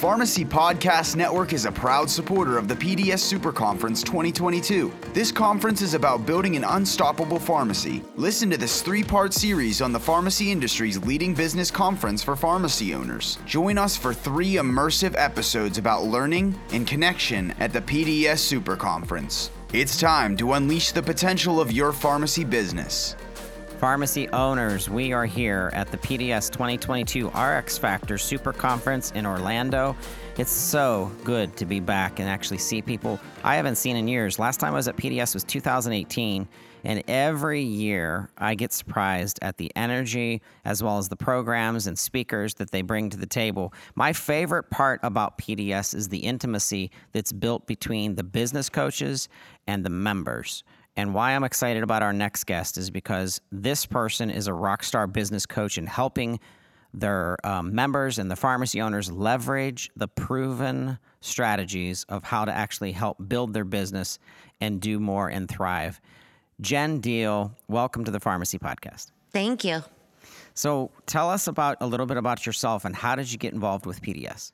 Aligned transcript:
Pharmacy 0.00 0.46
Podcast 0.46 1.14
Network 1.14 1.52
is 1.52 1.66
a 1.66 1.70
proud 1.70 2.08
supporter 2.08 2.56
of 2.56 2.68
the 2.68 2.74
PDS 2.74 3.18
Super 3.18 3.52
Conference 3.52 4.02
2022. 4.02 4.90
This 5.12 5.30
conference 5.30 5.82
is 5.82 5.92
about 5.92 6.24
building 6.24 6.56
an 6.56 6.64
unstoppable 6.64 7.38
pharmacy. 7.38 8.02
Listen 8.16 8.48
to 8.48 8.56
this 8.56 8.80
three 8.80 9.02
part 9.04 9.34
series 9.34 9.82
on 9.82 9.92
the 9.92 10.00
pharmacy 10.00 10.50
industry's 10.50 10.96
leading 11.04 11.34
business 11.34 11.70
conference 11.70 12.22
for 12.22 12.34
pharmacy 12.34 12.94
owners. 12.94 13.36
Join 13.44 13.76
us 13.76 13.94
for 13.94 14.14
three 14.14 14.54
immersive 14.54 15.14
episodes 15.18 15.76
about 15.76 16.04
learning 16.04 16.58
and 16.72 16.86
connection 16.86 17.50
at 17.58 17.74
the 17.74 17.82
PDS 17.82 18.38
Super 18.38 18.76
Conference. 18.76 19.50
It's 19.74 20.00
time 20.00 20.34
to 20.38 20.54
unleash 20.54 20.92
the 20.92 21.02
potential 21.02 21.60
of 21.60 21.72
your 21.72 21.92
pharmacy 21.92 22.44
business. 22.44 23.16
Pharmacy 23.80 24.28
owners, 24.28 24.90
we 24.90 25.14
are 25.14 25.24
here 25.24 25.70
at 25.72 25.90
the 25.90 25.96
PDS 25.96 26.50
2022 26.50 27.28
RX 27.28 27.78
Factor 27.78 28.18
Super 28.18 28.52
Conference 28.52 29.10
in 29.12 29.24
Orlando. 29.24 29.96
It's 30.36 30.50
so 30.52 31.10
good 31.24 31.56
to 31.56 31.64
be 31.64 31.80
back 31.80 32.18
and 32.18 32.28
actually 32.28 32.58
see 32.58 32.82
people 32.82 33.18
I 33.42 33.56
haven't 33.56 33.76
seen 33.76 33.96
in 33.96 34.06
years. 34.06 34.38
Last 34.38 34.60
time 34.60 34.74
I 34.74 34.76
was 34.76 34.86
at 34.86 34.98
PDS 34.98 35.32
was 35.32 35.44
2018, 35.44 36.46
and 36.84 37.02
every 37.08 37.62
year 37.62 38.28
I 38.36 38.54
get 38.54 38.74
surprised 38.74 39.38
at 39.40 39.56
the 39.56 39.72
energy 39.74 40.42
as 40.66 40.82
well 40.82 40.98
as 40.98 41.08
the 41.08 41.16
programs 41.16 41.86
and 41.86 41.98
speakers 41.98 42.52
that 42.56 42.72
they 42.72 42.82
bring 42.82 43.08
to 43.08 43.16
the 43.16 43.24
table. 43.24 43.72
My 43.94 44.12
favorite 44.12 44.68
part 44.68 45.00
about 45.02 45.38
PDS 45.38 45.94
is 45.94 46.10
the 46.10 46.18
intimacy 46.18 46.90
that's 47.12 47.32
built 47.32 47.66
between 47.66 48.16
the 48.16 48.24
business 48.24 48.68
coaches 48.68 49.30
and 49.66 49.86
the 49.86 49.90
members. 49.90 50.64
And 51.00 51.14
why 51.14 51.30
I'm 51.30 51.44
excited 51.44 51.82
about 51.82 52.02
our 52.02 52.12
next 52.12 52.44
guest 52.44 52.76
is 52.76 52.90
because 52.90 53.40
this 53.50 53.86
person 53.86 54.28
is 54.28 54.48
a 54.48 54.52
rock 54.52 54.84
star 54.84 55.06
business 55.06 55.46
coach 55.46 55.78
in 55.78 55.86
helping 55.86 56.38
their 56.92 57.38
um, 57.42 57.74
members 57.74 58.18
and 58.18 58.30
the 58.30 58.36
pharmacy 58.36 58.82
owners 58.82 59.10
leverage 59.10 59.90
the 59.96 60.08
proven 60.08 60.98
strategies 61.22 62.04
of 62.10 62.22
how 62.22 62.44
to 62.44 62.52
actually 62.52 62.92
help 62.92 63.16
build 63.28 63.54
their 63.54 63.64
business 63.64 64.18
and 64.60 64.78
do 64.82 65.00
more 65.00 65.28
and 65.28 65.48
thrive. 65.48 66.02
Jen 66.60 67.00
Deal, 67.00 67.56
welcome 67.66 68.04
to 68.04 68.10
the 68.10 68.20
Pharmacy 68.20 68.58
Podcast. 68.58 69.10
Thank 69.32 69.64
you. 69.64 69.82
So, 70.52 70.90
tell 71.06 71.30
us 71.30 71.46
about 71.46 71.78
a 71.80 71.86
little 71.86 72.04
bit 72.04 72.18
about 72.18 72.44
yourself 72.44 72.84
and 72.84 72.94
how 72.94 73.16
did 73.16 73.32
you 73.32 73.38
get 73.38 73.54
involved 73.54 73.86
with 73.86 74.02
PDS? 74.02 74.52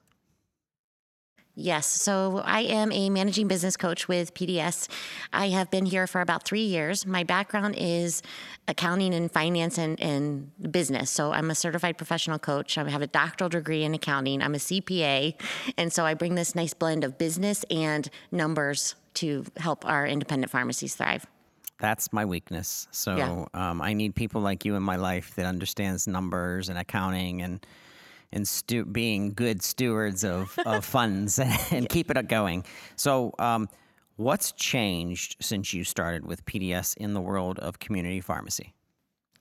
Yes. 1.59 1.87
So 1.87 2.43
I 2.45 2.61
am 2.61 2.93
a 2.93 3.09
managing 3.09 3.49
business 3.49 3.79
coach 3.79 4.09
with 4.09 4.35
PDS. 4.35 4.89
I 5.33 5.49
have 5.49 5.71
been 5.71 5.87
here 5.87 6.07
for 6.07 6.21
about 6.21 6.45
three 6.45 6.65
years. 6.65 7.07
My 7.07 7.25
background 7.25 7.77
is 7.79 8.21
accounting 8.69 9.15
and 9.15 9.33
finance 9.33 9.79
and, 9.79 9.99
and 9.99 10.51
business. 10.71 11.11
So 11.11 11.33
I'm 11.33 11.51
a 11.51 11.55
certified 11.55 11.97
professional 11.97 12.39
coach. 12.39 12.77
I 12.77 12.87
have 12.91 13.01
a 13.01 13.07
doctoral 13.07 13.49
degree 13.49 13.85
in 13.85 13.95
accounting. 13.95 14.43
I'm 14.43 14.55
a 14.55 14.59
CPA. 14.59 15.35
And 15.79 15.91
so 15.91 16.05
I 16.05 16.13
bring 16.13 16.35
this 16.35 16.55
nice 16.55 16.75
blend 16.75 17.05
of 17.05 17.17
business 17.17 17.65
and 17.71 18.07
numbers 18.31 18.95
to 19.15 19.47
help 19.57 19.87
our 19.87 20.07
independent 20.07 20.53
pharmacies 20.53 20.95
thrive. 20.95 21.25
That's 21.79 22.13
my 22.13 22.27
weakness. 22.27 22.87
So 22.91 23.17
Yeah. 23.17 23.71
um, 23.71 23.81
I 23.81 23.95
need 23.95 24.15
people 24.15 24.43
like 24.43 24.67
you 24.67 24.75
in 24.77 24.83
my 24.83 24.97
life 24.97 25.35
that 25.37 25.47
understands 25.47 26.07
numbers 26.07 26.69
and 26.69 26.79
accounting 26.79 27.41
and 27.41 27.67
and 28.37 28.47
stu- 28.47 28.85
being 28.85 29.33
good 29.33 29.63
stewards 29.63 30.23
of, 30.23 30.57
of 30.67 30.85
funds 30.85 31.39
and 31.71 31.89
keep 31.89 32.11
it 32.11 32.29
going. 32.29 32.65
So, 32.95 33.33
um, 33.39 33.69
what's 34.17 34.53
changed 34.53 35.37
since 35.41 35.73
you 35.75 35.83
started 35.83 36.25
with 36.25 36.45
PDS 36.45 36.97
in 36.97 37.15
the 37.15 37.21
world 37.21 37.59
of 37.59 37.81
community 37.81 38.21
pharmacy? 38.21 38.75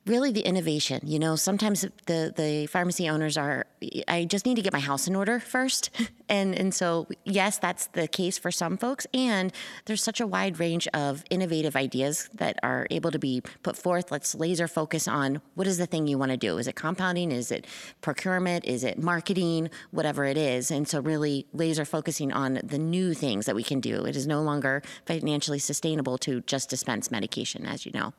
Really 0.06 0.32
the 0.32 0.42
innovation 0.42 1.02
you 1.04 1.20
know? 1.20 1.36
Sometimes 1.36 1.82
the 2.06 2.34
the 2.36 2.68
pharmacy 2.68 3.10
owners 3.10 3.38
are 3.38 3.66
i 4.08 4.26
just 4.26 4.46
need 4.46 4.56
to 4.56 4.62
get 4.62 4.74
my 4.74 4.80
house 4.80 5.08
in 5.08 5.16
order 5.16 5.40
first. 5.40 5.90
And 6.28 6.56
and 6.56 6.74
so 6.74 7.08
yes 7.24 7.60
that's 7.60 7.86
the 7.88 8.08
case 8.08 8.40
for 8.40 8.50
some 8.50 8.78
folks 8.78 9.06
and 9.14 9.54
there's 9.86 10.02
such 10.02 10.20
a 10.20 10.26
wide 10.26 10.60
range 10.60 10.88
of 10.88 11.24
innovative 11.30 11.76
ideas 11.76 12.30
that 12.34 12.60
are 12.64 12.88
able 12.90 13.12
to 13.12 13.20
be 13.20 13.44
put 13.62 13.78
forth. 13.78 14.10
Let's 14.10 14.34
laser 14.34 14.68
focus 14.68 15.08
on 15.08 15.42
what 15.54 15.68
is 15.68 15.78
the 15.78 15.86
thing 15.86 16.08
you 16.08 16.18
want 16.18 16.32
to 16.32 16.38
do? 16.38 16.58
Is 16.58 16.68
it 16.68 16.74
compounding? 16.76 17.32
Is 17.32 17.52
it 17.52 17.68
procurement? 18.02 18.66
Is 18.66 18.84
it 18.84 18.98
marketing? 18.98 19.70
Whatever 19.92 20.26
it 20.26 20.36
is. 20.36 20.72
And 20.72 20.88
so 20.88 21.00
really 21.00 21.46
laser 21.54 21.86
focusing 21.86 22.34
on 22.34 22.60
the 22.64 22.80
new 22.80 23.14
things 23.14 23.46
that 23.46 23.56
we 23.56 23.64
can 23.64 23.80
do. 23.80 24.04
It 24.06 24.16
is 24.16 24.26
no 24.26 24.42
longer 24.42 24.82
financially 25.06 25.60
sustainable 25.60 26.18
to 26.20 26.42
just 26.42 26.72
dispense 26.72 27.12
medication 27.12 27.68
as 27.68 27.86
you 27.86 27.92
know 27.92 28.14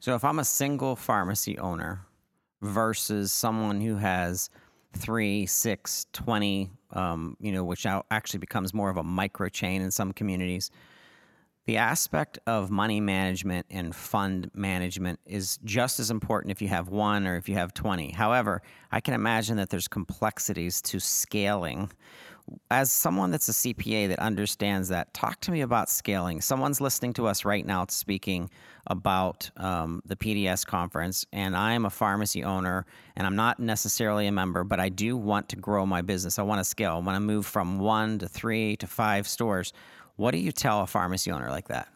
So, 0.00 0.14
if 0.14 0.24
I'm 0.24 0.38
a 0.38 0.44
single 0.44 0.96
pharmacy 0.96 1.58
owner 1.58 2.06
versus 2.62 3.32
someone 3.32 3.80
who 3.80 3.96
has 3.96 4.50
three, 4.92 5.46
six, 5.46 6.06
20, 6.12 6.70
um, 6.92 7.36
you 7.40 7.52
know, 7.52 7.64
which 7.64 7.86
actually 8.10 8.38
becomes 8.38 8.72
more 8.72 8.90
of 8.90 8.96
a 8.96 9.02
micro 9.02 9.48
chain 9.48 9.82
in 9.82 9.90
some 9.90 10.12
communities, 10.12 10.70
the 11.66 11.76
aspect 11.78 12.38
of 12.46 12.70
money 12.70 13.00
management 13.00 13.66
and 13.70 13.94
fund 13.94 14.50
management 14.54 15.18
is 15.26 15.58
just 15.64 15.98
as 15.98 16.12
important 16.12 16.52
if 16.52 16.62
you 16.62 16.68
have 16.68 16.88
one 16.88 17.26
or 17.26 17.36
if 17.36 17.48
you 17.48 17.56
have 17.56 17.74
20. 17.74 18.12
However, 18.12 18.62
I 18.92 19.00
can 19.00 19.14
imagine 19.14 19.56
that 19.56 19.70
there's 19.70 19.88
complexities 19.88 20.80
to 20.82 21.00
scaling. 21.00 21.90
As 22.70 22.92
someone 22.92 23.30
that's 23.30 23.48
a 23.48 23.52
CPA 23.52 24.08
that 24.08 24.18
understands 24.18 24.88
that, 24.88 25.12
talk 25.14 25.40
to 25.42 25.50
me 25.50 25.62
about 25.62 25.88
scaling. 25.88 26.40
Someone's 26.40 26.80
listening 26.80 27.12
to 27.14 27.26
us 27.26 27.44
right 27.44 27.64
now 27.64 27.86
speaking 27.88 28.50
about 28.86 29.50
um, 29.56 30.02
the 30.06 30.16
PDS 30.16 30.64
conference, 30.64 31.26
and 31.32 31.56
I'm 31.56 31.86
a 31.86 31.90
pharmacy 31.90 32.44
owner, 32.44 32.86
and 33.16 33.26
I'm 33.26 33.36
not 33.36 33.58
necessarily 33.58 34.26
a 34.26 34.32
member, 34.32 34.64
but 34.64 34.78
I 34.78 34.88
do 34.88 35.16
want 35.16 35.48
to 35.50 35.56
grow 35.56 35.86
my 35.86 36.02
business. 36.02 36.38
I 36.38 36.42
want 36.42 36.60
to 36.60 36.64
scale. 36.64 36.92
I 36.92 36.98
want 36.98 37.16
to 37.16 37.20
move 37.20 37.46
from 37.46 37.78
one 37.78 38.18
to 38.20 38.28
three 38.28 38.76
to 38.76 38.86
five 38.86 39.26
stores. 39.26 39.72
What 40.16 40.30
do 40.30 40.38
you 40.38 40.52
tell 40.52 40.82
a 40.82 40.86
pharmacy 40.86 41.30
owner 41.30 41.50
like 41.50 41.68
that? 41.68 41.88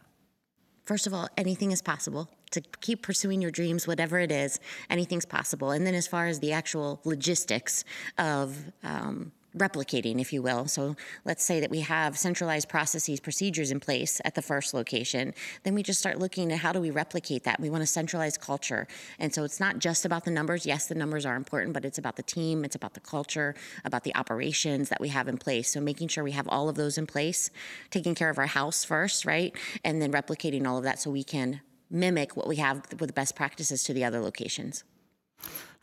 First 0.85 1.07
of 1.07 1.13
all, 1.13 1.29
anything 1.37 1.71
is 1.71 1.81
possible. 1.81 2.29
To 2.51 2.61
keep 2.81 3.01
pursuing 3.01 3.41
your 3.41 3.51
dreams, 3.51 3.87
whatever 3.87 4.19
it 4.19 4.31
is, 4.31 4.59
anything's 4.89 5.25
possible. 5.25 5.71
And 5.71 5.87
then, 5.87 5.95
as 5.95 6.05
far 6.07 6.27
as 6.27 6.41
the 6.41 6.51
actual 6.51 6.99
logistics 7.05 7.85
of 8.17 8.57
um, 8.83 9.31
replicating, 9.57 10.21
if 10.21 10.31
you 10.31 10.41
will, 10.41 10.65
so 10.67 10.95
let's 11.25 11.43
say 11.43 11.59
that 11.59 11.69
we 11.69 11.81
have 11.81 12.17
centralized 12.17 12.69
processes, 12.69 13.19
procedures 13.19 13.71
in 13.71 13.79
place 13.79 14.21
at 14.23 14.35
the 14.35 14.41
first 14.41 14.73
location, 14.73 15.33
then 15.63 15.73
we 15.73 15.83
just 15.83 15.99
start 15.99 16.19
looking 16.19 16.51
at 16.51 16.59
how 16.59 16.71
do 16.71 16.79
we 16.79 16.91
replicate 16.91 17.43
that. 17.43 17.59
We 17.59 17.69
want 17.69 17.83
a 17.83 17.87
centralized 17.87 18.39
culture. 18.39 18.87
And 19.19 19.33
so 19.33 19.43
it's 19.43 19.59
not 19.59 19.79
just 19.79 20.05
about 20.05 20.23
the 20.25 20.31
numbers. 20.31 20.65
Yes, 20.65 20.87
the 20.87 20.95
numbers 20.95 21.25
are 21.25 21.35
important, 21.35 21.73
but 21.73 21.85
it's 21.85 21.97
about 21.97 22.15
the 22.15 22.23
team, 22.23 22.63
it's 22.63 22.75
about 22.75 22.93
the 22.93 22.99
culture, 22.99 23.55
about 23.83 24.03
the 24.03 24.15
operations 24.15 24.89
that 24.89 25.01
we 25.01 25.09
have 25.09 25.27
in 25.27 25.37
place. 25.37 25.73
So 25.73 25.81
making 25.81 26.07
sure 26.07 26.23
we 26.23 26.31
have 26.31 26.47
all 26.47 26.69
of 26.69 26.75
those 26.75 26.97
in 26.97 27.05
place, 27.05 27.49
taking 27.89 28.15
care 28.15 28.29
of 28.29 28.37
our 28.37 28.47
house 28.47 28.85
first, 28.85 29.25
right? 29.25 29.55
And 29.83 30.01
then 30.01 30.11
replicating 30.11 30.65
all 30.65 30.77
of 30.77 30.83
that 30.83 30.99
so 30.99 31.11
we 31.11 31.23
can 31.23 31.61
mimic 31.89 32.37
what 32.37 32.47
we 32.47 32.55
have 32.55 32.83
with 32.99 33.13
best 33.13 33.35
practices 33.35 33.83
to 33.83 33.93
the 33.93 34.05
other 34.05 34.21
locations. 34.21 34.83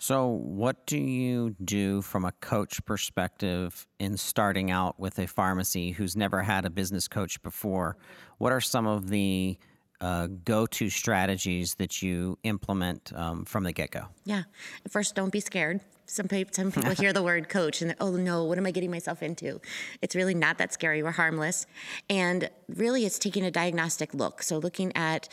So, 0.00 0.28
what 0.28 0.86
do 0.86 0.96
you 0.96 1.56
do 1.64 2.02
from 2.02 2.24
a 2.24 2.30
coach 2.30 2.84
perspective 2.84 3.86
in 3.98 4.16
starting 4.16 4.70
out 4.70 4.98
with 5.00 5.18
a 5.18 5.26
pharmacy 5.26 5.90
who's 5.90 6.16
never 6.16 6.42
had 6.42 6.64
a 6.64 6.70
business 6.70 7.08
coach 7.08 7.42
before? 7.42 7.96
What 8.38 8.52
are 8.52 8.60
some 8.60 8.86
of 8.86 9.08
the 9.08 9.58
uh, 10.00 10.28
go 10.44 10.66
to 10.66 10.88
strategies 10.88 11.74
that 11.76 12.00
you 12.00 12.38
implement 12.44 13.12
um, 13.16 13.44
from 13.44 13.64
the 13.64 13.72
get 13.72 13.90
go? 13.90 14.04
Yeah. 14.24 14.44
First, 14.88 15.16
don't 15.16 15.32
be 15.32 15.40
scared. 15.40 15.80
Some 16.06 16.26
people, 16.26 16.54
some 16.54 16.72
people 16.72 16.94
hear 16.94 17.12
the 17.12 17.22
word 17.22 17.50
coach 17.50 17.82
and 17.82 17.94
oh 18.00 18.12
no, 18.12 18.44
what 18.44 18.56
am 18.56 18.64
I 18.64 18.70
getting 18.70 18.90
myself 18.90 19.22
into? 19.22 19.60
It's 20.00 20.14
really 20.16 20.32
not 20.32 20.56
that 20.56 20.72
scary. 20.72 21.02
We're 21.02 21.10
harmless, 21.10 21.66
and 22.08 22.48
really, 22.66 23.04
it's 23.04 23.18
taking 23.18 23.44
a 23.44 23.50
diagnostic 23.50 24.14
look. 24.14 24.42
So 24.42 24.56
looking 24.56 24.96
at 24.96 25.28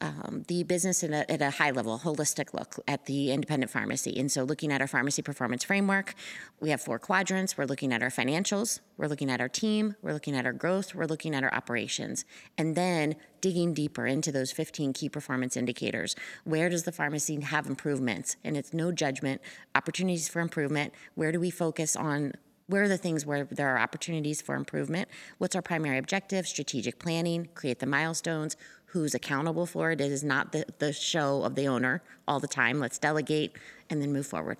um, 0.00 0.44
the 0.48 0.62
business 0.62 1.02
a, 1.02 1.30
at 1.30 1.40
a 1.40 1.50
high 1.50 1.70
level, 1.70 1.98
holistic 1.98 2.52
look 2.52 2.76
at 2.86 3.06
the 3.06 3.32
independent 3.32 3.70
pharmacy. 3.70 4.18
And 4.18 4.30
so, 4.30 4.44
looking 4.44 4.70
at 4.70 4.80
our 4.80 4.86
pharmacy 4.86 5.22
performance 5.22 5.64
framework, 5.64 6.14
we 6.60 6.70
have 6.70 6.80
four 6.80 6.98
quadrants. 6.98 7.56
We're 7.56 7.64
looking 7.64 7.92
at 7.92 8.02
our 8.02 8.10
financials, 8.10 8.80
we're 8.98 9.08
looking 9.08 9.30
at 9.30 9.40
our 9.40 9.48
team, 9.48 9.96
we're 10.02 10.12
looking 10.12 10.36
at 10.36 10.44
our 10.44 10.52
growth, 10.52 10.94
we're 10.94 11.06
looking 11.06 11.34
at 11.34 11.42
our 11.42 11.52
operations, 11.52 12.24
and 12.58 12.74
then 12.74 13.16
digging 13.40 13.72
deeper 13.72 14.06
into 14.06 14.32
those 14.32 14.52
15 14.52 14.92
key 14.92 15.08
performance 15.08 15.56
indicators. 15.56 16.14
Where 16.44 16.68
does 16.68 16.82
the 16.82 16.92
pharmacy 16.92 17.40
have 17.40 17.66
improvements? 17.66 18.36
And 18.44 18.56
it's 18.56 18.74
no 18.74 18.92
judgment, 18.92 19.40
opportunities 19.74 20.28
for 20.28 20.40
improvement. 20.40 20.92
Where 21.14 21.32
do 21.32 21.40
we 21.40 21.50
focus 21.50 21.96
on 21.96 22.32
where 22.68 22.82
are 22.82 22.88
the 22.88 22.98
things 22.98 23.24
where 23.24 23.44
there 23.44 23.68
are 23.74 23.78
opportunities 23.78 24.42
for 24.42 24.54
improvement? 24.54 25.08
What's 25.38 25.54
our 25.54 25.62
primary 25.62 25.98
objective? 25.98 26.46
Strategic 26.46 26.98
planning, 26.98 27.48
create 27.54 27.78
the 27.78 27.86
milestones, 27.86 28.56
who's 28.86 29.14
accountable 29.14 29.66
for 29.66 29.90
it. 29.90 30.00
It 30.00 30.10
is 30.10 30.24
not 30.24 30.52
the, 30.52 30.64
the 30.78 30.92
show 30.92 31.42
of 31.42 31.54
the 31.54 31.68
owner 31.68 32.02
all 32.26 32.40
the 32.40 32.48
time. 32.48 32.80
Let's 32.80 32.98
delegate 32.98 33.52
and 33.90 34.02
then 34.02 34.12
move 34.12 34.26
forward. 34.26 34.58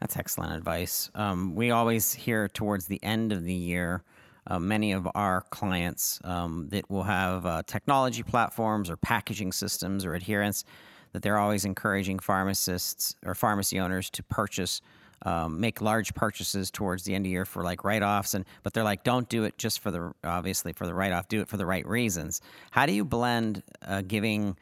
That's 0.00 0.16
excellent 0.16 0.52
advice. 0.52 1.10
Um, 1.14 1.54
we 1.54 1.70
always 1.70 2.12
hear 2.12 2.48
towards 2.48 2.86
the 2.86 3.02
end 3.02 3.32
of 3.32 3.44
the 3.44 3.54
year, 3.54 4.02
uh, 4.46 4.58
many 4.58 4.92
of 4.92 5.08
our 5.14 5.42
clients 5.50 6.20
um, 6.24 6.68
that 6.70 6.90
will 6.90 7.04
have 7.04 7.46
uh, 7.46 7.62
technology 7.66 8.22
platforms 8.22 8.90
or 8.90 8.96
packaging 8.96 9.52
systems 9.52 10.04
or 10.04 10.14
adherence 10.14 10.64
that 11.12 11.22
they're 11.22 11.38
always 11.38 11.64
encouraging 11.64 12.18
pharmacists 12.18 13.14
or 13.24 13.34
pharmacy 13.34 13.78
owners 13.78 14.10
to 14.10 14.22
purchase 14.24 14.82
um, 15.24 15.60
make 15.60 15.80
large 15.80 16.14
purchases 16.14 16.70
towards 16.70 17.04
the 17.04 17.14
end 17.14 17.22
of 17.22 17.24
the 17.24 17.30
year 17.30 17.44
for 17.44 17.62
like 17.62 17.84
write-offs 17.84 18.34
and 18.34 18.44
but 18.62 18.72
they're 18.72 18.84
like 18.84 19.04
don't 19.04 19.28
do 19.28 19.44
it 19.44 19.56
just 19.58 19.80
for 19.80 19.90
the 19.90 20.12
obviously 20.24 20.72
for 20.72 20.86
the 20.86 20.94
write-off 20.94 21.28
do 21.28 21.40
it 21.40 21.48
for 21.48 21.56
the 21.56 21.66
right 21.66 21.86
reasons. 21.86 22.40
How 22.70 22.86
do 22.86 22.92
you 22.92 23.04
blend 23.04 23.62
uh, 23.86 24.02
giving 24.02 24.56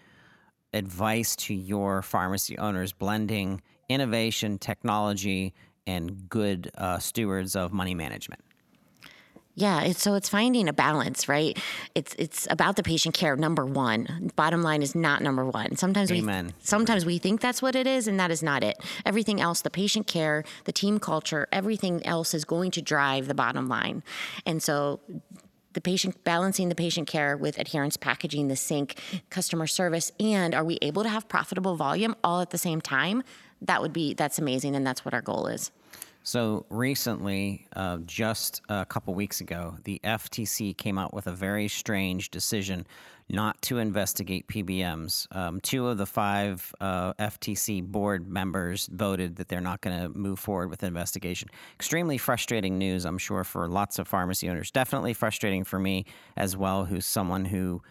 advice 0.73 1.37
to 1.37 1.55
your 1.55 2.03
pharmacy 2.03 2.57
owners 2.59 2.93
blending 2.93 3.61
innovation 3.89 4.59
technology 4.59 5.53
and 5.87 6.29
good 6.29 6.71
uh, 6.79 6.99
stewards 6.99 7.57
of 7.57 7.73
money 7.73 7.95
management 7.95 8.43
yeah, 9.55 9.83
it's, 9.83 10.03
so 10.03 10.15
it's 10.15 10.31
finding 10.31 10.67
a 10.69 10.73
balance, 10.73 11.29
right? 11.29 11.59
It's 11.95 12.15
it's 12.19 12.49
about 12.51 12.77
the 12.77 12.83
patient 12.83 13.15
care. 13.15 13.37
Number 13.37 13.67
one, 13.67 14.33
bottom 14.35 14.63
line 14.63 14.83
is 14.83 14.95
not 14.95 15.23
number 15.23 15.45
one. 15.45 15.77
Sometimes 15.77 16.11
Amen. 16.11 16.47
we 16.47 16.53
sometimes 16.61 17.05
we 17.05 17.19
think 17.19 17.43
that's 17.43 17.61
what 17.61 17.75
it 17.75 17.87
is, 17.87 18.09
and 18.09 18.19
that 18.19 18.31
is 18.31 18.43
not 18.43 18.65
it. 18.65 18.79
Everything 19.05 19.43
else, 19.43 19.61
the 19.61 19.71
patient 19.71 20.07
care, 20.07 20.43
the 20.65 20.73
team 20.73 20.99
culture, 20.99 21.49
everything 21.53 22.05
else 22.07 22.33
is 22.33 22.47
going 22.47 22.71
to 22.71 22.83
drive 22.83 23.29
the 23.29 23.35
bottom 23.35 23.69
line. 23.69 24.03
And 24.47 24.63
so, 24.63 25.01
the 25.75 25.83
patient 25.83 26.25
balancing 26.25 26.71
the 26.71 26.75
patient 26.75 27.07
care 27.07 27.37
with 27.37 27.59
adherence 27.59 27.99
packaging, 27.99 28.49
the 28.49 28.57
sync, 28.57 28.99
customer 29.29 29.67
service, 29.67 30.13
and 30.19 30.55
are 30.55 30.65
we 30.65 30.79
able 30.81 31.03
to 31.03 31.11
have 31.11 31.29
profitable 31.29 31.77
volume 31.77 32.17
all 32.25 32.41
at 32.41 32.51
the 32.51 32.59
same 32.59 32.81
time? 32.81 33.23
That 33.61 33.83
would 33.83 33.93
be 33.93 34.15
that's 34.15 34.39
amazing, 34.39 34.77
and 34.77 34.87
that's 34.87 35.05
what 35.05 35.13
our 35.13 35.23
goal 35.23 35.47
is. 35.47 35.71
So 36.25 36.67
recently, 36.71 37.67
uh, 37.75 37.99
just 38.07 38.63
a 38.69 38.87
couple 38.87 39.13
weeks 39.15 39.41
ago, 39.41 39.77
the 39.83 40.01
FTC 40.05 40.77
came 40.77 40.97
out 40.97 41.13
with 41.13 41.27
a 41.27 41.33
very 41.33 41.67
strange 41.67 42.31
decision 42.31 42.87
not 43.29 43.61
to 43.63 43.79
investigate 43.79 44.47
PBMs. 44.47 45.27
Um, 45.35 45.61
two 45.61 45.89
of 45.89 45.99
the 45.99 46.07
five 46.07 46.73
uh, 46.81 47.15
FTC 47.15 47.83
board 47.83 48.29
members 48.29 48.89
voted 48.93 49.37
that 49.37 49.49
they're 49.49 49.61
not 49.61 49.81
going 49.81 49.99
to 50.01 50.17
move 50.17 50.39
forward 50.39 50.71
with 50.71 50.81
the 50.81 50.87
investigation. 50.87 51.49
Extremely 51.75 52.19
frustrating 52.19 52.79
news, 52.79 53.05
I'm 53.05 53.19
sure, 53.19 53.43
for 53.43 53.67
lots 53.67 53.99
of 53.99 54.07
pharmacy 54.07 54.49
owners. 54.49 54.71
Definitely 54.71 55.15
frustrating 55.15 55.65
for 55.65 55.79
me 55.79 56.05
as 56.37 56.57
well, 56.57 56.85
who's 56.85 57.07
someone 57.07 57.47
who 57.47 57.83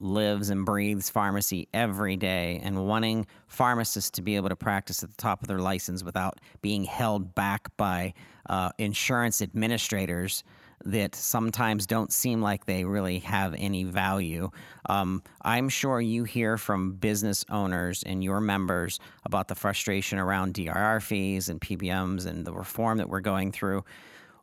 lives 0.00 0.50
and 0.50 0.64
breathes 0.64 1.10
pharmacy 1.10 1.68
every 1.74 2.16
day 2.16 2.60
and 2.62 2.86
wanting 2.86 3.26
pharmacists 3.46 4.10
to 4.10 4.22
be 4.22 4.36
able 4.36 4.48
to 4.48 4.56
practice 4.56 5.02
at 5.02 5.10
the 5.10 5.16
top 5.16 5.42
of 5.42 5.48
their 5.48 5.58
license 5.58 6.04
without 6.04 6.40
being 6.62 6.84
held 6.84 7.34
back 7.34 7.68
by 7.76 8.14
uh, 8.48 8.70
insurance 8.78 9.42
administrators 9.42 10.44
that 10.84 11.14
sometimes 11.14 11.86
don't 11.86 12.12
seem 12.12 12.40
like 12.40 12.64
they 12.64 12.84
really 12.84 13.18
have 13.18 13.54
any 13.58 13.84
value. 13.84 14.48
Um, 14.88 15.22
I'm 15.42 15.68
sure 15.68 16.00
you 16.00 16.24
hear 16.24 16.56
from 16.56 16.92
business 16.92 17.44
owners 17.50 18.02
and 18.04 18.22
your 18.22 18.40
members 18.40 19.00
about 19.24 19.48
the 19.48 19.54
frustration 19.54 20.18
around 20.18 20.54
DIR 20.54 21.00
fees 21.00 21.48
and 21.48 21.60
PBMs 21.60 22.26
and 22.26 22.44
the 22.44 22.52
reform 22.52 22.98
that 22.98 23.08
we're 23.08 23.20
going 23.20 23.52
through. 23.52 23.84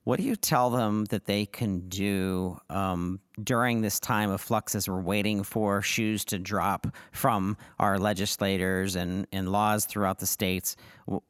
What 0.03 0.17
do 0.19 0.23
you 0.23 0.35
tell 0.35 0.69
them 0.69 1.05
that 1.05 1.25
they 1.25 1.45
can 1.45 1.87
do 1.89 2.59
um, 2.69 3.19
during 3.43 3.81
this 3.81 3.99
time 3.99 4.29
of 4.29 4.41
flux 4.41 4.75
as 4.75 4.87
we're 4.87 5.01
waiting 5.01 5.43
for 5.43 5.81
shoes 5.81 6.25
to 6.25 6.39
drop 6.39 6.87
from 7.11 7.57
our 7.79 7.97
legislators 7.97 8.95
and, 8.95 9.27
and 9.31 9.51
laws 9.51 9.85
throughout 9.85 10.19
the 10.19 10.27
states? 10.27 10.75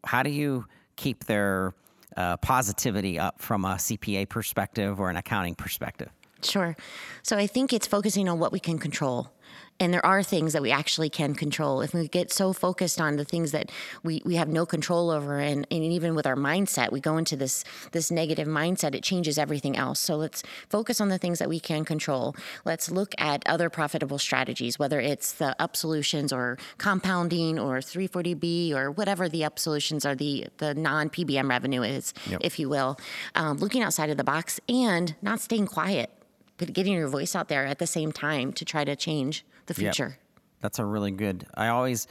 How 0.03 0.23
do 0.23 0.29
you 0.29 0.65
keep 0.95 1.25
their 1.25 1.73
uh, 2.15 2.37
positivity 2.37 3.19
up 3.19 3.41
from 3.41 3.65
a 3.65 3.75
CPA 3.75 4.29
perspective 4.29 4.99
or 4.99 5.09
an 5.09 5.17
accounting 5.17 5.55
perspective? 5.55 6.09
Sure. 6.43 6.75
So 7.23 7.37
I 7.37 7.47
think 7.47 7.73
it's 7.73 7.87
focusing 7.87 8.29
on 8.29 8.39
what 8.39 8.51
we 8.51 8.59
can 8.59 8.77
control 8.77 9.31
and 9.79 9.93
there 9.93 10.05
are 10.05 10.23
things 10.23 10.53
that 10.53 10.61
we 10.61 10.71
actually 10.71 11.09
can 11.09 11.35
control. 11.35 11.81
If 11.81 11.93
we 11.93 12.07
get 12.07 12.31
so 12.31 12.53
focused 12.53 13.01
on 13.01 13.17
the 13.17 13.25
things 13.25 13.51
that 13.51 13.71
we, 14.03 14.21
we 14.23 14.35
have 14.35 14.47
no 14.47 14.65
control 14.65 15.09
over 15.09 15.39
and, 15.39 15.67
and 15.69 15.83
even 15.83 16.15
with 16.15 16.25
our 16.25 16.35
mindset 16.35 16.91
we 16.91 16.99
go 16.99 17.17
into 17.17 17.35
this 17.35 17.63
this 17.91 18.09
negative 18.09 18.47
mindset 18.47 18.95
it 18.95 19.03
changes 19.03 19.37
everything 19.37 19.75
else. 19.75 19.99
So 19.99 20.15
let's 20.15 20.43
focus 20.69 21.01
on 21.01 21.09
the 21.09 21.17
things 21.17 21.39
that 21.39 21.49
we 21.49 21.59
can 21.59 21.83
control. 21.83 22.35
Let's 22.63 22.89
look 22.89 23.13
at 23.17 23.47
other 23.47 23.69
profitable 23.69 24.17
strategies 24.17 24.79
whether 24.79 24.99
it's 24.99 25.33
the 25.33 25.61
up 25.61 25.75
solutions 25.75 26.31
or 26.31 26.57
compounding 26.77 27.59
or 27.59 27.79
340b 27.79 28.73
or 28.73 28.91
whatever 28.91 29.27
the 29.27 29.43
up 29.43 29.59
solutions 29.59 30.05
are 30.05 30.15
the 30.15 30.47
the 30.57 30.73
non 30.73 31.09
pbm 31.09 31.49
revenue 31.49 31.81
is 31.81 32.13
yep. 32.29 32.39
if 32.43 32.59
you 32.59 32.69
will. 32.69 32.97
Um, 33.35 33.57
looking 33.57 33.81
outside 33.81 34.09
of 34.09 34.17
the 34.17 34.23
box 34.23 34.59
and 34.69 35.15
not 35.21 35.41
staying 35.41 35.67
quiet 35.67 36.14
but 36.57 36.73
getting 36.73 36.93
your 36.93 37.07
voice 37.07 37.35
out 37.35 37.47
there 37.47 37.65
at 37.65 37.79
the 37.79 37.87
same 37.87 38.11
time 38.11 38.53
to 38.53 38.65
try 38.65 38.83
to 38.83 38.95
change 38.95 39.45
the 39.65 39.73
future. 39.73 40.17
Yep. 40.17 40.43
That's 40.61 40.79
a 40.79 40.85
really 40.85 41.11
good. 41.11 41.45
I 41.53 41.67
always 41.67 42.07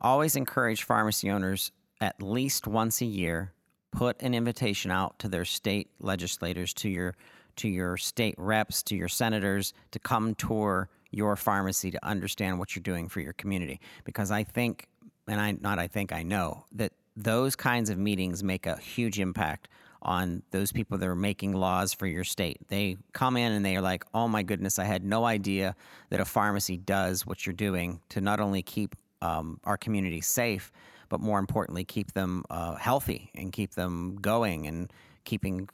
always 0.00 0.36
encourage 0.36 0.82
pharmacy 0.82 1.30
owners 1.30 1.70
at 2.00 2.20
least 2.20 2.66
once 2.66 3.00
a 3.00 3.04
year 3.06 3.52
put 3.92 4.20
an 4.22 4.34
invitation 4.34 4.90
out 4.90 5.18
to 5.20 5.28
their 5.28 5.44
state 5.44 5.90
legislators, 6.00 6.74
to 6.74 6.88
your 6.88 7.14
to 7.56 7.68
your 7.68 7.96
state 7.96 8.34
reps, 8.38 8.82
to 8.82 8.96
your 8.96 9.08
senators 9.08 9.74
to 9.90 9.98
come 9.98 10.34
tour 10.34 10.88
your 11.10 11.36
pharmacy 11.36 11.90
to 11.90 12.04
understand 12.04 12.58
what 12.58 12.74
you're 12.74 12.82
doing 12.82 13.06
for 13.08 13.20
your 13.20 13.34
community. 13.34 13.78
Because 14.04 14.30
I 14.30 14.44
think, 14.44 14.88
and 15.28 15.40
I 15.40 15.52
not 15.60 15.78
I 15.78 15.86
think 15.86 16.12
I 16.12 16.22
know 16.22 16.64
that 16.72 16.92
those 17.14 17.54
kinds 17.54 17.90
of 17.90 17.98
meetings 17.98 18.42
make 18.42 18.66
a 18.66 18.78
huge 18.78 19.20
impact 19.20 19.68
on 20.02 20.42
those 20.50 20.72
people 20.72 20.98
that 20.98 21.08
are 21.08 21.16
making 21.16 21.52
laws 21.52 21.92
for 21.92 22.06
your 22.06 22.24
state. 22.24 22.58
They 22.68 22.96
come 23.12 23.36
in 23.36 23.52
and 23.52 23.64
they 23.64 23.76
are 23.76 23.80
like, 23.80 24.04
oh 24.12 24.28
my 24.28 24.42
goodness, 24.42 24.78
I 24.78 24.84
had 24.84 25.04
no 25.04 25.24
idea 25.24 25.74
that 26.10 26.20
a 26.20 26.24
pharmacy 26.24 26.76
does 26.76 27.26
what 27.26 27.46
you're 27.46 27.52
doing 27.52 28.00
to 28.10 28.20
not 28.20 28.40
only 28.40 28.62
keep 28.62 28.96
um, 29.20 29.60
our 29.64 29.76
community 29.76 30.20
safe, 30.20 30.72
but 31.08 31.20
more 31.20 31.38
importantly, 31.38 31.84
keep 31.84 32.12
them 32.12 32.44
uh, 32.50 32.74
healthy 32.74 33.30
and 33.34 33.52
keep 33.52 33.74
them 33.74 34.16
going 34.20 34.66
and 34.66 34.92
keeping 35.24 35.68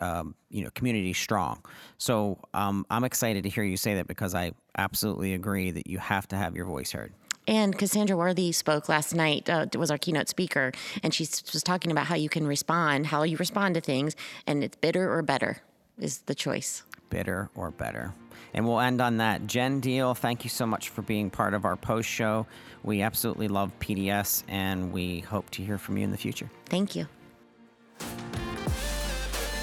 um, 0.00 0.34
you 0.50 0.64
know 0.64 0.70
community 0.70 1.12
strong. 1.12 1.62
So 1.98 2.38
um, 2.54 2.86
I'm 2.90 3.04
excited 3.04 3.42
to 3.44 3.48
hear 3.48 3.64
you 3.64 3.76
say 3.76 3.94
that 3.94 4.06
because 4.06 4.34
I 4.34 4.52
absolutely 4.76 5.34
agree 5.34 5.70
that 5.70 5.86
you 5.86 5.98
have 5.98 6.26
to 6.28 6.36
have 6.36 6.56
your 6.56 6.66
voice 6.66 6.92
heard. 6.92 7.12
And 7.46 7.76
Cassandra 7.76 8.16
Worthy 8.16 8.52
spoke 8.52 8.88
last 8.88 9.14
night, 9.14 9.48
uh, 9.50 9.66
was 9.76 9.90
our 9.90 9.98
keynote 9.98 10.28
speaker, 10.28 10.72
and 11.02 11.12
she 11.12 11.24
was 11.52 11.62
talking 11.62 11.90
about 11.90 12.06
how 12.06 12.14
you 12.14 12.28
can 12.28 12.46
respond, 12.46 13.06
how 13.06 13.22
you 13.22 13.36
respond 13.36 13.74
to 13.74 13.80
things, 13.80 14.16
and 14.46 14.64
it's 14.64 14.76
bitter 14.76 15.12
or 15.12 15.22
better 15.22 15.58
is 15.98 16.18
the 16.20 16.34
choice. 16.34 16.82
Bitter 17.10 17.50
or 17.54 17.70
better. 17.70 18.14
And 18.54 18.66
we'll 18.66 18.80
end 18.80 19.00
on 19.00 19.18
that. 19.18 19.46
Jen 19.46 19.80
Deal, 19.80 20.14
thank 20.14 20.44
you 20.44 20.50
so 20.50 20.64
much 20.64 20.88
for 20.88 21.02
being 21.02 21.28
part 21.28 21.54
of 21.54 21.64
our 21.64 21.76
post 21.76 22.08
show. 22.08 22.46
We 22.82 23.02
absolutely 23.02 23.48
love 23.48 23.72
PDS, 23.80 24.44
and 24.48 24.92
we 24.92 25.20
hope 25.20 25.50
to 25.50 25.62
hear 25.62 25.76
from 25.76 25.98
you 25.98 26.04
in 26.04 26.10
the 26.10 26.16
future. 26.16 26.48
Thank 26.66 26.94
you. 26.94 27.06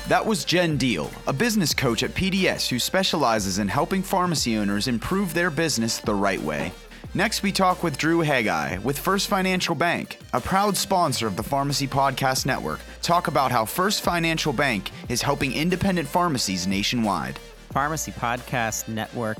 That 0.07 0.25
was 0.25 0.43
Jen 0.43 0.77
Deal, 0.77 1.09
a 1.25 1.33
business 1.33 1.73
coach 1.73 2.03
at 2.03 2.11
PDS 2.11 2.67
who 2.67 2.79
specializes 2.79 3.59
in 3.59 3.69
helping 3.69 4.03
pharmacy 4.03 4.57
owners 4.57 4.87
improve 4.87 5.33
their 5.33 5.49
business 5.49 5.99
the 5.99 6.13
right 6.13 6.41
way. 6.41 6.73
Next, 7.13 7.43
we 7.43 7.51
talk 7.51 7.83
with 7.83 7.97
Drew 7.97 8.21
Haggai 8.21 8.77
with 8.77 8.97
First 8.97 9.27
Financial 9.27 9.75
Bank, 9.75 10.17
a 10.31 10.39
proud 10.39 10.77
sponsor 10.77 11.27
of 11.27 11.35
the 11.35 11.43
Pharmacy 11.43 11.85
Podcast 11.85 12.45
Network. 12.45 12.79
Talk 13.01 13.27
about 13.27 13.51
how 13.51 13.65
First 13.65 14.01
Financial 14.01 14.53
Bank 14.53 14.91
is 15.09 15.21
helping 15.21 15.51
independent 15.51 16.07
pharmacies 16.07 16.67
nationwide. 16.67 17.37
Pharmacy 17.73 18.13
Podcast 18.13 18.87
Network, 18.87 19.39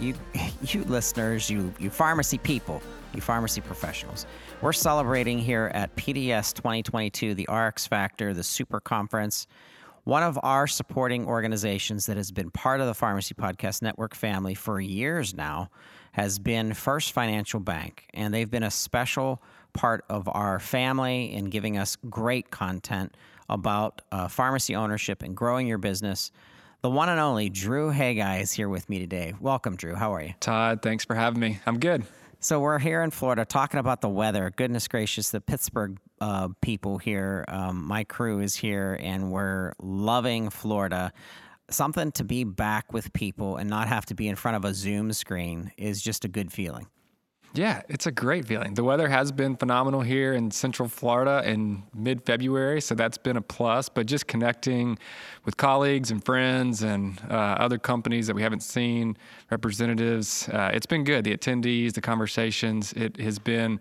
you, 0.00 0.14
you 0.62 0.82
listeners, 0.82 1.48
you, 1.48 1.72
you 1.78 1.90
pharmacy 1.90 2.38
people, 2.38 2.82
you 3.14 3.20
pharmacy 3.20 3.60
professionals. 3.60 4.26
We're 4.60 4.72
celebrating 4.72 5.38
here 5.38 5.70
at 5.74 5.94
PDS 5.94 6.54
2022 6.54 7.34
the 7.36 7.46
RX 7.48 7.86
Factor, 7.86 8.34
the 8.34 8.42
Super 8.42 8.80
Conference 8.80 9.46
one 10.04 10.22
of 10.22 10.38
our 10.42 10.66
supporting 10.66 11.26
organizations 11.26 12.06
that 12.06 12.16
has 12.16 12.32
been 12.32 12.50
part 12.50 12.80
of 12.80 12.86
the 12.86 12.94
Pharmacy 12.94 13.34
Podcast 13.34 13.82
Network 13.82 14.14
family 14.14 14.54
for 14.54 14.80
years 14.80 15.34
now 15.34 15.70
has 16.12 16.38
been 16.38 16.74
First 16.74 17.12
Financial 17.12 17.60
Bank, 17.60 18.04
and 18.12 18.34
they've 18.34 18.50
been 18.50 18.64
a 18.64 18.70
special 18.70 19.42
part 19.72 20.04
of 20.08 20.28
our 20.28 20.58
family 20.58 21.32
in 21.32 21.46
giving 21.46 21.78
us 21.78 21.96
great 22.10 22.50
content 22.50 23.16
about 23.48 24.02
uh, 24.10 24.28
pharmacy 24.28 24.74
ownership 24.74 25.22
and 25.22 25.36
growing 25.36 25.66
your 25.66 25.78
business. 25.78 26.32
The 26.82 26.90
one 26.90 27.08
and 27.08 27.20
only 27.20 27.48
Drew 27.48 27.90
Haggai 27.90 28.40
is 28.40 28.52
here 28.52 28.68
with 28.68 28.90
me 28.90 28.98
today. 28.98 29.34
Welcome, 29.40 29.76
Drew. 29.76 29.94
How 29.94 30.12
are 30.14 30.22
you? 30.22 30.34
Todd, 30.40 30.82
thanks 30.82 31.04
for 31.04 31.14
having 31.14 31.40
me. 31.40 31.60
I'm 31.64 31.78
good. 31.78 32.04
So 32.44 32.58
we're 32.58 32.80
here 32.80 33.02
in 33.02 33.12
Florida 33.12 33.44
talking 33.44 33.78
about 33.78 34.00
the 34.00 34.08
weather. 34.08 34.50
Goodness 34.50 34.88
gracious, 34.88 35.30
the 35.30 35.40
Pittsburgh 35.40 35.96
uh, 36.20 36.48
people 36.60 36.98
here, 36.98 37.44
um, 37.46 37.86
my 37.86 38.02
crew 38.02 38.40
is 38.40 38.56
here, 38.56 38.98
and 39.00 39.30
we're 39.30 39.74
loving 39.80 40.50
Florida. 40.50 41.12
Something 41.70 42.10
to 42.12 42.24
be 42.24 42.42
back 42.42 42.92
with 42.92 43.12
people 43.12 43.58
and 43.58 43.70
not 43.70 43.86
have 43.86 44.06
to 44.06 44.16
be 44.16 44.26
in 44.26 44.34
front 44.34 44.56
of 44.56 44.64
a 44.64 44.74
Zoom 44.74 45.12
screen 45.12 45.70
is 45.78 46.02
just 46.02 46.24
a 46.24 46.28
good 46.28 46.50
feeling. 46.50 46.88
Yeah, 47.54 47.82
it's 47.88 48.06
a 48.06 48.10
great 48.10 48.46
feeling. 48.46 48.72
The 48.72 48.84
weather 48.84 49.08
has 49.08 49.30
been 49.30 49.56
phenomenal 49.56 50.00
here 50.00 50.32
in 50.32 50.50
Central 50.50 50.88
Florida 50.88 51.42
in 51.44 51.82
mid 51.94 52.22
February, 52.22 52.80
so 52.80 52.94
that's 52.94 53.18
been 53.18 53.36
a 53.36 53.42
plus. 53.42 53.90
But 53.90 54.06
just 54.06 54.26
connecting 54.26 54.98
with 55.44 55.58
colleagues 55.58 56.10
and 56.10 56.24
friends 56.24 56.82
and 56.82 57.20
uh, 57.28 57.34
other 57.34 57.76
companies 57.76 58.26
that 58.28 58.34
we 58.34 58.40
haven't 58.40 58.62
seen, 58.62 59.18
representatives, 59.50 60.48
uh, 60.48 60.70
it's 60.72 60.86
been 60.86 61.04
good. 61.04 61.24
The 61.24 61.36
attendees, 61.36 61.92
the 61.92 62.00
conversations, 62.00 62.94
it 62.94 63.18
has 63.18 63.38
been. 63.38 63.80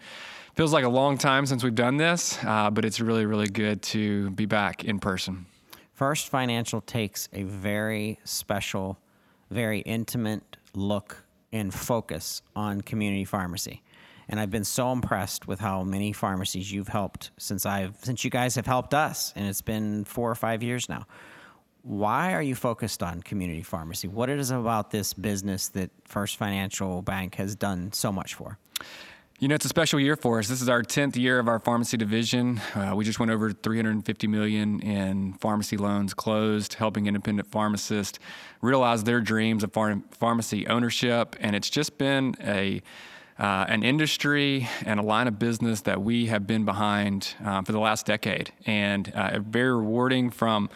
Feels 0.55 0.73
like 0.73 0.83
a 0.83 0.89
long 0.89 1.17
time 1.17 1.45
since 1.45 1.63
we've 1.63 1.73
done 1.73 1.95
this, 1.95 2.37
uh, 2.43 2.69
but 2.69 2.83
it's 2.83 2.99
really, 2.99 3.25
really 3.25 3.47
good 3.47 3.81
to 3.83 4.31
be 4.31 4.45
back 4.45 4.83
in 4.83 4.99
person. 4.99 5.45
First 5.93 6.27
Financial 6.27 6.81
takes 6.81 7.29
a 7.31 7.43
very 7.43 8.19
special, 8.25 8.99
very 9.49 9.79
intimate 9.79 10.57
look 10.73 11.23
and 11.51 11.74
focus 11.74 12.41
on 12.55 12.81
community 12.81 13.25
pharmacy. 13.25 13.81
And 14.29 14.39
I've 14.39 14.51
been 14.51 14.63
so 14.63 14.91
impressed 14.91 15.48
with 15.48 15.60
how 15.60 15.84
many 15.84 16.13
pharmacies 16.13 16.72
you've 16.72 16.88
helped 16.88 17.31
since 17.38 17.65
I've 17.65 17.96
since 18.01 18.24
you 18.24 18.29
guys 18.29 18.55
have 18.55 18.65
helped 18.65 18.93
us, 18.93 19.34
and 19.36 19.48
it's 19.48 19.62
been 19.62 20.05
four 20.05 20.31
or 20.31 20.36
five 20.36 20.63
years 20.63 20.88
now. 20.88 21.05
Why 21.84 22.34
are 22.34 22.41
you 22.41 22.55
focused 22.55 23.01
on 23.01 23.24
community 23.24 23.63
pharmacy? 23.63 24.08
What 24.08 24.29
is 24.29 24.51
it 24.51 24.55
about 24.55 24.91
this 24.91 25.13
business 25.13 25.67
that 25.70 25.89
First 26.05 26.38
Financial 26.38 27.01
Bank 27.01 27.36
has 27.36 27.55
done 27.55 27.91
so 27.91 28.12
much 28.12 28.36
for? 28.36 28.58
You 29.41 29.48
know, 29.48 29.55
it's 29.55 29.65
a 29.65 29.69
special 29.69 30.00
year 30.00 30.15
for 30.15 30.38
us. 30.38 30.48
This 30.48 30.62
is 30.62 30.69
our 30.69 30.83
10th 30.83 31.15
year 31.15 31.39
of 31.39 31.48
our 31.48 31.57
pharmacy 31.57 31.98
division. 31.98 32.62
Uh, 32.75 32.93
we 32.95 33.03
just 33.03 33.19
went 33.19 33.31
over 33.31 33.51
350 33.51 34.27
million 34.27 34.79
in 34.81 35.33
pharmacy 35.33 35.77
loans 35.77 36.13
closed, 36.13 36.75
helping 36.75 37.07
independent 37.07 37.50
pharmacists 37.50 38.19
realize 38.62 39.03
their 39.03 39.19
dreams 39.19 39.63
of 39.63 39.74
pharmacy 39.74 40.67
ownership. 40.67 41.36
And 41.39 41.55
it's 41.55 41.71
just 41.71 41.98
been 41.98 42.36
a 42.39 42.83
uh, 43.39 43.65
an 43.67 43.81
industry 43.81 44.69
and 44.86 45.00
a 45.00 45.03
line 45.03 45.27
of 45.27 45.39
business 45.39 45.81
that 45.81 46.00
we 46.03 46.27
have 46.27 46.45
been 46.45 46.63
behind 46.63 47.33
uh, 47.43 47.63
for 47.63 47.71
the 47.71 47.79
last 47.79 48.05
decade, 48.05 48.51
and 48.67 49.12
uh, 49.15 49.39
very 49.39 49.74
rewarding 49.74 50.29
from. 50.29 50.69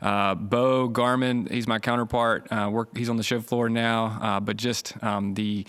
Uh, 0.00 0.34
Bo 0.34 0.88
Garman, 0.88 1.46
he's 1.50 1.66
my 1.66 1.78
counterpart. 1.78 2.46
Uh, 2.50 2.68
work, 2.70 2.94
he's 2.96 3.08
on 3.08 3.16
the 3.16 3.22
show 3.22 3.40
floor 3.40 3.70
now, 3.70 4.18
uh, 4.20 4.40
but 4.40 4.58
just 4.58 4.92
um, 5.02 5.32
the 5.34 5.66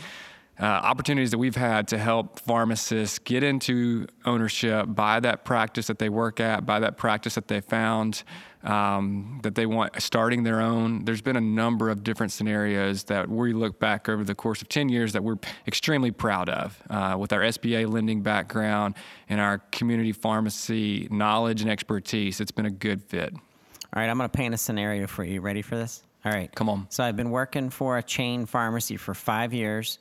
uh, 0.60 0.66
opportunities 0.66 1.32
that 1.32 1.38
we've 1.38 1.56
had 1.56 1.88
to 1.90 1.98
help 1.98 2.40
pharmacists 2.40 3.20
get 3.20 3.44
into 3.44 4.08
ownership, 4.26 4.88
buy 4.90 5.20
that 5.20 5.46
practice 5.46 5.88
that 5.88 6.00
they 6.00 6.10
work 6.10 6.40
at, 6.40 6.66
buy 6.66 6.80
that 6.80 6.98
practice 6.98 7.36
that 7.36 7.48
they 7.48 7.62
found 7.62 8.24
um, 8.64 9.40
that 9.44 9.56
they 9.56 9.66
want 9.66 10.02
starting 10.02 10.44
their 10.44 10.60
own. 10.60 11.06
There's 11.06 11.22
been 11.22 11.38
a 11.38 11.42
number 11.42 11.90
of 11.90 12.04
different 12.04 12.32
scenarios 12.32 13.04
that 13.06 13.30
we 13.30 13.54
look 13.54 13.80
back 13.80 14.10
over 14.10 14.24
the 14.24 14.36
course 14.36 14.62
of 14.62 14.70
10 14.70 14.90
years 14.90 15.14
that 15.14 15.24
we're 15.24 15.38
extremely 15.68 16.12
proud 16.12 16.50
of 16.50 16.82
uh, 16.90 17.16
with 17.18 17.32
our 17.34 17.42
SBA 17.42 17.92
lending 17.92 18.22
background 18.22 18.96
and 19.30 19.40
our 19.40 19.60
community 19.72 20.12
pharmacy 20.12 21.08
knowledge 21.12 21.62
and 21.62 21.70
expertise. 21.70 22.42
It's 22.42 22.52
been 22.52 22.66
a 22.66 22.72
good 22.72 23.04
fit. 23.04 23.34
All 23.34 24.02
right, 24.02 24.10
I'm 24.10 24.18
going 24.18 24.30
to 24.30 24.36
paint 24.36 24.54
a 24.54 24.58
scenario 24.58 25.08
for 25.08 25.24
you. 25.24 25.40
Ready 25.40 25.62
for 25.62 25.78
this? 25.78 26.04
All 26.26 26.32
right. 26.32 26.54
Come 26.54 26.68
on. 26.68 26.88
So 26.90 27.04
I've 27.04 27.16
been 27.16 27.30
working 27.30 27.70
for 27.70 27.98
a 27.98 28.04
chain 28.04 28.46
pharmacy 28.46 28.98
for 28.98 29.14
five 29.14 29.54
years. 29.54 30.00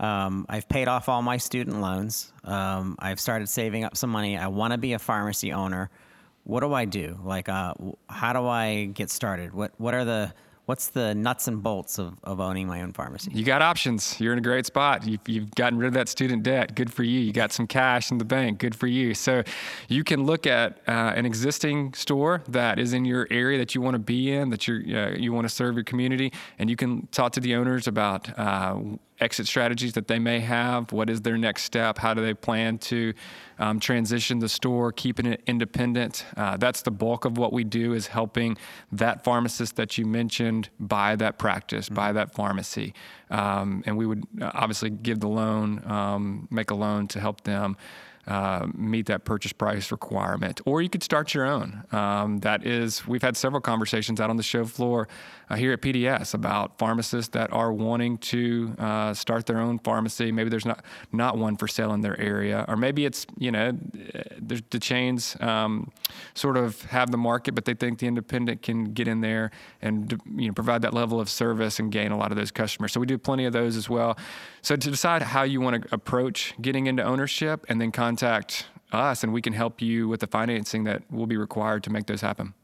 Um, 0.00 0.46
I've 0.48 0.68
paid 0.68 0.88
off 0.88 1.08
all 1.08 1.22
my 1.22 1.36
student 1.36 1.80
loans. 1.80 2.32
Um, 2.42 2.96
I've 2.98 3.20
started 3.20 3.48
saving 3.48 3.84
up 3.84 3.96
some 3.96 4.10
money. 4.10 4.36
I 4.36 4.48
want 4.48 4.72
to 4.72 4.78
be 4.78 4.92
a 4.92 4.98
pharmacy 4.98 5.52
owner. 5.52 5.90
What 6.44 6.60
do 6.60 6.72
I 6.74 6.84
do? 6.84 7.18
Like, 7.22 7.48
uh, 7.48 7.74
how 8.08 8.32
do 8.32 8.46
I 8.46 8.86
get 8.86 9.10
started? 9.10 9.54
What 9.54 9.72
What 9.78 9.94
are 9.94 10.04
the 10.04 10.34
what's 10.66 10.88
the 10.88 11.14
nuts 11.14 11.46
and 11.46 11.62
bolts 11.62 11.98
of, 11.98 12.14
of 12.24 12.40
owning 12.40 12.66
my 12.66 12.82
own 12.82 12.92
pharmacy? 12.92 13.30
You 13.34 13.44
got 13.44 13.62
options. 13.62 14.18
You're 14.20 14.32
in 14.32 14.38
a 14.38 14.42
great 14.42 14.66
spot. 14.66 15.06
You've, 15.06 15.20
you've 15.26 15.50
gotten 15.54 15.78
rid 15.78 15.88
of 15.88 15.94
that 15.94 16.08
student 16.08 16.42
debt. 16.42 16.74
Good 16.74 16.92
for 16.92 17.02
you. 17.02 17.20
You 17.20 17.32
got 17.32 17.52
some 17.52 17.66
cash 17.66 18.10
in 18.10 18.18
the 18.18 18.24
bank. 18.24 18.58
Good 18.58 18.74
for 18.74 18.86
you. 18.86 19.14
So 19.14 19.42
you 19.88 20.04
can 20.04 20.24
look 20.24 20.46
at 20.46 20.80
uh, 20.88 21.12
an 21.16 21.26
existing 21.26 21.94
store 21.94 22.42
that 22.48 22.78
is 22.78 22.92
in 22.92 23.04
your 23.04 23.26
area 23.30 23.58
that 23.58 23.74
you 23.74 23.80
want 23.80 23.94
to 23.94 23.98
be 23.98 24.32
in, 24.32 24.50
that 24.50 24.66
you 24.66 24.96
uh, 24.96 25.10
you 25.10 25.32
want 25.32 25.44
to 25.44 25.54
serve 25.54 25.74
your 25.74 25.84
community, 25.84 26.32
and 26.58 26.70
you 26.70 26.76
can 26.76 27.06
talk 27.08 27.32
to 27.32 27.40
the 27.40 27.54
owners 27.54 27.86
about 27.86 28.36
uh, 28.38 28.78
exit 29.24 29.46
strategies 29.46 29.94
that 29.94 30.06
they 30.06 30.18
may 30.18 30.38
have. 30.40 30.92
What 30.92 31.08
is 31.10 31.22
their 31.22 31.38
next 31.38 31.64
step? 31.64 31.98
How 31.98 32.14
do 32.14 32.22
they 32.22 32.34
plan 32.34 32.78
to 32.78 33.14
um, 33.58 33.80
transition 33.80 34.38
the 34.38 34.48
store, 34.48 34.92
keeping 34.92 35.26
it 35.26 35.42
independent? 35.46 36.26
Uh, 36.36 36.56
that's 36.58 36.82
the 36.82 36.90
bulk 36.90 37.24
of 37.24 37.38
what 37.38 37.52
we 37.52 37.64
do 37.64 37.94
is 37.94 38.06
helping 38.06 38.56
that 38.92 39.24
pharmacist 39.24 39.76
that 39.76 39.96
you 39.98 40.04
mentioned 40.04 40.68
buy 40.78 41.16
that 41.16 41.38
practice, 41.38 41.86
mm-hmm. 41.86 41.94
buy 41.94 42.12
that 42.12 42.34
pharmacy. 42.34 42.94
Um, 43.30 43.82
and 43.86 43.96
we 43.96 44.06
would 44.06 44.24
uh, 44.40 44.50
obviously 44.54 44.90
give 44.90 45.20
the 45.20 45.28
loan, 45.28 45.82
um, 45.90 46.46
make 46.50 46.70
a 46.70 46.74
loan 46.74 47.08
to 47.08 47.20
help 47.20 47.42
them 47.42 47.76
uh, 48.26 48.66
meet 48.74 49.06
that 49.06 49.24
purchase 49.24 49.52
price 49.52 49.90
requirement. 49.90 50.60
Or 50.64 50.82
you 50.82 50.88
could 50.88 51.02
start 51.02 51.34
your 51.34 51.44
own. 51.44 51.84
Um, 51.92 52.38
that 52.38 52.66
is, 52.66 53.06
we've 53.06 53.22
had 53.22 53.36
several 53.36 53.60
conversations 53.60 54.20
out 54.20 54.30
on 54.30 54.36
the 54.36 54.42
show 54.42 54.64
floor 54.64 55.08
uh, 55.50 55.56
here 55.56 55.72
at 55.72 55.82
PDS 55.82 56.34
about 56.34 56.78
pharmacists 56.78 57.30
that 57.30 57.52
are 57.52 57.72
wanting 57.72 58.18
to 58.18 58.74
uh, 58.78 59.14
start 59.14 59.46
their 59.46 59.58
own 59.58 59.78
pharmacy. 59.78 60.32
Maybe 60.32 60.50
there's 60.50 60.64
not 60.64 60.84
not 61.12 61.36
one 61.36 61.56
for 61.56 61.68
sale 61.68 61.92
in 61.92 62.00
their 62.00 62.18
area, 62.18 62.64
or 62.66 62.76
maybe 62.76 63.04
it's 63.04 63.26
you 63.38 63.50
know 63.50 63.72
the 64.40 64.78
chains 64.80 65.36
um, 65.40 65.90
sort 66.34 66.56
of 66.56 66.82
have 66.82 67.10
the 67.10 67.16
market, 67.16 67.54
but 67.54 67.64
they 67.64 67.74
think 67.74 67.98
the 67.98 68.06
independent 68.06 68.62
can 68.62 68.84
get 68.84 69.08
in 69.08 69.20
there 69.20 69.50
and 69.82 70.20
you 70.36 70.48
know 70.48 70.54
provide 70.54 70.82
that 70.82 70.94
level 70.94 71.20
of 71.20 71.28
service 71.28 71.78
and 71.78 71.92
gain 71.92 72.12
a 72.12 72.16
lot 72.16 72.30
of 72.30 72.36
those 72.36 72.50
customers. 72.50 72.92
So 72.92 73.00
we 73.00 73.06
do 73.06 73.18
plenty 73.18 73.44
of 73.44 73.52
those 73.52 73.76
as 73.76 73.88
well. 73.88 74.16
So 74.64 74.76
to 74.76 74.90
decide 74.90 75.20
how 75.20 75.42
you 75.42 75.60
want 75.60 75.82
to 75.82 75.94
approach 75.94 76.54
getting 76.58 76.86
into 76.86 77.02
ownership, 77.02 77.66
and 77.68 77.78
then 77.78 77.92
contact 77.92 78.64
us 78.92 79.22
and 79.22 79.30
we 79.30 79.42
can 79.42 79.52
help 79.52 79.82
you 79.82 80.08
with 80.08 80.20
the 80.20 80.26
financing 80.26 80.84
that 80.84 81.02
will 81.12 81.26
be 81.26 81.36
required 81.36 81.84
to 81.84 81.90
make 81.90 82.06
those 82.06 82.22
happen. 82.22 82.54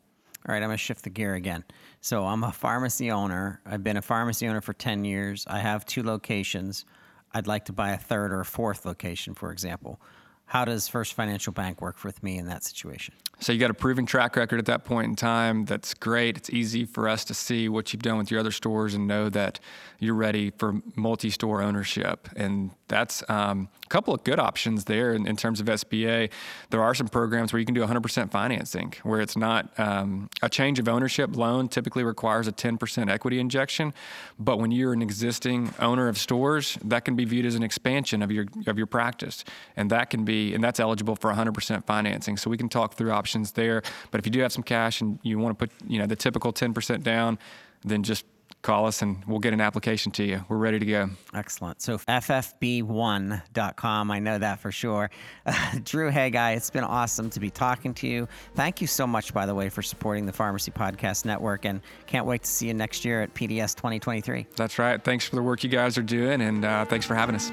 All 0.48 0.54
right, 0.54 0.62
I'm 0.62 0.68
going 0.68 0.78
to 0.78 0.82
shift 0.82 1.04
the 1.04 1.10
gear 1.10 1.34
again. 1.34 1.62
So, 2.00 2.24
I'm 2.24 2.42
a 2.42 2.52
pharmacy 2.52 3.10
owner. 3.10 3.60
I've 3.66 3.84
been 3.84 3.98
a 3.98 4.02
pharmacy 4.02 4.48
owner 4.48 4.62
for 4.62 4.72
10 4.72 5.04
years. 5.04 5.44
I 5.46 5.58
have 5.58 5.84
two 5.84 6.02
locations. 6.02 6.86
I'd 7.34 7.46
like 7.46 7.66
to 7.66 7.74
buy 7.74 7.90
a 7.90 7.98
third 7.98 8.32
or 8.32 8.40
a 8.40 8.46
fourth 8.46 8.86
location, 8.86 9.34
for 9.34 9.52
example. 9.52 10.00
How 10.46 10.64
does 10.64 10.88
First 10.88 11.12
Financial 11.12 11.52
Bank 11.52 11.82
work 11.82 12.02
with 12.02 12.22
me 12.22 12.38
in 12.38 12.46
that 12.46 12.64
situation? 12.64 13.14
So 13.42 13.52
you 13.52 13.58
got 13.58 13.70
a 13.70 13.74
proven 13.74 14.04
track 14.04 14.36
record 14.36 14.58
at 14.58 14.66
that 14.66 14.84
point 14.84 15.08
in 15.08 15.16
time. 15.16 15.64
That's 15.64 15.94
great. 15.94 16.36
It's 16.36 16.50
easy 16.50 16.84
for 16.84 17.08
us 17.08 17.24
to 17.24 17.34
see 17.34 17.70
what 17.70 17.90
you've 17.90 18.02
done 18.02 18.18
with 18.18 18.30
your 18.30 18.38
other 18.38 18.50
stores 18.50 18.92
and 18.92 19.06
know 19.08 19.30
that 19.30 19.58
you're 19.98 20.14
ready 20.14 20.50
for 20.50 20.74
multi-store 20.94 21.62
ownership. 21.62 22.28
And 22.36 22.70
that's 22.88 23.22
um, 23.30 23.68
a 23.84 23.88
couple 23.88 24.12
of 24.12 24.24
good 24.24 24.38
options 24.38 24.84
there 24.84 25.14
in, 25.14 25.26
in, 25.26 25.36
terms 25.36 25.60
of 25.60 25.66
SBA. 25.66 26.30
There 26.68 26.82
are 26.82 26.94
some 26.94 27.08
programs 27.08 27.52
where 27.52 27.60
you 27.60 27.66
can 27.66 27.74
do 27.74 27.82
100% 27.84 28.30
financing, 28.30 28.94
where 29.04 29.20
it's 29.20 29.36
not 29.36 29.78
um, 29.78 30.28
a 30.42 30.48
change 30.48 30.78
of 30.78 30.88
ownership 30.88 31.34
loan. 31.36 31.68
Typically 31.68 32.02
requires 32.02 32.46
a 32.48 32.52
10% 32.52 33.10
equity 33.10 33.38
injection, 33.38 33.94
but 34.38 34.58
when 34.58 34.70
you're 34.70 34.92
an 34.92 35.02
existing 35.02 35.72
owner 35.78 36.08
of 36.08 36.18
stores, 36.18 36.78
that 36.84 37.04
can 37.04 37.14
be 37.14 37.24
viewed 37.24 37.46
as 37.46 37.54
an 37.54 37.62
expansion 37.62 38.22
of 38.22 38.30
your 38.32 38.46
of 38.66 38.76
your 38.76 38.86
practice, 38.86 39.44
and 39.76 39.88
that 39.90 40.10
can 40.10 40.24
be 40.24 40.52
and 40.52 40.64
that's 40.64 40.80
eligible 40.80 41.14
for 41.14 41.32
100% 41.32 41.84
financing. 41.84 42.36
So 42.36 42.50
we 42.50 42.56
can 42.56 42.68
talk 42.68 42.94
through 42.94 43.12
options 43.12 43.29
there. 43.54 43.82
But 44.10 44.18
if 44.18 44.26
you 44.26 44.32
do 44.32 44.40
have 44.40 44.52
some 44.52 44.62
cash 44.62 45.00
and 45.00 45.18
you 45.22 45.38
want 45.38 45.58
to 45.58 45.66
put 45.66 45.74
you 45.88 45.98
know 45.98 46.06
the 46.06 46.16
typical 46.16 46.52
10% 46.52 47.02
down, 47.02 47.38
then 47.84 48.02
just 48.02 48.24
call 48.62 48.86
us 48.86 49.02
and 49.02 49.22
we'll 49.26 49.38
get 49.38 49.52
an 49.54 49.60
application 49.60 50.10
to 50.12 50.24
you. 50.24 50.42
We're 50.48 50.58
ready 50.58 50.78
to 50.78 50.86
go. 50.86 51.10
Excellent. 51.34 51.82
So 51.82 51.98
ffb1.com, 51.98 54.10
I 54.10 54.18
know 54.18 54.38
that 54.38 54.60
for 54.60 54.72
sure. 54.72 55.10
Uh, 55.46 55.78
Drew 55.84 56.10
Haggai, 56.10 56.52
it's 56.52 56.70
been 56.70 56.84
awesome 56.84 57.30
to 57.30 57.40
be 57.40 57.48
talking 57.50 57.94
to 57.94 58.06
you. 58.06 58.28
Thank 58.54 58.80
you 58.80 58.86
so 58.86 59.04
much, 59.06 59.32
by 59.32 59.46
the 59.46 59.54
way, 59.54 59.70
for 59.70 59.82
supporting 59.82 60.26
the 60.26 60.32
Pharmacy 60.32 60.70
Podcast 60.70 61.24
Network 61.24 61.64
and 61.64 61.80
can't 62.06 62.26
wait 62.26 62.42
to 62.42 62.48
see 62.48 62.68
you 62.68 62.74
next 62.74 63.04
year 63.04 63.22
at 63.22 63.34
PDS 63.34 63.74
2023. 63.76 64.46
That's 64.56 64.78
right. 64.78 65.02
Thanks 65.02 65.26
for 65.26 65.36
the 65.36 65.42
work 65.42 65.64
you 65.64 65.70
guys 65.70 65.96
are 65.96 66.02
doing 66.02 66.42
and 66.42 66.64
uh, 66.64 66.84
thanks 66.84 67.06
for 67.06 67.14
having 67.14 67.34
us. 67.34 67.50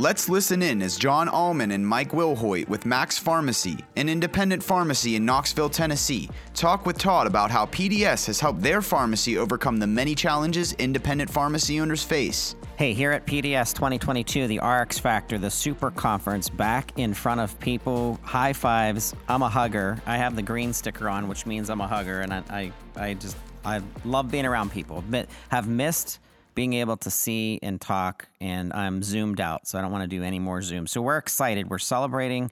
Let's 0.00 0.30
listen 0.30 0.62
in 0.62 0.80
as 0.80 0.96
John 0.96 1.28
Allman 1.28 1.72
and 1.72 1.86
Mike 1.86 2.12
Wilhoit 2.12 2.66
with 2.70 2.86
Max 2.86 3.18
Pharmacy, 3.18 3.84
an 3.96 4.08
independent 4.08 4.62
pharmacy 4.62 5.14
in 5.14 5.26
Knoxville, 5.26 5.68
Tennessee, 5.68 6.30
talk 6.54 6.86
with 6.86 6.96
Todd 6.96 7.26
about 7.26 7.50
how 7.50 7.66
PDS 7.66 8.24
has 8.24 8.40
helped 8.40 8.62
their 8.62 8.80
pharmacy 8.80 9.36
overcome 9.36 9.76
the 9.76 9.86
many 9.86 10.14
challenges 10.14 10.72
independent 10.78 11.28
pharmacy 11.28 11.78
owners 11.82 12.02
face. 12.02 12.56
Hey, 12.78 12.94
here 12.94 13.12
at 13.12 13.26
PDS 13.26 13.74
2022, 13.74 14.46
the 14.46 14.58
RX 14.60 14.98
Factor, 14.98 15.36
the 15.36 15.50
super 15.50 15.90
conference, 15.90 16.48
back 16.48 16.98
in 16.98 17.12
front 17.12 17.42
of 17.42 17.60
people. 17.60 18.18
High 18.22 18.54
fives. 18.54 19.14
I'm 19.28 19.42
a 19.42 19.50
hugger. 19.50 20.00
I 20.06 20.16
have 20.16 20.34
the 20.34 20.40
green 20.40 20.72
sticker 20.72 21.10
on, 21.10 21.28
which 21.28 21.44
means 21.44 21.68
I'm 21.68 21.82
a 21.82 21.86
hugger, 21.86 22.22
and 22.22 22.32
I, 22.32 22.42
I, 22.48 22.72
I 22.96 23.12
just 23.12 23.36
I 23.66 23.82
love 24.06 24.30
being 24.30 24.46
around 24.46 24.72
people. 24.72 25.04
Have 25.50 25.68
missed 25.68 26.20
being 26.60 26.74
able 26.74 26.98
to 26.98 27.10
see 27.10 27.58
and 27.62 27.80
talk, 27.80 28.28
and 28.38 28.70
I'm 28.74 29.02
zoomed 29.02 29.40
out, 29.40 29.66
so 29.66 29.78
I 29.78 29.80
don't 29.80 29.90
want 29.90 30.02
to 30.02 30.14
do 30.14 30.22
any 30.22 30.38
more 30.38 30.60
Zoom. 30.60 30.86
So 30.86 31.00
we're 31.00 31.16
excited. 31.16 31.70
We're 31.70 31.78
celebrating 31.78 32.50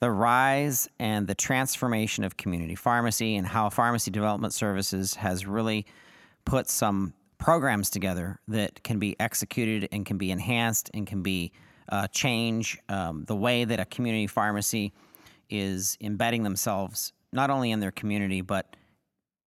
the 0.00 0.10
rise 0.10 0.88
and 0.98 1.28
the 1.28 1.36
transformation 1.36 2.24
of 2.24 2.36
community 2.36 2.74
pharmacy 2.74 3.36
and 3.36 3.46
how 3.46 3.70
Pharmacy 3.70 4.10
Development 4.10 4.52
Services 4.52 5.14
has 5.14 5.46
really 5.46 5.86
put 6.44 6.68
some 6.68 7.14
programs 7.38 7.88
together 7.88 8.40
that 8.48 8.82
can 8.82 8.98
be 8.98 9.14
executed 9.20 9.88
and 9.92 10.04
can 10.04 10.18
be 10.18 10.32
enhanced 10.32 10.90
and 10.92 11.06
can 11.06 11.22
be 11.22 11.52
uh, 11.88 12.08
change 12.08 12.80
um, 12.88 13.26
the 13.28 13.36
way 13.36 13.64
that 13.64 13.78
a 13.78 13.84
community 13.84 14.26
pharmacy 14.26 14.92
is 15.48 15.96
embedding 16.00 16.42
themselves 16.42 17.12
not 17.32 17.48
only 17.48 17.70
in 17.70 17.78
their 17.78 17.92
community 17.92 18.40
but 18.40 18.74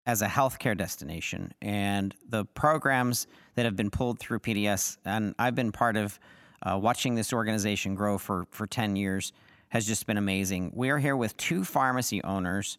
as 0.05 0.21
a 0.21 0.27
healthcare 0.27 0.77
destination. 0.77 1.53
And 1.61 2.13
the 2.27 2.45
programs 2.45 3.27
that 3.55 3.65
have 3.65 3.75
been 3.75 3.89
pulled 3.89 4.19
through 4.19 4.39
PDS, 4.39 4.97
and 5.05 5.33
I've 5.39 5.55
been 5.55 5.71
part 5.71 5.97
of 5.97 6.19
uh, 6.61 6.77
watching 6.77 7.15
this 7.15 7.33
organization 7.33 7.95
grow 7.95 8.17
for, 8.17 8.45
for 8.51 8.67
10 8.67 8.95
years, 8.95 9.31
has 9.69 9.85
just 9.85 10.05
been 10.05 10.17
amazing. 10.17 10.71
We 10.75 10.89
are 10.89 10.99
here 10.99 11.15
with 11.15 11.35
two 11.37 11.63
pharmacy 11.63 12.23
owners 12.23 12.77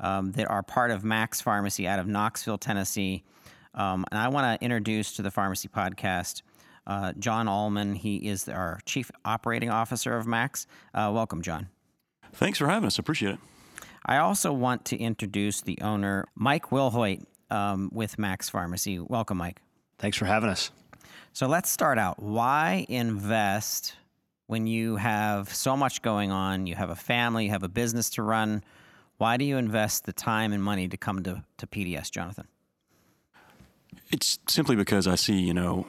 um, 0.00 0.32
that 0.32 0.48
are 0.48 0.62
part 0.62 0.90
of 0.90 1.04
Max 1.04 1.40
Pharmacy 1.40 1.88
out 1.88 1.98
of 1.98 2.06
Knoxville, 2.06 2.58
Tennessee. 2.58 3.24
Um, 3.74 4.04
and 4.10 4.18
I 4.18 4.28
want 4.28 4.60
to 4.60 4.64
introduce 4.64 5.12
to 5.16 5.22
the 5.22 5.30
Pharmacy 5.30 5.68
Podcast 5.68 6.42
uh, 6.86 7.12
John 7.18 7.48
Allman. 7.48 7.94
He 7.94 8.16
is 8.16 8.48
our 8.48 8.80
Chief 8.84 9.10
Operating 9.24 9.70
Officer 9.70 10.16
of 10.16 10.26
Max. 10.26 10.66
Uh, 10.94 11.10
welcome, 11.12 11.42
John. 11.42 11.68
Thanks 12.32 12.58
for 12.58 12.68
having 12.68 12.86
us. 12.86 12.98
Appreciate 12.98 13.34
it. 13.34 13.40
I 14.06 14.18
also 14.18 14.52
want 14.52 14.84
to 14.86 14.96
introduce 14.96 15.62
the 15.62 15.78
owner, 15.82 16.26
Mike 16.36 16.70
Wilhoit, 16.70 17.24
um, 17.50 17.90
with 17.92 18.18
Max 18.18 18.48
Pharmacy. 18.48 19.00
Welcome, 19.00 19.38
Mike. 19.38 19.60
Thanks 19.98 20.16
for 20.16 20.26
having 20.26 20.48
us. 20.48 20.70
So 21.32 21.48
let's 21.48 21.70
start 21.70 21.98
out. 21.98 22.22
Why 22.22 22.86
invest 22.88 23.96
when 24.46 24.68
you 24.68 24.96
have 24.96 25.52
so 25.52 25.76
much 25.76 26.02
going 26.02 26.30
on? 26.30 26.68
You 26.68 26.76
have 26.76 26.90
a 26.90 26.94
family, 26.94 27.46
you 27.46 27.50
have 27.50 27.64
a 27.64 27.68
business 27.68 28.08
to 28.10 28.22
run. 28.22 28.62
Why 29.18 29.36
do 29.36 29.44
you 29.44 29.56
invest 29.56 30.04
the 30.04 30.12
time 30.12 30.52
and 30.52 30.62
money 30.62 30.86
to 30.88 30.96
come 30.96 31.24
to, 31.24 31.42
to 31.58 31.66
PDS, 31.66 32.10
Jonathan? 32.10 32.46
It's 34.10 34.38
simply 34.46 34.76
because 34.76 35.08
I 35.08 35.16
see, 35.16 35.40
you 35.40 35.54
know, 35.54 35.86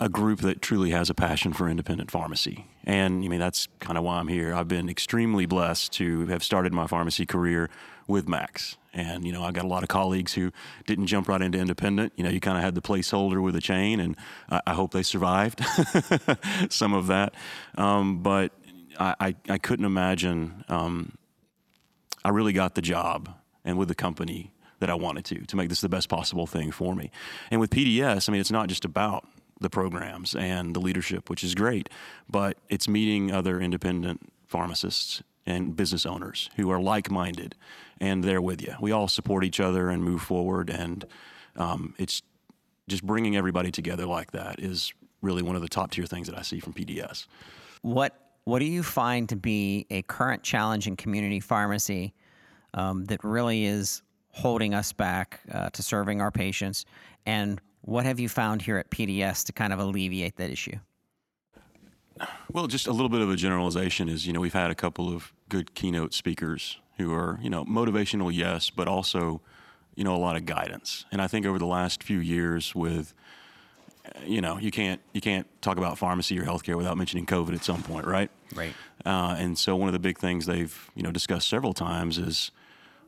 a 0.00 0.08
group 0.08 0.40
that 0.40 0.62
truly 0.62 0.90
has 0.90 1.10
a 1.10 1.14
passion 1.14 1.52
for 1.52 1.68
independent 1.68 2.10
pharmacy. 2.10 2.66
And 2.84 3.22
I 3.22 3.28
mean, 3.28 3.38
that's 3.38 3.68
kind 3.80 3.98
of 3.98 4.02
why 4.02 4.18
I'm 4.18 4.28
here. 4.28 4.54
I've 4.54 4.66
been 4.66 4.88
extremely 4.88 5.44
blessed 5.44 5.92
to 5.92 6.26
have 6.26 6.42
started 6.42 6.72
my 6.72 6.86
pharmacy 6.86 7.26
career 7.26 7.68
with 8.08 8.26
Max. 8.26 8.78
And, 8.94 9.26
you 9.26 9.32
know, 9.32 9.44
I 9.44 9.52
got 9.52 9.64
a 9.64 9.68
lot 9.68 9.82
of 9.82 9.90
colleagues 9.90 10.32
who 10.32 10.52
didn't 10.86 11.06
jump 11.06 11.28
right 11.28 11.40
into 11.40 11.58
independent. 11.58 12.14
You 12.16 12.24
know, 12.24 12.30
you 12.30 12.40
kind 12.40 12.56
of 12.56 12.64
had 12.64 12.74
the 12.74 12.80
placeholder 12.80 13.42
with 13.42 13.54
a 13.54 13.60
chain, 13.60 14.00
and 14.00 14.16
I, 14.50 14.62
I 14.68 14.74
hope 14.74 14.92
they 14.92 15.02
survived 15.02 15.62
some 16.70 16.94
of 16.94 17.06
that. 17.06 17.34
Um, 17.76 18.22
but 18.22 18.52
I, 18.98 19.14
I, 19.20 19.34
I, 19.48 19.58
couldn't 19.58 19.84
imagine, 19.84 20.64
um, 20.68 21.12
I 22.24 22.30
really 22.30 22.52
got 22.52 22.74
the 22.74 22.82
job 22.82 23.32
and 23.64 23.78
with 23.78 23.88
the 23.88 23.94
company 23.94 24.50
that 24.80 24.90
I 24.90 24.94
wanted 24.94 25.24
to, 25.26 25.46
to 25.46 25.56
make 25.56 25.68
this 25.68 25.82
the 25.82 25.88
best 25.88 26.08
possible 26.08 26.46
thing 26.46 26.72
for 26.72 26.96
me. 26.96 27.10
And 27.50 27.60
with 27.60 27.70
PDS, 27.70 28.28
I 28.28 28.32
mean, 28.32 28.40
it's 28.40 28.50
not 28.50 28.68
just 28.68 28.84
about 28.84 29.24
the 29.60 29.70
programs 29.70 30.34
and 30.34 30.74
the 30.74 30.80
leadership, 30.80 31.28
which 31.28 31.44
is 31.44 31.54
great, 31.54 31.88
but 32.28 32.56
it's 32.68 32.88
meeting 32.88 33.30
other 33.30 33.60
independent 33.60 34.32
pharmacists 34.46 35.22
and 35.46 35.76
business 35.76 36.06
owners 36.06 36.50
who 36.56 36.70
are 36.70 36.80
like-minded 36.80 37.54
and 38.00 38.24
they're 38.24 38.40
with 38.40 38.62
you. 38.62 38.74
We 38.80 38.92
all 38.92 39.08
support 39.08 39.44
each 39.44 39.60
other 39.60 39.90
and 39.90 40.02
move 40.02 40.22
forward, 40.22 40.70
and 40.70 41.04
um, 41.56 41.94
it's 41.98 42.22
just 42.88 43.04
bringing 43.04 43.36
everybody 43.36 43.70
together 43.70 44.06
like 44.06 44.32
that 44.32 44.58
is 44.58 44.92
really 45.22 45.42
one 45.42 45.54
of 45.54 45.62
the 45.62 45.68
top 45.68 45.90
tier 45.90 46.06
things 46.06 46.26
that 46.26 46.38
I 46.38 46.42
see 46.42 46.60
from 46.60 46.72
PDS. 46.72 47.26
What 47.82 48.18
What 48.44 48.58
do 48.60 48.64
you 48.64 48.82
find 48.82 49.28
to 49.28 49.36
be 49.36 49.86
a 49.90 50.02
current 50.02 50.42
challenge 50.42 50.86
in 50.86 50.96
community 50.96 51.40
pharmacy 51.40 52.14
um, 52.72 53.04
that 53.06 53.22
really 53.22 53.64
is 53.66 54.02
holding 54.32 54.74
us 54.74 54.92
back 54.92 55.40
uh, 55.52 55.68
to 55.70 55.82
serving 55.82 56.20
our 56.20 56.30
patients, 56.30 56.86
and 57.26 57.60
what 57.82 58.04
have 58.04 58.20
you 58.20 58.28
found 58.28 58.62
here 58.62 58.78
at 58.78 58.90
PDS 58.90 59.44
to 59.46 59.52
kind 59.52 59.72
of 59.72 59.78
alleviate 59.78 60.36
that 60.36 60.50
issue? 60.50 60.76
Well, 62.52 62.66
just 62.66 62.86
a 62.86 62.92
little 62.92 63.08
bit 63.08 63.20
of 63.20 63.30
a 63.30 63.36
generalization 63.36 64.08
is, 64.08 64.26
you 64.26 64.32
know, 64.32 64.40
we've 64.40 64.52
had 64.52 64.70
a 64.70 64.74
couple 64.74 65.12
of 65.12 65.32
good 65.48 65.74
keynote 65.74 66.12
speakers 66.12 66.78
who 66.98 67.14
are, 67.14 67.38
you 67.42 67.48
know, 67.48 67.64
motivational, 67.64 68.30
yes, 68.32 68.68
but 68.68 68.88
also, 68.88 69.40
you 69.94 70.04
know, 70.04 70.14
a 70.14 70.18
lot 70.18 70.36
of 70.36 70.44
guidance. 70.44 71.06
And 71.10 71.22
I 71.22 71.26
think 71.26 71.46
over 71.46 71.58
the 71.58 71.66
last 71.66 72.02
few 72.02 72.18
years 72.18 72.74
with, 72.74 73.14
you 74.24 74.40
know, 74.40 74.58
you 74.58 74.70
can't 74.70 75.00
you 75.12 75.20
can't 75.20 75.46
talk 75.62 75.78
about 75.78 75.96
pharmacy 75.98 76.38
or 76.38 76.44
healthcare 76.44 76.76
without 76.76 76.96
mentioning 76.96 77.26
COVID 77.26 77.54
at 77.54 77.64
some 77.64 77.82
point, 77.82 78.06
right? 78.06 78.30
Right. 78.54 78.74
Uh, 79.06 79.36
and 79.38 79.56
so 79.56 79.76
one 79.76 79.88
of 79.88 79.92
the 79.92 79.98
big 79.98 80.18
things 80.18 80.46
they've 80.46 80.90
you 80.94 81.02
know 81.02 81.10
discussed 81.10 81.48
several 81.48 81.72
times 81.72 82.18
is, 82.18 82.50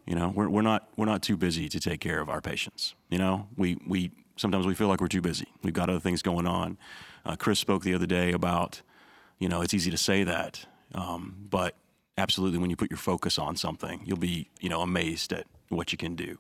you 0.07 0.15
know, 0.15 0.33
we're 0.35 0.49
we're 0.49 0.63
not 0.63 0.89
we're 0.97 1.07
not 1.07 1.23
too 1.23 1.37
busy 1.37 1.69
to 1.69 1.81
take 1.81 2.01
care 2.01 2.21
of 2.21 2.29
our 2.29 2.41
patients. 2.41 2.95
You 3.11 3.19
know, 3.19 3.49
we 3.57 3.79
we 3.87 4.13
sometimes 4.37 4.67
we 4.67 4.75
feel 4.75 4.89
like 4.89 5.01
we're 5.01 5.09
too 5.09 5.21
busy. 5.21 5.47
We've 5.63 5.75
got 5.75 5.89
other 5.89 6.01
things 6.01 6.23
going 6.23 6.47
on. 6.47 6.79
Uh, 7.25 7.37
Chris 7.37 7.59
spoke 7.59 7.83
the 7.83 7.95
other 7.95 8.07
day 8.07 8.33
about, 8.33 8.83
you 9.39 9.49
know, 9.49 9.63
it's 9.63 9.75
easy 9.75 9.91
to 9.91 9.97
say 9.97 10.25
that, 10.25 10.67
um, 10.95 11.47
but 11.51 11.77
absolutely, 12.19 12.59
when 12.59 12.71
you 12.71 12.77
put 12.77 12.91
your 12.91 12.99
focus 12.99 13.39
on 13.39 13.57
something, 13.57 14.03
you'll 14.05 14.19
be, 14.19 14.49
you 14.61 14.69
know, 14.69 14.81
amazed 14.81 15.33
at 15.33 15.47
what 15.69 15.93
you 15.93 15.99
can 15.99 16.15
do 16.15 16.39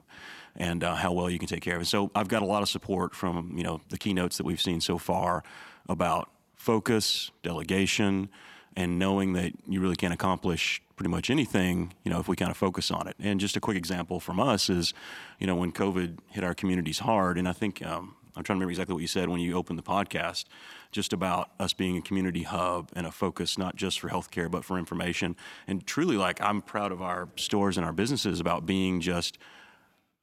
and 0.57 0.85
uh, 0.85 0.95
how 0.95 1.13
well 1.13 1.31
you 1.31 1.39
can 1.39 1.49
take 1.49 1.63
care 1.63 1.77
of 1.77 1.83
it. 1.83 1.87
So 1.87 2.11
I've 2.15 2.29
got 2.29 2.43
a 2.43 2.47
lot 2.47 2.63
of 2.63 2.69
support 2.69 3.15
from, 3.15 3.55
you 3.57 3.63
know, 3.63 3.81
the 3.89 3.99
keynotes 3.99 4.37
that 4.37 4.45
we've 4.45 4.61
seen 4.61 4.81
so 4.81 4.99
far 4.99 5.43
about 5.89 6.31
focus, 6.57 7.31
delegation, 7.43 8.29
and 8.77 8.99
knowing 8.99 9.33
that 9.35 9.53
you 9.69 9.81
really 9.81 9.97
can't 9.97 10.15
accomplish 10.15 10.83
pretty 10.97 11.11
much 11.11 11.31
anything, 11.31 11.93
you 12.05 12.11
know, 12.11 12.21
if 12.21 12.29
we 12.29 12.37
kind 12.37 12.51
of 12.51 12.57
focus 12.57 12.91
on 12.91 13.09
it. 13.09 13.17
And 13.19 13.41
just 13.41 13.57
a 13.57 13.61
quick 13.61 13.77
example 13.77 14.21
from 14.21 14.39
us 14.41 14.71
is, 14.71 14.95
you 15.39 15.47
know, 15.47 15.57
when 15.57 15.73
COVID 15.73 16.19
hit 16.29 16.45
our 16.45 16.55
communities 16.55 17.01
hard, 17.01 17.39
and 17.39 17.49
I 17.49 17.53
think 17.53 17.85
um, 17.85 18.15
I'm 18.35 18.43
trying 18.45 18.55
to 18.55 18.61
remember 18.61 18.71
exactly 18.71 18.95
what 18.95 19.03
you 19.03 19.09
said 19.09 19.29
when 19.29 19.41
you 19.41 19.55
opened 19.57 19.79
the 19.79 19.83
podcast, 19.83 20.45
just 20.91 21.13
about 21.13 21.51
us 21.59 21.73
being 21.73 21.97
a 21.99 22.03
community 22.03 22.45
hub 22.45 22.91
and 22.95 23.07
a 23.07 23.11
focus 23.11 23.59
not 23.59 23.77
just 23.77 24.01
for 24.01 24.09
healthcare 24.09 24.51
but 24.51 24.65
for 24.65 24.79
information. 24.79 25.37
And 25.67 25.87
truly, 25.87 26.17
like 26.17 26.41
I'm 26.41 26.63
proud 26.63 26.93
of 26.93 27.03
our 27.03 27.29
stores 27.37 27.77
and 27.77 27.85
our 27.85 27.93
businesses 27.93 28.41
about 28.41 28.65
being 28.65 29.01
just, 29.01 29.39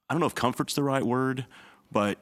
I 0.08 0.14
don't 0.14 0.20
know 0.20 0.26
if 0.26 0.34
comfort's 0.34 0.74
the 0.74 0.82
right 0.82 1.04
word, 1.04 1.46
but 1.92 2.18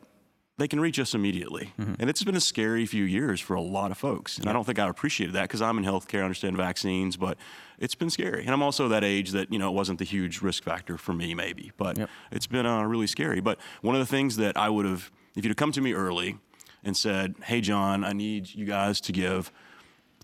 they 0.58 0.66
can 0.68 0.80
reach 0.80 0.98
us 0.98 1.14
immediately. 1.14 1.72
Mm-hmm. 1.78 1.94
And 2.00 2.10
it's 2.10 2.24
been 2.24 2.34
a 2.34 2.40
scary 2.40 2.84
few 2.84 3.04
years 3.04 3.40
for 3.40 3.54
a 3.54 3.60
lot 3.60 3.92
of 3.92 3.98
folks. 3.98 4.38
And 4.38 4.50
I 4.50 4.52
don't 4.52 4.64
think 4.64 4.80
I 4.80 4.88
appreciated 4.88 5.34
that 5.34 5.42
because 5.42 5.62
I'm 5.62 5.78
in 5.78 5.84
healthcare, 5.84 6.20
I 6.20 6.24
understand 6.24 6.56
vaccines, 6.56 7.16
but 7.16 7.38
it's 7.78 7.94
been 7.94 8.10
scary. 8.10 8.42
And 8.42 8.50
I'm 8.50 8.62
also 8.62 8.88
that 8.88 9.04
age 9.04 9.30
that, 9.30 9.52
you 9.52 9.58
know, 9.58 9.68
it 9.68 9.74
wasn't 9.74 10.00
the 10.00 10.04
huge 10.04 10.42
risk 10.42 10.64
factor 10.64 10.98
for 10.98 11.12
me, 11.12 11.32
maybe, 11.32 11.70
but 11.76 11.96
yep. 11.96 12.10
it's 12.32 12.48
been 12.48 12.66
uh, 12.66 12.82
really 12.82 13.06
scary. 13.06 13.40
But 13.40 13.58
one 13.82 13.94
of 13.94 14.00
the 14.00 14.06
things 14.06 14.36
that 14.36 14.56
I 14.56 14.68
would 14.68 14.84
have, 14.84 15.12
if 15.36 15.44
you'd 15.44 15.50
have 15.50 15.56
come 15.56 15.72
to 15.72 15.80
me 15.80 15.92
early 15.92 16.38
and 16.82 16.96
said, 16.96 17.36
hey, 17.44 17.60
John, 17.60 18.04
I 18.04 18.12
need 18.12 18.52
you 18.52 18.64
guys 18.64 19.00
to 19.02 19.12
give 19.12 19.52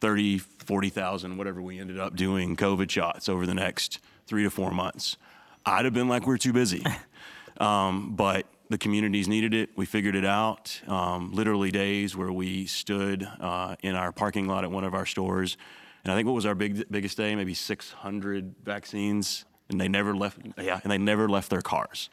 30, 0.00 0.38
40,000, 0.38 1.36
whatever 1.36 1.62
we 1.62 1.78
ended 1.78 2.00
up 2.00 2.16
doing, 2.16 2.56
COVID 2.56 2.90
shots 2.90 3.28
over 3.28 3.46
the 3.46 3.54
next 3.54 4.00
three 4.26 4.42
to 4.42 4.50
four 4.50 4.72
months, 4.72 5.16
I'd 5.64 5.84
have 5.84 5.94
been 5.94 6.08
like, 6.08 6.26
we're 6.26 6.38
too 6.38 6.52
busy. 6.52 6.84
um, 7.58 8.16
but 8.16 8.46
the 8.74 8.78
communities 8.78 9.28
needed 9.28 9.54
it. 9.54 9.70
We 9.76 9.86
figured 9.86 10.16
it 10.16 10.24
out. 10.24 10.80
Um, 10.88 11.30
literally 11.32 11.70
days 11.70 12.16
where 12.16 12.32
we 12.32 12.66
stood 12.66 13.24
uh, 13.38 13.76
in 13.84 13.94
our 13.94 14.10
parking 14.10 14.48
lot 14.48 14.64
at 14.64 14.70
one 14.72 14.82
of 14.82 14.94
our 14.94 15.06
stores, 15.06 15.56
and 16.02 16.12
I 16.12 16.16
think 16.16 16.26
what 16.26 16.34
was 16.34 16.44
our 16.44 16.56
big 16.56 16.90
biggest 16.90 17.16
day? 17.16 17.36
Maybe 17.36 17.54
600 17.54 18.56
vaccines, 18.64 19.44
and 19.68 19.80
they 19.80 19.86
never 19.86 20.12
left. 20.16 20.38
Yeah, 20.60 20.80
and 20.82 20.90
they 20.90 20.98
never 20.98 21.28
left 21.28 21.50
their 21.50 21.62
cars. 21.62 22.10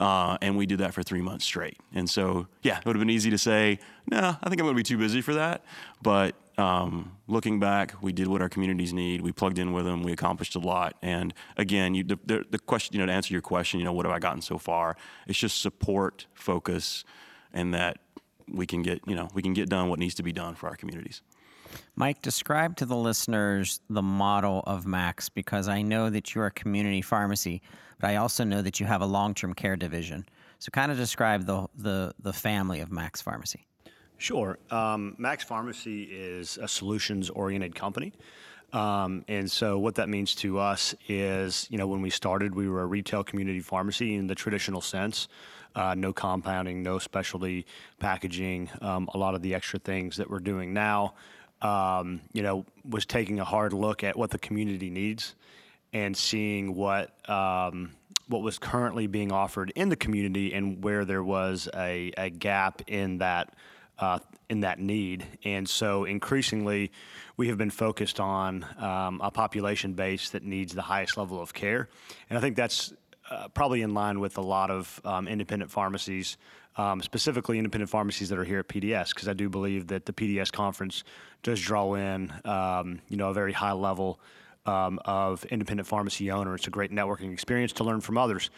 Uh, 0.00 0.38
and 0.40 0.56
we 0.56 0.64
did 0.64 0.78
that 0.78 0.94
for 0.94 1.02
three 1.02 1.20
months 1.20 1.44
straight. 1.44 1.76
And 1.92 2.08
so, 2.08 2.46
yeah, 2.62 2.78
it 2.78 2.86
would 2.86 2.96
have 2.96 3.00
been 3.00 3.10
easy 3.10 3.28
to 3.28 3.36
say, 3.36 3.78
no, 4.10 4.18
nah, 4.18 4.36
I 4.42 4.48
think 4.48 4.62
I'm 4.62 4.64
going 4.64 4.74
to 4.74 4.80
be 4.80 4.82
too 4.82 4.96
busy 4.96 5.20
for 5.20 5.34
that. 5.34 5.62
But 6.00 6.34
um, 6.62 7.18
looking 7.26 7.58
back, 7.58 8.00
we 8.00 8.12
did 8.12 8.28
what 8.28 8.40
our 8.40 8.48
communities 8.48 8.92
need. 8.92 9.20
We 9.20 9.32
plugged 9.32 9.58
in 9.58 9.72
with 9.72 9.84
them. 9.84 10.04
We 10.04 10.12
accomplished 10.12 10.54
a 10.54 10.60
lot. 10.60 10.94
And 11.02 11.34
again, 11.56 11.94
you, 11.96 12.04
the, 12.04 12.46
the, 12.48 12.58
question, 12.58 12.94
you 12.94 13.00
know, 13.00 13.06
to 13.06 13.12
answer 13.12 13.34
your 13.34 13.42
question, 13.42 13.80
you 13.80 13.84
know, 13.84 13.92
what 13.92 14.06
have 14.06 14.14
I 14.14 14.20
gotten 14.20 14.42
so 14.42 14.58
far? 14.58 14.96
It's 15.26 15.38
just 15.38 15.60
support, 15.60 16.26
focus, 16.34 17.04
and 17.52 17.74
that 17.74 17.98
we 18.48 18.64
can 18.64 18.82
get, 18.82 19.00
you 19.08 19.16
know, 19.16 19.28
we 19.34 19.42
can 19.42 19.54
get 19.54 19.68
done 19.68 19.88
what 19.88 19.98
needs 19.98 20.14
to 20.14 20.22
be 20.22 20.32
done 20.32 20.54
for 20.54 20.68
our 20.68 20.76
communities. 20.76 21.20
Mike, 21.96 22.22
describe 22.22 22.76
to 22.76 22.86
the 22.86 22.96
listeners 22.96 23.80
the 23.90 24.02
model 24.02 24.62
of 24.64 24.86
Max 24.86 25.28
because 25.28 25.66
I 25.66 25.82
know 25.82 26.10
that 26.10 26.32
you're 26.32 26.46
a 26.46 26.50
community 26.52 27.02
pharmacy, 27.02 27.60
but 27.98 28.08
I 28.08 28.16
also 28.16 28.44
know 28.44 28.62
that 28.62 28.78
you 28.78 28.86
have 28.86 29.00
a 29.00 29.06
long-term 29.06 29.54
care 29.54 29.74
division. 29.74 30.26
So, 30.60 30.70
kind 30.70 30.92
of 30.92 30.98
describe 30.98 31.46
the 31.46 31.66
the 31.74 32.14
the 32.20 32.32
family 32.32 32.80
of 32.80 32.92
Max 32.92 33.20
Pharmacy. 33.20 33.66
Sure. 34.22 34.56
Um, 34.70 35.16
Max 35.18 35.42
Pharmacy 35.42 36.04
is 36.04 36.56
a 36.56 36.68
solutions 36.68 37.28
oriented 37.28 37.74
company. 37.74 38.12
Um, 38.72 39.24
and 39.26 39.50
so 39.50 39.80
what 39.80 39.96
that 39.96 40.08
means 40.08 40.36
to 40.36 40.60
us 40.60 40.94
is, 41.08 41.66
you 41.70 41.76
know, 41.76 41.88
when 41.88 42.02
we 42.02 42.08
started, 42.08 42.54
we 42.54 42.68
were 42.68 42.82
a 42.82 42.86
retail 42.86 43.24
community 43.24 43.58
pharmacy 43.58 44.14
in 44.14 44.28
the 44.28 44.36
traditional 44.36 44.80
sense. 44.80 45.26
Uh, 45.74 45.96
no 45.96 46.12
compounding, 46.12 46.84
no 46.84 47.00
specialty 47.00 47.66
packaging, 47.98 48.70
um, 48.80 49.10
a 49.12 49.18
lot 49.18 49.34
of 49.34 49.42
the 49.42 49.56
extra 49.56 49.80
things 49.80 50.18
that 50.18 50.30
we're 50.30 50.38
doing 50.38 50.72
now, 50.72 51.14
um, 51.60 52.20
you 52.32 52.44
know, 52.44 52.64
was 52.88 53.04
taking 53.04 53.40
a 53.40 53.44
hard 53.44 53.72
look 53.72 54.04
at 54.04 54.16
what 54.16 54.30
the 54.30 54.38
community 54.38 54.88
needs 54.88 55.34
and 55.92 56.16
seeing 56.16 56.76
what 56.76 57.28
um, 57.28 57.90
what 58.28 58.42
was 58.42 58.56
currently 58.56 59.08
being 59.08 59.32
offered 59.32 59.72
in 59.74 59.88
the 59.88 59.96
community 59.96 60.54
and 60.54 60.84
where 60.84 61.04
there 61.04 61.24
was 61.24 61.68
a, 61.74 62.12
a 62.16 62.30
gap 62.30 62.82
in 62.86 63.18
that 63.18 63.52
uh, 63.98 64.18
in 64.48 64.60
that 64.60 64.78
need. 64.78 65.26
And 65.44 65.68
so 65.68 66.04
increasingly, 66.04 66.92
we 67.36 67.48
have 67.48 67.58
been 67.58 67.70
focused 67.70 68.20
on 68.20 68.64
um, 68.78 69.20
a 69.22 69.30
population 69.30 69.94
base 69.94 70.30
that 70.30 70.42
needs 70.42 70.74
the 70.74 70.82
highest 70.82 71.16
level 71.16 71.40
of 71.40 71.54
care. 71.54 71.88
And 72.28 72.38
I 72.38 72.40
think 72.40 72.56
that's 72.56 72.92
uh, 73.30 73.48
probably 73.48 73.82
in 73.82 73.94
line 73.94 74.20
with 74.20 74.36
a 74.36 74.42
lot 74.42 74.70
of 74.70 75.00
um, 75.04 75.28
independent 75.28 75.70
pharmacies, 75.70 76.36
um, 76.76 77.00
specifically 77.00 77.58
independent 77.58 77.90
pharmacies 77.90 78.28
that 78.28 78.38
are 78.38 78.44
here 78.44 78.58
at 78.58 78.68
PDS, 78.68 79.14
because 79.14 79.28
I 79.28 79.32
do 79.32 79.48
believe 79.48 79.86
that 79.88 80.06
the 80.06 80.12
PDS 80.12 80.52
conference 80.52 81.04
does 81.42 81.60
draw 81.60 81.94
in, 81.94 82.32
um, 82.44 83.00
you 83.08 83.16
know, 83.16 83.30
a 83.30 83.34
very 83.34 83.52
high 83.52 83.72
level 83.72 84.20
um, 84.66 85.00
of 85.04 85.44
independent 85.46 85.88
pharmacy 85.88 86.30
owners. 86.30 86.60
It's 86.60 86.68
a 86.68 86.70
great 86.70 86.92
networking 86.92 87.32
experience 87.32 87.72
to 87.74 87.84
learn 87.84 88.00
from 88.00 88.18
others. 88.18 88.50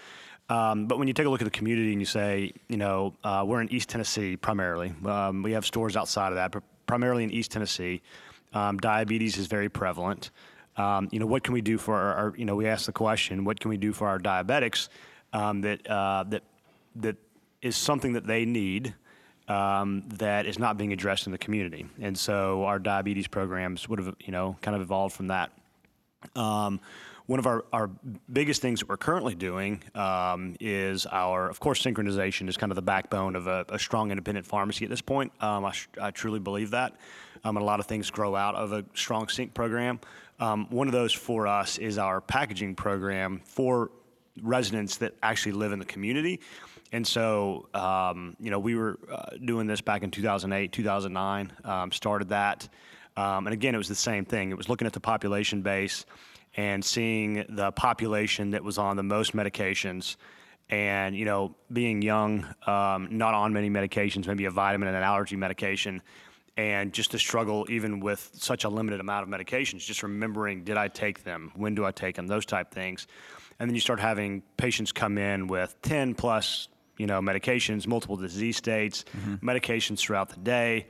Um, 0.49 0.87
but 0.87 0.99
when 0.99 1.09
you 1.09 1.15
take 1.15 1.27
a 1.27 1.31
look 1.31 1.41
at 1.41 1.47
the 1.47 1.51
community 1.51 1.93
and 1.93 2.01
you 2.01 2.07
say, 2.07 2.53
you 2.69 2.77
know, 2.77 3.15
uh, 3.25 3.45
we're 3.47 3.63
in 3.63 3.73
East 3.73 3.89
Tennessee 3.89 4.37
primarily. 4.37 4.93
Um, 5.05 5.43
we 5.43 5.53
have 5.53 5.65
stores 5.65 5.97
outside 5.97 6.29
of 6.29 6.35
that, 6.35 6.53
but 6.53 6.63
primarily 6.87 7.25
in 7.25 7.31
East 7.31 7.51
Tennessee. 7.51 8.03
diabetes 8.53 9.39
is 9.39 9.47
very 9.47 9.69
prevalent 9.69 10.31
um, 10.77 11.09
you 11.13 11.21
know, 11.21 11.27
what 11.27 11.45
can 11.45 11.55
we 11.55 11.61
do 11.61 11.79
for 11.79 11.97
our, 11.97 12.15
our, 12.15 12.35
you 12.37 12.45
know, 12.45 12.57
we 12.57 12.67
ask 12.67 12.87
the 12.87 12.93
question, 12.93 13.45
what 13.45 13.61
can 13.61 13.69
we 13.69 13.77
do 13.77 13.93
for 13.93 14.09
our 14.09 14.19
diabetics 14.19 14.89
um, 15.33 15.61
that, 15.61 15.89
uh, 15.89 16.25
that, 16.25 16.43
that 16.97 17.17
is 17.63 17.77
something 17.77 18.15
that 18.15 18.27
they 18.27 18.45
need 18.45 18.95
um, 19.47 20.03
that 20.09 20.47
is 20.47 20.59
not 20.59 20.77
being 20.77 20.93
addressed 20.93 21.27
in 21.27 21.33
the 21.33 21.39
community. 21.39 21.87
And 22.01 22.17
so 22.19 22.65
our 22.65 22.79
diabetes 22.79 23.29
programs 23.29 23.89
would 23.89 23.99
have, 23.99 24.17
you 24.21 24.33
know, 24.33 24.57
kind 24.63 24.75
of 24.75 24.83
evolved 24.83 25.15
from 25.15 25.29
that. 25.29 25.53
Um, 26.35 26.81
one 27.27 27.39
of 27.39 27.47
our, 27.47 27.65
our 27.73 27.91
biggest 28.31 28.61
things 28.61 28.81
that 28.81 28.89
we're 28.89 28.99
currently 28.99 29.35
doing 29.35 29.83
um, 29.95 30.57
is 30.61 31.07
our, 31.07 31.49
of 31.49 31.59
course, 31.59 31.83
synchronization 31.83 32.49
is 32.49 32.57
kind 32.59 32.71
of 32.71 32.77
the 32.77 32.83
backbone 32.83 33.35
of 33.35 33.47
a, 33.47 33.65
a 33.71 33.79
strong 33.79 34.11
independent 34.11 34.47
pharmacy 34.47 34.85
at 34.85 34.91
this 34.91 35.01
point. 35.01 35.33
Um, 35.41 35.65
I, 35.65 35.73
I, 36.01 36.11
truly 36.11 36.39
believe 36.39 36.73
that. 36.73 36.97
Um, 37.43 37.57
and 37.57 37.63
a 37.63 37.67
lot 37.67 37.81
of 37.81 37.87
things 37.87 38.11
grow 38.11 38.37
out 38.37 38.55
of 38.55 38.73
a 38.73 38.85
strong 38.95 39.29
sync 39.29 39.55
program. 39.55 40.01
Um, 40.39 40.67
one 40.69 40.87
of 40.87 40.93
those 40.93 41.15
for 41.15 41.47
us 41.47 41.79
is 41.79 41.97
our 41.97 42.21
packaging 42.21 42.75
program 42.75 43.41
for 43.45 43.91
residents 44.43 44.99
that 44.99 45.15
actually 45.23 45.53
live 45.53 45.73
in 45.73 45.79
the 45.79 45.85
community. 45.87 46.41
And 46.93 47.07
so, 47.07 47.69
um, 47.73 48.37
you 48.39 48.51
know, 48.51 48.59
we 48.59 48.75
were 48.75 48.99
uh, 49.11 49.37
doing 49.43 49.67
this 49.67 49.81
back 49.81 50.03
in 50.03 50.11
2008, 50.11 50.73
2009, 50.73 51.53
um, 51.65 51.91
started 51.91 52.29
that. 52.29 52.69
And 53.17 53.49
again, 53.49 53.75
it 53.75 53.79
was 53.79 53.89
the 53.89 53.95
same 53.95 54.27
thing. 54.27 54.51
It 54.51 54.57
was 54.57 54.69
looking 54.69 54.87
at 54.87 54.93
the 54.93 55.01
population 55.01 55.63
base 55.63 56.05
and 56.57 56.85
seeing 56.85 57.45
the 57.49 57.73
population 57.73 58.53
that 58.53 58.63
was 58.63 58.79
on 58.79 58.97
the 58.97 59.03
most 59.03 59.35
medications. 59.35 60.17
And, 60.71 61.15
you 61.15 61.25
know, 61.25 61.55
being 61.73 62.01
young, 62.01 62.47
um, 62.67 63.09
not 63.11 63.35
on 63.35 63.53
many 63.53 63.69
medications, 63.69 64.27
maybe 64.27 64.47
a 64.47 64.51
vitamin 64.51 64.89
and 64.89 64.97
an 64.97 65.03
allergy 65.03 65.37
medication, 65.37 66.01
and 66.57 66.93
just 66.93 67.11
to 67.11 67.19
struggle 67.19 67.67
even 67.69 68.01
with 68.01 68.31
such 68.35 68.65
a 68.65 68.69
limited 68.69 69.01
amount 69.01 69.25
of 69.25 69.29
medications, 69.29 69.81
just 69.81 70.03
remembering 70.03 70.65
did 70.65 70.77
I 70.77 70.89
take 70.89 71.25
them, 71.25 71.53
when 71.55 71.75
do 71.75 71.85
I 71.85 71.91
take 71.91 72.17
them, 72.17 72.29
those 72.29 72.47
type 72.47 72.71
things, 72.71 73.07
and 73.59 73.69
then 73.69 73.75
you 73.75 73.81
start 73.81 74.01
having 74.01 74.43
patients 74.57 74.93
come 74.93 75.19
in 75.19 75.49
with 75.49 75.77
10 75.83 76.15
plus 76.15 76.69
you 76.97 77.07
know 77.07 77.21
medications, 77.21 77.87
multiple 77.87 78.17
disease 78.17 78.57
states, 78.57 79.05
mm-hmm. 79.17 79.49
medications 79.49 79.99
throughout 79.99 80.29
the 80.29 80.41
day. 80.41 80.87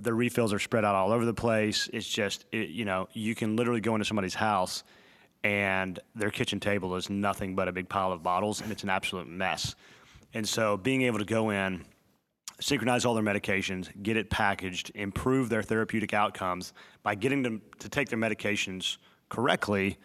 The 0.00 0.14
refills 0.14 0.54
are 0.54 0.58
spread 0.58 0.86
out 0.86 0.94
all 0.94 1.12
over 1.12 1.26
the 1.26 1.34
place. 1.34 1.90
It's 1.92 2.08
just 2.08 2.46
it, 2.52 2.70
you 2.70 2.84
know 2.84 3.08
you 3.12 3.34
can 3.34 3.56
literally 3.56 3.80
go 3.80 3.94
into 3.94 4.04
somebody's 4.04 4.34
house 4.34 4.82
and 5.44 5.98
their 6.14 6.30
kitchen 6.30 6.60
table 6.60 6.94
is 6.96 7.10
nothing 7.10 7.54
but 7.54 7.68
a 7.68 7.72
big 7.72 7.88
pile 7.88 8.12
of 8.12 8.22
bottles 8.22 8.60
and 8.60 8.70
it's 8.70 8.82
an 8.82 8.90
absolute 8.90 9.26
mess. 9.26 9.74
And 10.34 10.48
so 10.48 10.76
being 10.76 11.02
able 11.02 11.18
to 11.18 11.24
go 11.24 11.50
in 11.50 11.84
synchronize 12.62 13.04
all 13.04 13.14
their 13.14 13.24
medications, 13.24 13.90
get 14.02 14.16
it 14.16 14.30
packaged, 14.30 14.92
improve 14.94 15.48
their 15.48 15.62
therapeutic 15.62 16.14
outcomes 16.14 16.72
by 17.02 17.14
getting 17.14 17.42
them 17.42 17.60
to 17.80 17.88
take 17.88 18.08
their 18.08 18.18
medications 18.18 18.98
correctly 19.28 19.98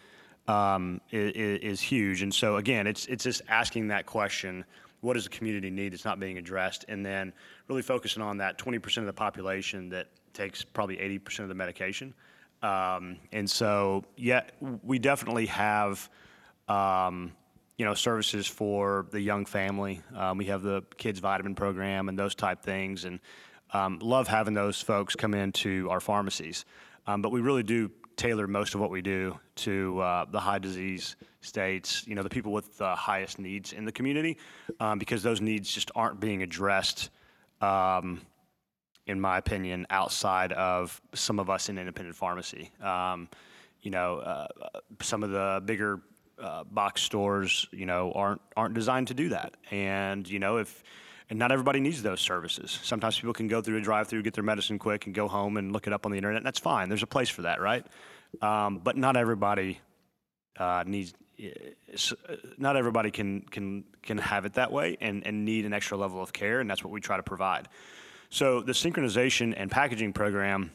um, 0.48 1.00
is, 1.10 1.60
is, 1.60 1.80
huge. 1.80 2.22
And 2.22 2.34
so 2.34 2.56
again, 2.56 2.86
it's 2.86 3.06
it's 3.06 3.24
just 3.24 3.42
asking 3.48 3.88
that 3.88 4.06
question: 4.06 4.64
What 5.00 5.14
does 5.14 5.24
the 5.24 5.30
community 5.30 5.70
need 5.70 5.92
that's 5.92 6.04
not 6.04 6.18
being 6.18 6.38
addressed? 6.38 6.84
And 6.88 7.04
then 7.04 7.32
really 7.68 7.82
focusing 7.82 8.22
on 8.22 8.38
that 8.38 8.58
20% 8.58 8.98
of 8.98 9.06
the 9.06 9.12
population 9.12 9.90
that 9.90 10.08
takes 10.32 10.64
probably 10.64 10.96
80% 10.96 11.40
of 11.40 11.48
the 11.48 11.54
medication. 11.54 12.14
Um, 12.62 13.16
and 13.32 13.48
so, 13.48 14.04
yeah, 14.16 14.42
we 14.82 14.98
definitely 14.98 15.46
have. 15.46 16.08
Um, 16.68 17.32
you 17.78 17.84
know, 17.84 17.94
services 17.94 18.48
for 18.48 19.06
the 19.12 19.20
young 19.20 19.46
family. 19.46 20.02
Um, 20.14 20.36
we 20.36 20.46
have 20.46 20.62
the 20.62 20.82
kids 20.96 21.20
vitamin 21.20 21.54
program 21.54 22.08
and 22.08 22.18
those 22.18 22.34
type 22.34 22.60
things, 22.60 23.04
and 23.04 23.20
um, 23.72 24.00
love 24.00 24.26
having 24.26 24.52
those 24.52 24.80
folks 24.80 25.14
come 25.14 25.32
into 25.32 25.88
our 25.88 26.00
pharmacies. 26.00 26.64
Um, 27.06 27.22
but 27.22 27.30
we 27.30 27.40
really 27.40 27.62
do 27.62 27.90
tailor 28.16 28.48
most 28.48 28.74
of 28.74 28.80
what 28.80 28.90
we 28.90 29.00
do 29.00 29.38
to 29.54 30.00
uh, 30.00 30.24
the 30.28 30.40
high 30.40 30.58
disease 30.58 31.14
states, 31.40 32.04
you 32.06 32.16
know, 32.16 32.22
the 32.24 32.28
people 32.28 32.52
with 32.52 32.76
the 32.78 32.94
highest 32.96 33.38
needs 33.38 33.72
in 33.72 33.84
the 33.84 33.92
community, 33.92 34.36
um, 34.80 34.98
because 34.98 35.22
those 35.22 35.40
needs 35.40 35.72
just 35.72 35.92
aren't 35.94 36.18
being 36.18 36.42
addressed, 36.42 37.10
in 39.08 39.20
my 39.20 39.38
opinion, 39.38 39.86
outside 39.90 40.52
of 40.52 41.00
some 41.14 41.40
of 41.40 41.50
us 41.50 41.68
in 41.68 41.78
independent 41.78 42.14
pharmacy. 42.14 42.70
Um, 42.80 43.28
you 43.80 43.90
know, 43.90 44.18
uh, 44.18 44.46
some 45.00 45.22
of 45.22 45.30
the 45.30 45.62
bigger 45.64 46.00
uh, 46.38 46.64
box 46.64 47.02
stores, 47.02 47.66
you 47.72 47.86
know, 47.86 48.12
aren't 48.12 48.40
aren't 48.56 48.74
designed 48.74 49.08
to 49.08 49.14
do 49.14 49.30
that. 49.30 49.54
And 49.70 50.28
you 50.28 50.38
know, 50.38 50.58
if 50.58 50.84
and 51.30 51.38
not 51.38 51.52
everybody 51.52 51.80
needs 51.80 52.02
those 52.02 52.20
services. 52.20 52.78
Sometimes 52.82 53.16
people 53.16 53.34
can 53.34 53.48
go 53.48 53.60
through 53.60 53.76
a 53.78 53.80
drive-through, 53.80 54.22
get 54.22 54.34
their 54.34 54.44
medicine 54.44 54.78
quick, 54.78 55.06
and 55.06 55.14
go 55.14 55.28
home 55.28 55.56
and 55.56 55.72
look 55.72 55.86
it 55.86 55.92
up 55.92 56.06
on 56.06 56.12
the 56.12 56.16
internet. 56.16 56.42
That's 56.42 56.58
fine. 56.58 56.88
There's 56.88 57.02
a 57.02 57.08
place 57.08 57.28
for 57.28 57.42
that, 57.42 57.60
right? 57.60 57.84
Um, 58.40 58.78
but 58.78 58.96
not 58.96 59.16
everybody 59.16 59.80
uh, 60.58 60.84
needs. 60.86 61.14
Uh, 61.38 62.34
not 62.56 62.76
everybody 62.76 63.10
can 63.10 63.42
can 63.42 63.84
can 64.02 64.18
have 64.18 64.44
it 64.44 64.54
that 64.54 64.72
way 64.72 64.96
and, 65.00 65.24
and 65.26 65.44
need 65.44 65.64
an 65.66 65.72
extra 65.72 65.96
level 65.96 66.20
of 66.22 66.32
care, 66.32 66.60
and 66.60 66.68
that's 66.68 66.82
what 66.82 66.92
we 66.92 67.00
try 67.00 67.16
to 67.16 67.22
provide. 67.22 67.68
So 68.30 68.60
the 68.60 68.72
synchronization 68.72 69.54
and 69.56 69.70
packaging 69.70 70.12
program 70.12 70.70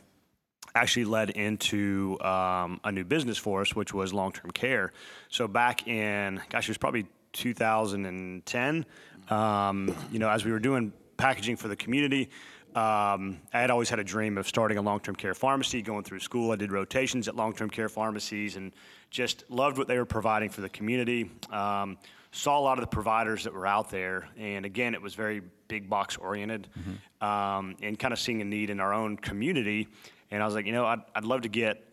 actually 0.76 1.06
led 1.06 1.30
into 1.32 2.18
um, 2.22 2.80
a 2.84 2.92
new 2.92 3.04
business 3.04 3.38
for 3.38 3.62
us, 3.62 3.76
which 3.76 3.94
was 3.94 4.14
long 4.14 4.32
term 4.32 4.52
care. 4.52 4.92
So 5.30 5.48
back 5.48 5.88
in, 5.88 6.42
gosh, 6.50 6.68
it 6.68 6.72
was 6.72 6.78
probably 6.78 7.06
2010, 7.34 8.86
um, 9.30 9.96
you 10.12 10.20
know, 10.20 10.30
as 10.30 10.46
we 10.46 10.52
were 10.52 10.60
doing 10.60 10.92
packaging 11.18 11.56
for 11.56 11.68
the 11.68 11.76
community, 11.76 12.30
um, 12.76 13.40
I 13.54 13.62
had 13.62 13.70
always 13.70 13.90
had 13.90 14.00
a 14.00 14.04
dream 14.04 14.38
of 14.38 14.48
starting 14.48 14.80
a 14.80 14.82
long 14.82 15.00
term 15.00 15.16
care 15.16 15.36
pharmacy, 15.36 15.84
going 15.84 16.04
through 16.04 16.22
school. 16.22 16.52
I 16.52 16.56
did 16.56 16.72
rotations 16.72 17.28
at 17.28 17.36
long 17.36 17.54
term 17.54 17.70
care 17.70 17.88
pharmacies 17.90 18.56
and 18.56 18.74
just 19.12 19.44
loved 19.50 19.78
what 19.78 19.88
they 19.88 19.98
were 19.98 20.06
providing 20.06 20.50
for 20.50 20.62
the 20.62 20.70
community. 20.70 21.30
Um, 21.52 22.00
saw 22.32 22.58
a 22.58 22.62
lot 22.62 22.80
of 22.80 22.82
the 22.82 22.88
providers 22.88 23.44
that 23.44 23.54
were 23.54 23.68
out 23.68 23.92
there, 23.92 24.28
and 24.38 24.66
again, 24.66 24.96
it 24.96 25.02
was 25.02 25.14
very 25.14 25.44
big 25.74 25.90
box 25.90 26.18
oriented 26.18 26.68
mm-hmm. 26.78 27.26
um, 27.26 27.76
and 27.82 27.98
kind 27.98 28.14
of 28.14 28.20
seeing 28.20 28.42
a 28.42 28.46
need 28.46 28.70
in 28.70 28.80
our 28.80 28.94
own 28.94 29.18
community 29.18 29.88
and 30.34 30.42
I 30.42 30.48
was 30.48 30.56
like, 30.56 30.66
you 30.66 30.72
know, 30.72 30.86
I'd, 30.88 31.02
I'd 31.14 31.26
love 31.26 31.42
to 31.42 31.48
get 31.48 31.84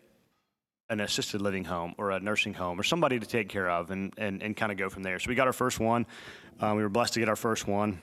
an 0.89 0.99
assisted 0.99 1.43
living 1.43 1.63
home 1.63 1.93
or 1.99 2.09
a 2.09 2.19
nursing 2.19 2.55
home 2.55 2.79
or 2.79 2.83
somebody 2.83 3.19
to 3.19 3.25
take 3.25 3.49
care 3.49 3.69
of 3.69 3.91
and, 3.91 4.11
and, 4.17 4.41
and 4.41 4.57
kind 4.57 4.71
of 4.71 4.79
go 4.79 4.89
from 4.89 5.03
there. 5.03 5.19
So 5.19 5.29
we 5.29 5.35
got 5.35 5.45
our 5.45 5.53
first 5.53 5.79
one. 5.79 6.07
Uh, 6.59 6.73
we 6.75 6.81
were 6.81 6.89
blessed 6.89 7.13
to 7.13 7.19
get 7.19 7.29
our 7.29 7.35
first 7.35 7.67
one. 7.67 8.01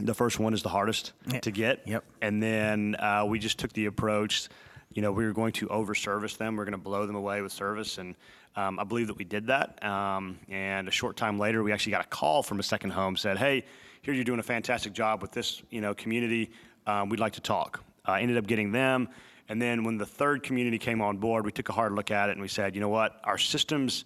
The 0.00 0.14
first 0.14 0.40
one 0.40 0.52
is 0.52 0.64
the 0.64 0.68
hardest 0.68 1.12
to 1.42 1.52
get. 1.52 1.86
Yep. 1.86 2.04
And 2.20 2.42
then 2.42 2.96
uh, 2.98 3.24
we 3.28 3.38
just 3.38 3.60
took 3.60 3.72
the 3.72 3.86
approach, 3.86 4.48
you 4.92 5.00
know, 5.00 5.12
we 5.12 5.24
were 5.24 5.32
going 5.32 5.52
to 5.52 5.68
over 5.68 5.94
service 5.94 6.36
them. 6.36 6.56
We 6.56 6.62
are 6.62 6.64
going 6.64 6.72
to 6.72 6.78
blow 6.78 7.06
them 7.06 7.14
away 7.14 7.40
with 7.40 7.52
service. 7.52 7.98
And 7.98 8.16
um, 8.56 8.80
I 8.80 8.84
believe 8.84 9.06
that 9.06 9.16
we 9.16 9.24
did 9.24 9.46
that. 9.46 9.82
Um, 9.84 10.40
and 10.48 10.88
a 10.88 10.90
short 10.90 11.16
time 11.16 11.38
later, 11.38 11.62
we 11.62 11.70
actually 11.70 11.92
got 11.92 12.04
a 12.04 12.08
call 12.08 12.42
from 12.42 12.58
a 12.58 12.64
second 12.64 12.90
home 12.90 13.16
said, 13.16 13.38
hey, 13.38 13.64
here 14.02 14.14
you're 14.14 14.24
doing 14.24 14.40
a 14.40 14.42
fantastic 14.42 14.92
job 14.92 15.22
with 15.22 15.30
this, 15.30 15.62
you 15.70 15.80
know, 15.80 15.94
community. 15.94 16.50
Um, 16.88 17.08
we'd 17.08 17.20
like 17.20 17.34
to 17.34 17.40
talk. 17.40 17.84
I 18.04 18.18
uh, 18.18 18.22
ended 18.22 18.36
up 18.36 18.48
getting 18.48 18.72
them. 18.72 19.08
And 19.48 19.62
then 19.62 19.84
when 19.84 19.96
the 19.96 20.06
third 20.06 20.42
community 20.42 20.76
came 20.76 21.00
on 21.00 21.18
board, 21.18 21.44
we 21.44 21.52
took 21.52 21.68
a 21.68 21.72
hard 21.72 21.92
look 21.92 22.10
at 22.10 22.28
it 22.28 22.32
and 22.32 22.40
we 22.40 22.48
said, 22.48 22.74
you 22.74 22.80
know 22.80 22.88
what, 22.88 23.20
our 23.22 23.38
systems 23.38 24.04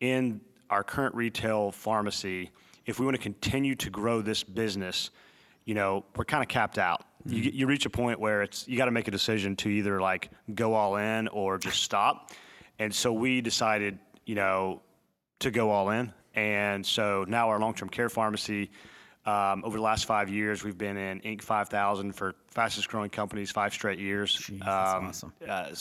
in 0.00 0.42
our 0.68 0.84
current 0.84 1.14
retail 1.14 1.72
pharmacy, 1.72 2.50
if 2.84 3.00
we 3.00 3.06
want 3.06 3.16
to 3.16 3.22
continue 3.22 3.74
to 3.76 3.88
grow 3.88 4.20
this 4.20 4.44
business, 4.44 5.08
you 5.64 5.72
know, 5.74 6.04
we're 6.16 6.24
kind 6.26 6.42
of 6.42 6.48
capped 6.48 6.76
out. 6.76 7.06
Mm-hmm. 7.26 7.36
You, 7.36 7.50
you 7.54 7.66
reach 7.66 7.86
a 7.86 7.90
point 7.90 8.20
where 8.20 8.42
it's 8.42 8.68
you 8.68 8.76
got 8.76 8.86
to 8.86 8.90
make 8.90 9.08
a 9.08 9.10
decision 9.10 9.56
to 9.56 9.70
either 9.70 10.02
like 10.02 10.28
go 10.54 10.74
all 10.74 10.96
in 10.96 11.28
or 11.28 11.56
just 11.56 11.82
stop. 11.82 12.30
and 12.78 12.94
so 12.94 13.10
we 13.10 13.40
decided, 13.40 13.98
you 14.26 14.34
know, 14.34 14.82
to 15.38 15.50
go 15.50 15.70
all 15.70 15.88
in. 15.88 16.12
And 16.34 16.84
so 16.84 17.24
now 17.26 17.48
our 17.48 17.58
long-term 17.58 17.88
care 17.88 18.10
pharmacy, 18.10 18.70
um, 19.26 19.62
over 19.64 19.76
the 19.76 19.82
last 19.82 20.06
five 20.06 20.28
years, 20.28 20.64
we've 20.64 20.78
been 20.78 20.96
in 20.96 21.20
Inc. 21.20 21.42
5000 21.42 22.12
for 22.12 22.34
fastest 22.48 22.88
growing 22.88 23.10
companies 23.10 23.50
five 23.50 23.72
straight 23.72 23.98
years. 23.98 24.36
Jeez, 24.36 24.58
that's 24.60 24.94
Um, 24.94 25.06
awesome. 25.06 25.32
uh, 25.48 25.74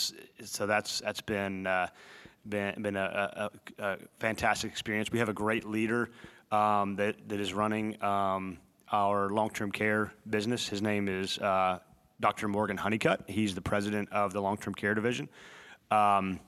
so 0.45 0.67
that's 0.67 0.99
that's 1.01 1.21
been 1.21 1.65
uh, 1.65 1.87
been 2.47 2.81
been 2.81 2.95
a, 2.95 3.49
a, 3.79 3.83
a 3.83 3.97
fantastic 4.19 4.71
experience. 4.71 5.11
We 5.11 5.19
have 5.19 5.29
a 5.29 5.33
great 5.33 5.65
leader 5.65 6.09
um, 6.51 6.95
that 6.97 7.15
that 7.29 7.39
is 7.39 7.53
running 7.53 8.01
um, 8.03 8.57
our 8.91 9.29
long-term 9.29 9.71
care 9.71 10.11
business. 10.29 10.67
His 10.67 10.81
name 10.81 11.07
is 11.07 11.37
uh, 11.39 11.79
Dr. 12.19 12.47
Morgan 12.47 12.75
Honeycutt. 12.77 13.23
He's 13.27 13.55
the 13.55 13.61
president 13.61 14.09
of 14.11 14.33
the 14.33 14.41
long-term 14.41 14.73
care 14.73 14.93
division. 14.95 15.29
Um, 15.91 16.39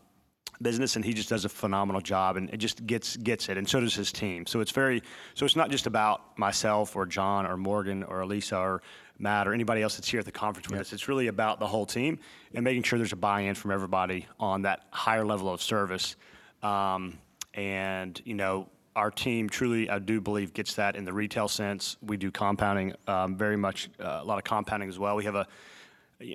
business 0.61 0.95
and 0.95 1.03
he 1.03 1.13
just 1.13 1.29
does 1.29 1.45
a 1.45 1.49
phenomenal 1.49 2.01
job 2.01 2.37
and 2.37 2.49
it 2.49 2.57
just 2.57 2.85
gets 2.85 3.17
gets 3.17 3.49
it 3.49 3.57
and 3.57 3.67
so 3.67 3.79
does 3.79 3.95
his 3.95 4.11
team. 4.11 4.45
So 4.45 4.59
it's 4.59 4.71
very 4.71 5.01
so 5.33 5.45
it's 5.45 5.55
not 5.55 5.69
just 5.69 5.87
about 5.87 6.37
myself 6.37 6.95
or 6.95 7.05
john 7.05 7.45
or 7.45 7.57
morgan 7.57 8.03
or 8.03 8.21
elisa 8.21 8.57
or 8.57 8.81
matt 9.19 9.47
or 9.47 9.53
anybody 9.53 9.81
else 9.81 9.95
that's 9.95 10.09
here 10.09 10.19
at 10.19 10.25
the 10.25 10.31
conference 10.31 10.69
with 10.69 10.79
us. 10.79 10.93
It's 10.93 11.07
really 11.07 11.27
about 11.27 11.59
the 11.59 11.67
whole 11.67 11.85
team 11.85 12.19
and 12.53 12.63
making 12.63 12.83
sure 12.83 12.97
there's 12.97 13.13
a 13.13 13.17
buy-in 13.17 13.55
from 13.55 13.71
everybody 13.71 14.27
on 14.39 14.63
that 14.63 14.85
higher 14.91 15.25
level 15.25 15.49
of 15.49 15.61
service. 15.61 16.15
Um, 16.63 17.17
and 17.53 18.21
you 18.23 18.33
know 18.33 18.69
our 18.95 19.11
team 19.11 19.49
truly 19.49 19.89
i 19.89 19.99
do 19.99 20.21
believe 20.21 20.53
gets 20.53 20.75
that 20.75 20.95
in 20.95 21.05
the 21.05 21.13
retail 21.13 21.47
sense. 21.47 21.97
We 22.01 22.17
do 22.17 22.31
compounding 22.31 22.93
um, 23.07 23.35
very 23.35 23.57
much 23.57 23.89
uh, 23.99 24.19
a 24.21 24.25
lot 24.25 24.37
of 24.37 24.43
compounding 24.43 24.89
as 24.89 24.99
well. 24.99 25.15
We 25.15 25.25
have 25.25 25.35
a 25.35 25.47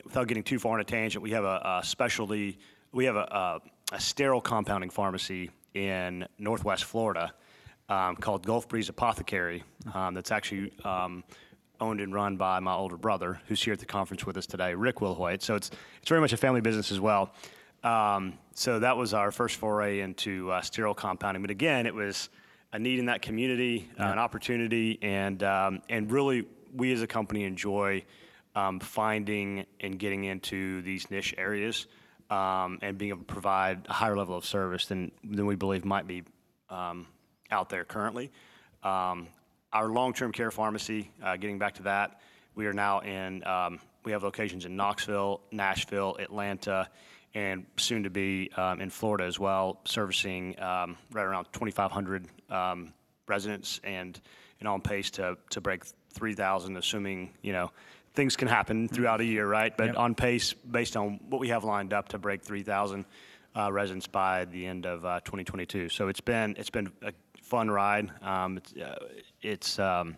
without 0.04 0.28
getting 0.28 0.42
too 0.42 0.58
far 0.58 0.74
on 0.74 0.80
a 0.80 0.84
tangent, 0.84 1.22
we 1.22 1.30
have 1.30 1.44
a, 1.44 1.80
a 1.80 1.84
specialty, 1.84 2.58
we 2.92 3.04
have 3.04 3.16
a, 3.16 3.20
a, 3.20 3.60
a 3.92 4.00
sterile 4.00 4.40
compounding 4.40 4.90
pharmacy 4.90 5.50
in 5.74 6.26
Northwest 6.38 6.84
Florida 6.84 7.32
um, 7.88 8.16
called 8.16 8.44
Gulf 8.44 8.68
Breeze 8.68 8.88
Apothecary. 8.88 9.62
Um, 9.94 10.14
that's 10.14 10.32
actually 10.32 10.72
um, 10.84 11.22
owned 11.80 12.00
and 12.00 12.12
run 12.12 12.36
by 12.36 12.58
my 12.58 12.74
older 12.74 12.96
brother, 12.96 13.40
who's 13.46 13.62
here 13.62 13.72
at 13.72 13.78
the 13.78 13.86
conference 13.86 14.26
with 14.26 14.36
us 14.36 14.46
today, 14.46 14.74
Rick 14.74 14.96
Wilhoit. 14.96 15.42
So 15.42 15.54
it's 15.54 15.70
it's 16.00 16.08
very 16.08 16.20
much 16.20 16.32
a 16.32 16.36
family 16.36 16.60
business 16.60 16.90
as 16.90 17.00
well. 17.00 17.32
Um, 17.84 18.38
so 18.54 18.80
that 18.80 18.96
was 18.96 19.14
our 19.14 19.30
first 19.30 19.56
foray 19.56 20.00
into 20.00 20.50
uh, 20.50 20.60
sterile 20.62 20.94
compounding. 20.94 21.42
But 21.42 21.50
again, 21.50 21.86
it 21.86 21.94
was 21.94 22.28
a 22.72 22.78
need 22.78 22.98
in 22.98 23.06
that 23.06 23.22
community, 23.22 23.88
uh, 24.00 24.04
an 24.04 24.18
opportunity, 24.18 24.98
and 25.02 25.42
um, 25.44 25.82
and 25.88 26.10
really 26.10 26.46
we 26.74 26.92
as 26.92 27.02
a 27.02 27.06
company 27.06 27.44
enjoy 27.44 28.02
um, 28.56 28.80
finding 28.80 29.64
and 29.78 29.96
getting 29.98 30.24
into 30.24 30.82
these 30.82 31.08
niche 31.10 31.34
areas 31.38 31.86
um, 32.30 32.78
and 32.82 32.98
being 32.98 33.10
able 33.10 33.20
to 33.20 33.24
provide 33.24 33.86
a 33.88 33.92
higher 33.92 34.16
level 34.16 34.36
of 34.36 34.44
service 34.44 34.86
than, 34.86 35.10
than 35.24 35.46
we 35.46 35.54
believe 35.54 35.84
might 35.84 36.06
be 36.06 36.22
um, 36.70 37.06
out 37.50 37.68
there 37.68 37.84
currently. 37.84 38.30
Um, 38.82 39.28
our 39.72 39.88
long-term 39.88 40.32
care 40.32 40.50
pharmacy, 40.50 41.10
uh, 41.22 41.36
getting 41.36 41.58
back 41.58 41.74
to 41.74 41.82
that, 41.84 42.20
we 42.54 42.66
are 42.66 42.72
now 42.72 43.00
in, 43.00 43.46
um, 43.46 43.78
we 44.04 44.12
have 44.12 44.22
locations 44.22 44.64
in 44.64 44.76
Knoxville, 44.76 45.42
Nashville, 45.52 46.16
Atlanta, 46.18 46.88
and 47.34 47.66
soon 47.76 48.02
to 48.02 48.10
be 48.10 48.50
um, 48.56 48.80
in 48.80 48.88
Florida 48.88 49.24
as 49.24 49.38
well, 49.38 49.80
servicing 49.84 50.58
um, 50.60 50.96
right 51.12 51.24
around 51.24 51.46
2,500 51.52 52.26
um, 52.48 52.94
residents 53.28 53.80
and, 53.84 54.18
and 54.60 54.68
on 54.68 54.80
pace 54.80 55.10
to, 55.10 55.36
to 55.50 55.60
break 55.60 55.84
3,000, 56.14 56.76
assuming, 56.78 57.30
you 57.42 57.52
know, 57.52 57.70
things 58.16 58.34
can 58.34 58.48
happen 58.48 58.88
throughout 58.88 59.20
a 59.20 59.24
year, 59.24 59.46
right? 59.46 59.76
But 59.76 59.94
on 59.94 60.14
pace, 60.14 60.52
based 60.52 60.96
on 60.96 61.20
what 61.28 61.40
we 61.40 61.48
have 61.48 61.62
lined 61.62 61.92
up 61.92 62.08
to 62.08 62.18
break 62.18 62.42
3,000 62.42 63.04
uh, 63.54 63.70
residents 63.70 64.06
by 64.06 64.46
the 64.46 64.66
end 64.66 64.86
of 64.86 65.04
uh, 65.04 65.20
2022. 65.20 65.90
So 65.90 66.08
it's 66.08 66.20
been 66.20 66.56
it's 66.58 66.70
been 66.70 66.90
a 67.02 67.12
fun 67.42 67.70
ride. 67.70 68.10
Um, 68.22 68.56
it's 68.56 68.74
uh, 68.76 68.98
it's 69.42 69.78
um, 69.78 70.16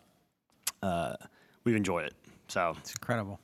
uh, 0.82 1.14
we've 1.64 1.76
enjoyed 1.76 2.06
it. 2.06 2.14
So 2.48 2.74
It's 2.78 2.92
incredible. 2.92 3.38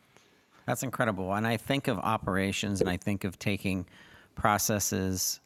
That's 0.67 0.83
incredible. 0.83 1.35
And 1.35 1.47
I 1.47 1.59
think 1.59 1.89
of 1.89 1.99
operations 1.99 2.81
and 2.81 2.89
I 2.89 2.97
think 2.97 3.25
of 3.25 3.39
taking 3.39 3.85
processes, 4.35 5.41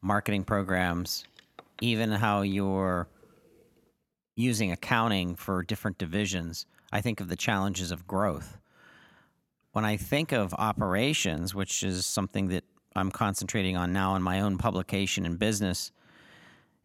marketing 0.00 0.42
programs, 0.42 1.24
even 1.80 2.10
how 2.10 2.42
you're 2.42 3.06
using 4.34 4.72
accounting 4.72 5.36
for 5.36 5.62
different 5.62 5.98
divisions. 5.98 6.66
I 6.92 7.00
think 7.00 7.20
of 7.20 7.28
the 7.28 7.36
challenges 7.36 7.90
of 7.90 8.06
growth. 8.06 8.58
When 9.72 9.84
I 9.84 9.96
think 9.96 10.32
of 10.32 10.52
operations, 10.54 11.54
which 11.54 11.82
is 11.82 12.04
something 12.04 12.48
that 12.48 12.64
I'm 12.94 13.10
concentrating 13.10 13.76
on 13.76 13.92
now 13.92 14.14
in 14.16 14.22
my 14.22 14.40
own 14.40 14.58
publication 14.58 15.24
and 15.24 15.38
business, 15.38 15.90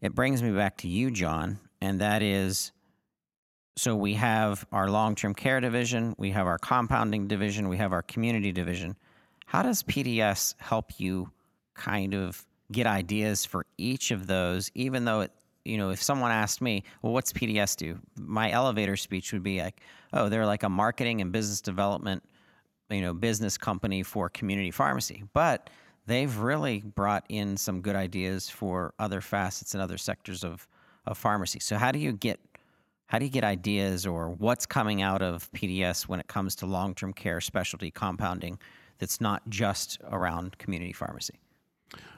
it 0.00 0.14
brings 0.14 0.42
me 0.42 0.50
back 0.52 0.78
to 0.78 0.88
you, 0.88 1.10
John, 1.10 1.58
and 1.82 2.00
that 2.00 2.22
is 2.22 2.72
so 3.76 3.94
we 3.94 4.14
have 4.14 4.66
our 4.72 4.90
long 4.90 5.14
term 5.14 5.34
care 5.34 5.60
division, 5.60 6.14
we 6.18 6.30
have 6.30 6.46
our 6.46 6.58
compounding 6.58 7.28
division, 7.28 7.68
we 7.68 7.76
have 7.76 7.92
our 7.92 8.02
community 8.02 8.50
division. 8.50 8.96
How 9.46 9.62
does 9.62 9.82
PDS 9.82 10.54
help 10.58 10.98
you 10.98 11.30
kind 11.74 12.14
of 12.14 12.44
get 12.72 12.86
ideas 12.86 13.46
for 13.46 13.66
each 13.76 14.10
of 14.10 14.26
those, 14.26 14.70
even 14.74 15.04
though 15.04 15.20
it, 15.20 15.32
you 15.68 15.76
know, 15.76 15.90
if 15.90 16.02
someone 16.02 16.30
asked 16.30 16.60
me, 16.60 16.82
well, 17.02 17.12
what's 17.12 17.32
PDS 17.32 17.76
do? 17.76 17.98
My 18.18 18.50
elevator 18.50 18.96
speech 18.96 19.32
would 19.32 19.42
be 19.42 19.60
like, 19.60 19.80
oh, 20.12 20.28
they're 20.28 20.46
like 20.46 20.62
a 20.62 20.68
marketing 20.68 21.20
and 21.20 21.30
business 21.30 21.60
development, 21.60 22.22
you 22.90 23.02
know, 23.02 23.12
business 23.12 23.58
company 23.58 24.02
for 24.02 24.28
community 24.28 24.70
pharmacy. 24.70 25.24
But 25.34 25.70
they've 26.06 26.34
really 26.38 26.80
brought 26.80 27.24
in 27.28 27.56
some 27.56 27.82
good 27.82 27.96
ideas 27.96 28.48
for 28.48 28.94
other 28.98 29.20
facets 29.20 29.74
and 29.74 29.82
other 29.82 29.98
sectors 29.98 30.42
of, 30.42 30.66
of 31.06 31.18
pharmacy. 31.18 31.60
So 31.60 31.76
how 31.76 31.92
do 31.92 31.98
you 31.98 32.12
get 32.12 32.40
how 33.06 33.18
do 33.18 33.24
you 33.24 33.30
get 33.30 33.42
ideas 33.42 34.04
or 34.04 34.28
what's 34.28 34.66
coming 34.66 35.00
out 35.00 35.22
of 35.22 35.50
PDS 35.52 36.08
when 36.08 36.20
it 36.20 36.26
comes 36.26 36.54
to 36.56 36.66
long-term 36.66 37.14
care 37.14 37.40
specialty 37.40 37.90
compounding 37.90 38.58
that's 38.98 39.18
not 39.18 39.48
just 39.48 39.98
around 40.10 40.58
community 40.58 40.92
pharmacy? 40.92 41.40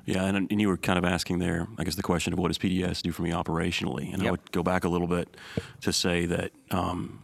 Yeah, 0.07 0.25
and, 0.25 0.51
and 0.51 0.61
you 0.61 0.69
were 0.69 0.77
kind 0.77 0.99
of 0.99 1.05
asking 1.05 1.39
there, 1.39 1.69
I 1.79 1.85
guess, 1.85 1.95
the 1.95 2.03
question 2.03 2.33
of 2.33 2.39
what 2.39 2.49
does 2.49 2.59
PDS 2.59 3.03
do 3.03 3.13
for 3.13 3.23
me 3.23 3.31
operationally? 3.31 4.13
And 4.13 4.27
I 4.27 4.31
would 4.31 4.51
go 4.51 4.63
back 4.63 4.85
a 4.85 4.89
little 4.89 5.07
bit 5.07 5.37
to 5.83 5.93
say 5.93 6.27
that 6.27 6.53
um, 6.71 7.23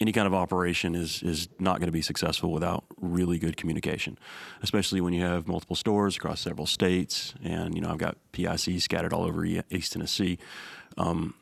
any 0.00 0.12
kind 0.12 0.26
of 0.26 0.34
operation 0.34 0.94
is 0.94 1.22
is 1.22 1.48
not 1.58 1.80
going 1.80 1.88
to 1.88 1.92
be 1.92 2.02
successful 2.02 2.52
without 2.52 2.84
really 3.00 3.38
good 3.38 3.56
communication, 3.56 4.18
especially 4.62 5.00
when 5.00 5.12
you 5.12 5.22
have 5.22 5.48
multiple 5.48 5.74
stores 5.74 6.16
across 6.16 6.40
several 6.40 6.66
states, 6.66 7.34
and 7.42 7.74
you 7.74 7.80
know 7.80 7.90
I've 7.90 7.98
got 7.98 8.16
PICs 8.32 8.82
scattered 8.82 9.12
all 9.12 9.24
over 9.24 9.44
East 9.44 9.92
Tennessee. 9.92 10.38
Um, 10.96 11.34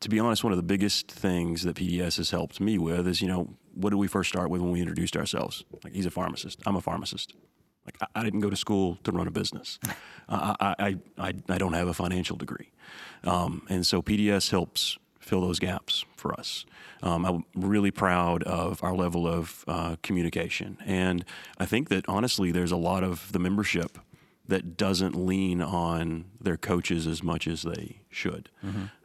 to 0.00 0.08
be 0.08 0.20
honest, 0.20 0.44
one 0.44 0.52
of 0.52 0.56
the 0.56 0.62
biggest 0.62 1.10
things 1.10 1.62
that 1.64 1.76
PDS 1.76 2.18
has 2.18 2.30
helped 2.30 2.60
me 2.60 2.78
with 2.78 3.08
is, 3.08 3.20
you 3.20 3.26
know, 3.26 3.48
what 3.74 3.90
did 3.90 3.96
we 3.96 4.06
first 4.06 4.28
start 4.28 4.48
with 4.48 4.60
when 4.60 4.70
we 4.70 4.80
introduced 4.80 5.16
ourselves? 5.16 5.64
Like, 5.82 5.92
he's 5.92 6.06
a 6.06 6.10
pharmacist. 6.10 6.60
I'm 6.66 6.76
a 6.76 6.80
pharmacist. 6.80 7.34
Like, 7.88 8.10
I, 8.14 8.20
I 8.20 8.24
didn't 8.24 8.40
go 8.40 8.50
to 8.50 8.56
school 8.56 8.98
to 9.04 9.12
run 9.12 9.26
a 9.26 9.30
business. 9.30 9.78
I, 10.28 10.54
I, 10.60 10.74
I, 10.78 10.96
I, 11.18 11.34
I 11.48 11.58
don't 11.58 11.72
have 11.72 11.88
a 11.88 11.94
financial 11.94 12.36
degree. 12.36 12.70
Um, 13.24 13.62
and 13.68 13.86
so 13.86 14.02
PDS 14.02 14.50
helps 14.50 14.98
fill 15.18 15.40
those 15.40 15.58
gaps 15.58 16.04
for 16.16 16.38
us. 16.38 16.64
Um, 17.02 17.24
I'm 17.24 17.44
really 17.54 17.90
proud 17.90 18.42
of 18.44 18.82
our 18.82 18.94
level 18.94 19.26
of 19.26 19.64
uh, 19.68 19.96
communication. 20.02 20.78
And 20.84 21.24
I 21.58 21.66
think 21.66 21.88
that 21.88 22.04
honestly, 22.08 22.50
there's 22.50 22.72
a 22.72 22.76
lot 22.76 23.04
of 23.04 23.30
the 23.32 23.38
membership 23.38 23.98
that 24.48 24.78
doesn't 24.78 25.14
lean 25.14 25.60
on 25.60 26.24
their 26.40 26.56
coaches 26.56 27.06
as 27.06 27.22
much 27.22 27.46
as 27.46 27.62
they 27.62 28.00
should. 28.08 28.48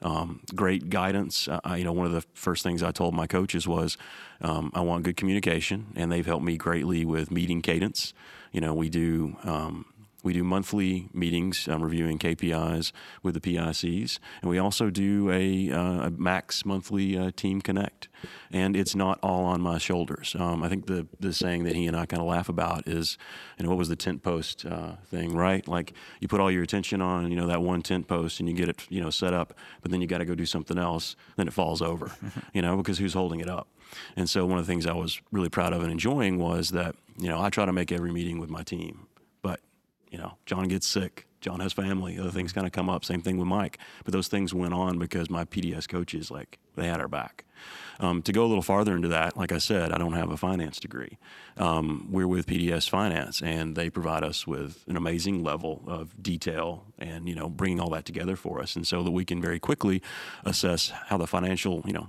Um, 0.01 0.39
great 0.55 0.89
guidance. 0.89 1.49
I, 1.65 1.77
you 1.77 1.83
know, 1.83 1.91
one 1.91 2.05
of 2.05 2.13
the 2.13 2.23
first 2.33 2.63
things 2.63 2.81
I 2.81 2.91
told 2.91 3.13
my 3.13 3.27
coaches 3.27 3.67
was, 3.67 3.97
um, 4.41 4.71
I 4.73 4.79
want 4.79 5.03
good 5.03 5.17
communication, 5.17 5.87
and 5.97 6.09
they've 6.09 6.25
helped 6.25 6.45
me 6.45 6.55
greatly 6.55 7.03
with 7.03 7.29
meeting 7.29 7.61
cadence. 7.61 8.13
You 8.53 8.61
know, 8.61 8.73
we 8.73 8.87
do. 8.87 9.35
Um, 9.43 9.85
we 10.23 10.33
do 10.33 10.43
monthly 10.43 11.09
meetings 11.13 11.67
um, 11.67 11.83
reviewing 11.83 12.17
KPIs 12.17 12.91
with 13.21 13.35
the 13.35 13.41
PICs, 13.41 14.19
and 14.41 14.49
we 14.49 14.57
also 14.57 14.89
do 14.89 15.29
a, 15.29 15.69
uh, 15.69 16.07
a 16.07 16.09
max 16.11 16.65
monthly 16.65 17.17
uh, 17.17 17.31
team 17.35 17.61
connect. 17.61 18.07
And 18.51 18.77
it's 18.77 18.95
not 18.95 19.19
all 19.21 19.43
on 19.43 19.59
my 19.59 19.77
shoulders. 19.77 20.33
Um, 20.39 20.63
I 20.63 20.69
think 20.69 20.85
the 20.85 21.05
the 21.19 21.33
saying 21.33 21.65
that 21.65 21.75
he 21.75 21.87
and 21.87 21.97
I 21.97 22.05
kind 22.05 22.21
of 22.21 22.27
laugh 22.27 22.47
about 22.47 22.87
is, 22.87 23.17
you 23.57 23.63
know, 23.63 23.69
what 23.69 23.77
was 23.77 23.89
the 23.89 23.97
tent 23.97 24.23
post 24.23 24.65
uh, 24.65 24.93
thing, 25.07 25.35
right? 25.35 25.67
Like 25.67 25.93
you 26.21 26.29
put 26.29 26.39
all 26.39 26.49
your 26.49 26.63
attention 26.63 27.01
on, 27.01 27.29
you 27.29 27.35
know, 27.35 27.47
that 27.47 27.61
one 27.61 27.81
tent 27.81 28.07
post, 28.07 28.39
and 28.39 28.47
you 28.47 28.55
get 28.55 28.69
it, 28.69 28.85
you 28.89 29.01
know, 29.01 29.09
set 29.09 29.33
up, 29.33 29.53
but 29.81 29.91
then 29.91 29.99
you 29.99 30.07
got 30.07 30.19
to 30.19 30.25
go 30.25 30.35
do 30.35 30.45
something 30.45 30.77
else, 30.77 31.17
then 31.35 31.47
it 31.47 31.53
falls 31.53 31.81
over, 31.81 32.11
you 32.53 32.61
know, 32.61 32.77
because 32.77 32.97
who's 32.97 33.13
holding 33.13 33.41
it 33.41 33.49
up? 33.49 33.67
And 34.15 34.29
so 34.29 34.45
one 34.45 34.57
of 34.57 34.65
the 34.65 34.71
things 34.71 34.87
I 34.87 34.93
was 34.93 35.21
really 35.31 35.49
proud 35.49 35.73
of 35.73 35.83
and 35.83 35.91
enjoying 35.91 36.39
was 36.39 36.71
that, 36.71 36.95
you 37.19 37.27
know, 37.27 37.41
I 37.41 37.49
try 37.49 37.65
to 37.65 37.73
make 37.73 37.91
every 37.91 38.11
meeting 38.11 38.39
with 38.39 38.49
my 38.49 38.63
team, 38.63 39.07
You 40.13 40.19
know, 40.19 40.37
John 40.45 40.67
gets 40.67 40.85
sick. 40.85 41.25
John 41.41 41.59
has 41.59 41.73
family. 41.73 42.19
Other 42.19 42.29
things 42.29 42.53
kind 42.53 42.67
of 42.67 42.71
come 42.71 42.87
up. 42.87 43.03
Same 43.03 43.21
thing 43.21 43.37
with 43.39 43.47
Mike. 43.47 43.79
But 44.05 44.13
those 44.13 44.27
things 44.27 44.53
went 44.53 44.75
on 44.75 44.99
because 44.99 45.27
my 45.27 45.43
PDS 45.43 45.89
coaches, 45.89 46.29
like, 46.29 46.59
they 46.75 46.87
had 46.87 47.01
our 47.01 47.07
back. 47.07 47.45
Um, 47.99 48.21
to 48.21 48.31
go 48.31 48.45
a 48.45 48.47
little 48.47 48.61
farther 48.61 48.95
into 48.95 49.07
that, 49.07 49.35
like 49.35 49.51
I 49.51 49.57
said, 49.57 49.91
I 49.91 49.97
don't 49.97 50.13
have 50.13 50.29
a 50.29 50.37
finance 50.37 50.79
degree. 50.79 51.17
Um, 51.57 52.09
we're 52.11 52.27
with 52.27 52.45
PDS 52.45 52.87
Finance, 52.87 53.41
and 53.41 53.75
they 53.75 53.89
provide 53.89 54.23
us 54.23 54.45
with 54.45 54.83
an 54.87 54.97
amazing 54.97 55.43
level 55.43 55.81
of 55.87 56.21
detail 56.21 56.85
and 56.99 57.27
you 57.27 57.35
know 57.35 57.49
bringing 57.49 57.79
all 57.79 57.89
that 57.91 58.05
together 58.05 58.35
for 58.35 58.59
us, 58.59 58.75
and 58.75 58.85
so 58.85 59.01
that 59.03 59.11
we 59.11 59.25
can 59.25 59.41
very 59.41 59.59
quickly 59.59 60.01
assess 60.43 60.91
how 61.07 61.17
the 61.17 61.27
financial 61.27 61.83
you 61.85 61.93
know 61.93 62.07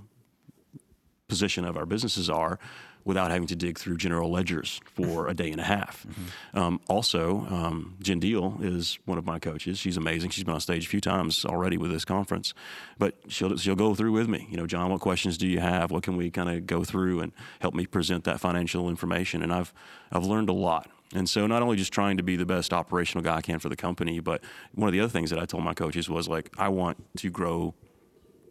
position 1.28 1.64
of 1.64 1.76
our 1.76 1.86
businesses 1.86 2.28
are 2.28 2.58
without 3.04 3.30
having 3.30 3.46
to 3.48 3.56
dig 3.56 3.78
through 3.78 3.96
general 3.96 4.30
ledgers 4.30 4.80
for 4.84 5.28
a 5.28 5.34
day 5.34 5.50
and 5.50 5.60
a 5.60 5.64
half. 5.64 6.06
Mm-hmm. 6.14 6.58
Um, 6.58 6.80
also, 6.88 7.46
um, 7.50 7.96
Jen 8.00 8.20
Deal 8.20 8.58
is 8.60 8.98
one 9.04 9.18
of 9.18 9.26
my 9.26 9.38
coaches. 9.38 9.78
She's 9.78 9.96
amazing. 9.96 10.30
She's 10.30 10.44
been 10.44 10.54
on 10.54 10.60
stage 10.60 10.86
a 10.86 10.88
few 10.88 11.00
times 11.00 11.44
already 11.44 11.76
with 11.76 11.90
this 11.90 12.04
conference, 12.04 12.54
but 12.98 13.16
she'll 13.26 13.56
she'll 13.56 13.74
go 13.74 13.94
through 13.94 14.12
with 14.12 14.28
me. 14.28 14.46
You 14.50 14.56
know, 14.56 14.66
John, 14.66 14.90
what 14.90 15.00
questions 15.00 15.36
do 15.36 15.48
you 15.48 15.58
have? 15.58 15.90
What 15.90 16.04
can 16.04 16.16
we 16.16 16.30
kind 16.30 16.48
of 16.48 16.66
go 16.66 16.84
through 16.84 17.20
and 17.20 17.32
help 17.60 17.74
me 17.74 17.86
present 17.86 18.24
that 18.24 18.38
financial 18.38 18.88
information? 18.88 19.42
And 19.42 19.52
I've 19.52 19.72
I've 20.12 20.24
learned 20.24 20.48
a 20.48 20.52
lot. 20.52 20.88
And 21.14 21.28
so, 21.28 21.46
not 21.46 21.62
only 21.62 21.76
just 21.76 21.92
trying 21.92 22.16
to 22.16 22.22
be 22.22 22.36
the 22.36 22.46
best 22.46 22.72
operational 22.72 23.22
guy 23.22 23.36
I 23.36 23.40
can 23.40 23.58
for 23.58 23.68
the 23.68 23.76
company, 23.76 24.20
but 24.20 24.42
one 24.74 24.88
of 24.88 24.92
the 24.92 25.00
other 25.00 25.10
things 25.10 25.30
that 25.30 25.38
I 25.38 25.46
told 25.46 25.64
my 25.64 25.74
coaches 25.74 26.08
was 26.08 26.28
like, 26.28 26.50
I 26.58 26.68
want 26.68 27.04
to 27.18 27.30
grow 27.30 27.74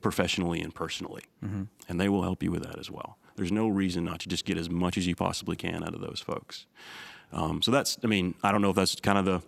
professionally 0.02 0.62
and 0.62 0.74
personally, 0.74 1.24
mm-hmm. 1.44 1.64
and 1.90 2.00
they 2.00 2.10
will 2.10 2.24
help 2.24 2.42
you 2.42 2.52
with 2.52 2.64
that 2.64 2.80
as 2.80 2.90
well. 2.90 3.18
There's 3.36 3.52
no 3.52 3.68
reason 3.68 4.04
not 4.04 4.20
to 4.22 4.30
just 4.30 4.46
get 4.46 4.58
as 4.58 4.70
much 4.70 4.98
as 4.98 5.08
you 5.08 5.16
possibly 5.16 5.56
can 5.56 5.84
out 5.84 5.94
of 5.94 6.02
those 6.02 6.22
folks. 6.26 6.66
Um, 7.32 7.62
so 7.62 7.72
that's, 7.72 7.98
I 8.04 8.08
mean, 8.08 8.36
I 8.44 8.52
don't 8.52 8.62
know 8.62 8.70
if 8.70 8.76
that's 8.76 8.96
kind 8.96 9.18
of 9.18 9.26
the 9.26 9.42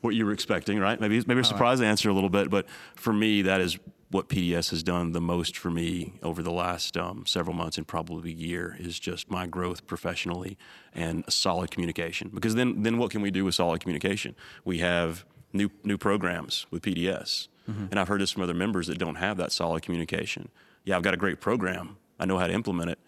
what 0.00 0.14
you 0.14 0.26
were 0.26 0.32
expecting, 0.32 0.78
right? 0.78 1.00
Maybe 1.00 1.22
maybe 1.26 1.40
a 1.40 1.44
surprise 1.44 1.80
right. 1.80 1.86
answer 1.86 2.10
a 2.10 2.12
little 2.12 2.28
bit, 2.28 2.50
but 2.50 2.66
for 2.94 3.12
me, 3.12 3.42
that 3.42 3.60
is 3.60 3.78
what 4.10 4.28
PDS 4.28 4.70
has 4.70 4.84
done 4.84 5.10
the 5.10 5.20
most 5.20 5.56
for 5.56 5.70
me 5.70 6.12
over 6.22 6.40
the 6.40 6.52
last 6.52 6.96
um, 6.96 7.24
several 7.26 7.56
months 7.56 7.78
and 7.78 7.88
probably 7.88 8.30
a 8.30 8.34
year 8.34 8.76
is 8.78 9.00
just 9.00 9.28
my 9.28 9.44
growth 9.44 9.88
professionally 9.88 10.56
and 10.94 11.24
solid 11.28 11.72
communication. 11.72 12.30
Because 12.32 12.54
then, 12.54 12.84
then 12.84 12.96
what 12.98 13.10
can 13.10 13.22
we 13.22 13.32
do 13.32 13.44
with 13.44 13.56
solid 13.56 13.80
communication? 13.80 14.36
We 14.64 14.78
have 14.78 15.24
new 15.52 15.70
new 15.82 15.98
programs 15.98 16.66
with 16.70 16.82
PDS, 16.82 17.48
mm-hmm. 17.68 17.86
and 17.90 17.98
I've 17.98 18.08
heard 18.08 18.20
this 18.20 18.30
from 18.30 18.42
other 18.42 18.54
members 18.54 18.86
that 18.86 18.98
don't 18.98 19.16
have 19.16 19.36
that 19.38 19.50
solid 19.50 19.82
communication. 19.82 20.48
Yeah, 20.84 20.96
I've 20.96 21.02
got 21.02 21.14
a 21.14 21.16
great 21.16 21.40
program. 21.40 21.96
I 22.20 22.26
know 22.26 22.38
how 22.38 22.46
to 22.46 22.52
implement 22.52 22.90
it, 22.90 22.98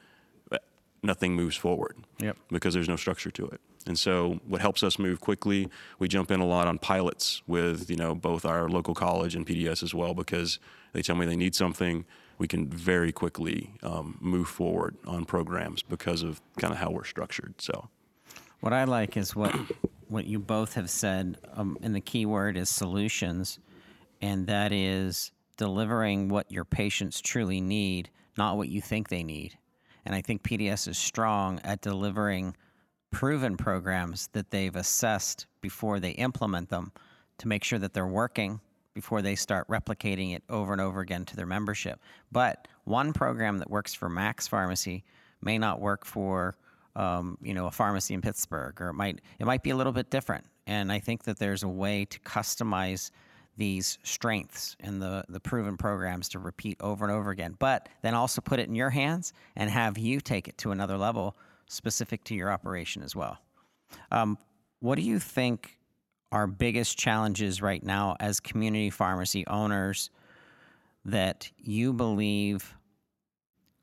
nothing 1.06 1.34
moves 1.34 1.56
forward 1.56 1.96
yep. 2.18 2.36
because 2.50 2.74
there's 2.74 2.88
no 2.88 2.96
structure 2.96 3.30
to 3.30 3.46
it. 3.46 3.60
And 3.86 3.98
so, 3.98 4.40
what 4.46 4.60
helps 4.60 4.82
us 4.82 4.98
move 4.98 5.20
quickly, 5.20 5.68
we 5.98 6.08
jump 6.08 6.30
in 6.32 6.40
a 6.40 6.46
lot 6.46 6.66
on 6.66 6.78
pilots 6.78 7.42
with 7.46 7.88
you 7.88 7.96
know 7.96 8.14
both 8.14 8.44
our 8.44 8.68
local 8.68 8.94
college 8.94 9.34
and 9.36 9.46
PDS 9.46 9.82
as 9.82 9.94
well 9.94 10.12
because 10.12 10.58
they 10.92 11.02
tell 11.02 11.16
me 11.16 11.24
they 11.24 11.36
need 11.36 11.54
something. 11.54 12.04
We 12.38 12.48
can 12.48 12.68
very 12.68 13.12
quickly 13.12 13.72
um, 13.82 14.18
move 14.20 14.48
forward 14.48 14.96
on 15.06 15.24
programs 15.24 15.82
because 15.82 16.22
of 16.22 16.42
kind 16.58 16.72
of 16.72 16.78
how 16.78 16.90
we're 16.90 17.04
structured. 17.04 17.54
So, 17.58 17.88
what 18.60 18.72
I 18.72 18.84
like 18.84 19.16
is 19.16 19.36
what 19.36 19.54
what 20.08 20.26
you 20.26 20.40
both 20.40 20.74
have 20.74 20.90
said, 20.90 21.38
um, 21.54 21.78
and 21.82 21.94
the 21.94 22.00
key 22.00 22.26
word 22.26 22.56
is 22.56 22.68
solutions, 22.68 23.60
and 24.20 24.48
that 24.48 24.72
is 24.72 25.30
delivering 25.56 26.28
what 26.28 26.50
your 26.50 26.64
patients 26.64 27.20
truly 27.20 27.60
need, 27.60 28.10
not 28.36 28.56
what 28.56 28.68
you 28.68 28.80
think 28.80 29.08
they 29.08 29.22
need. 29.22 29.56
And 30.06 30.14
I 30.14 30.22
think 30.22 30.42
PDS 30.42 30.88
is 30.88 30.96
strong 30.96 31.60
at 31.64 31.82
delivering 31.82 32.56
proven 33.10 33.56
programs 33.56 34.28
that 34.32 34.50
they've 34.50 34.74
assessed 34.74 35.46
before 35.60 36.00
they 36.00 36.12
implement 36.12 36.70
them 36.70 36.92
to 37.38 37.48
make 37.48 37.64
sure 37.64 37.78
that 37.80 37.92
they're 37.92 38.06
working 38.06 38.60
before 38.94 39.20
they 39.20 39.34
start 39.34 39.68
replicating 39.68 40.34
it 40.34 40.42
over 40.48 40.72
and 40.72 40.80
over 40.80 41.00
again 41.00 41.24
to 41.26 41.36
their 41.36 41.44
membership. 41.44 42.00
But 42.32 42.66
one 42.84 43.12
program 43.12 43.58
that 43.58 43.68
works 43.68 43.92
for 43.92 44.08
Max 44.08 44.48
Pharmacy 44.48 45.04
may 45.42 45.58
not 45.58 45.80
work 45.80 46.06
for 46.06 46.56
um, 46.94 47.36
you 47.42 47.52
know 47.52 47.66
a 47.66 47.70
pharmacy 47.70 48.14
in 48.14 48.22
Pittsburgh, 48.22 48.80
or 48.80 48.88
it 48.88 48.94
might 48.94 49.20
it 49.38 49.44
might 49.44 49.62
be 49.62 49.70
a 49.70 49.76
little 49.76 49.92
bit 49.92 50.08
different. 50.08 50.46
And 50.66 50.90
I 50.90 50.98
think 50.98 51.24
that 51.24 51.38
there's 51.38 51.62
a 51.62 51.68
way 51.68 52.06
to 52.06 52.18
customize 52.20 53.10
these 53.56 53.98
strengths 54.02 54.76
and 54.80 55.00
the, 55.00 55.24
the 55.28 55.40
proven 55.40 55.76
programs 55.76 56.28
to 56.30 56.38
repeat 56.38 56.76
over 56.80 57.04
and 57.04 57.12
over 57.12 57.30
again, 57.30 57.54
but 57.58 57.88
then 58.02 58.14
also 58.14 58.40
put 58.40 58.58
it 58.58 58.68
in 58.68 58.74
your 58.74 58.90
hands 58.90 59.32
and 59.56 59.70
have 59.70 59.98
you 59.98 60.20
take 60.20 60.48
it 60.48 60.58
to 60.58 60.70
another 60.70 60.96
level 60.96 61.36
specific 61.66 62.22
to 62.24 62.34
your 62.34 62.50
operation 62.50 63.02
as 63.02 63.16
well. 63.16 63.38
Um, 64.10 64.38
what 64.80 64.96
do 64.96 65.02
you 65.02 65.18
think 65.18 65.78
are 66.32 66.46
biggest 66.46 66.98
challenges 66.98 67.62
right 67.62 67.82
now 67.82 68.16
as 68.20 68.40
community 68.40 68.90
pharmacy 68.90 69.46
owners 69.46 70.10
that 71.04 71.50
you 71.56 71.92
believe 71.92 72.74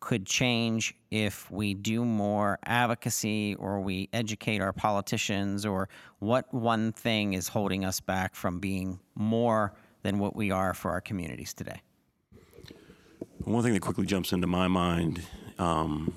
could 0.03 0.25
change 0.25 0.93
if 1.11 1.49
we 1.49 1.73
do 1.73 2.03
more 2.03 2.59
advocacy 2.65 3.55
or 3.55 3.79
we 3.79 4.09
educate 4.11 4.59
our 4.59 4.73
politicians 4.73 5.65
or 5.65 5.87
what 6.19 6.53
one 6.53 6.91
thing 6.91 7.31
is 7.33 7.47
holding 7.47 7.85
us 7.85 8.01
back 8.01 8.35
from 8.35 8.59
being 8.59 8.99
more 9.15 9.71
than 10.01 10.19
what 10.19 10.35
we 10.35 10.51
are 10.51 10.73
for 10.73 10.91
our 10.91 10.99
communities 10.99 11.53
today? 11.53 11.81
One 13.45 13.63
thing 13.63 13.71
that 13.71 13.81
quickly 13.81 14.05
jumps 14.05 14.33
into 14.33 14.45
my 14.45 14.67
mind, 14.67 15.21
um, 15.57 16.13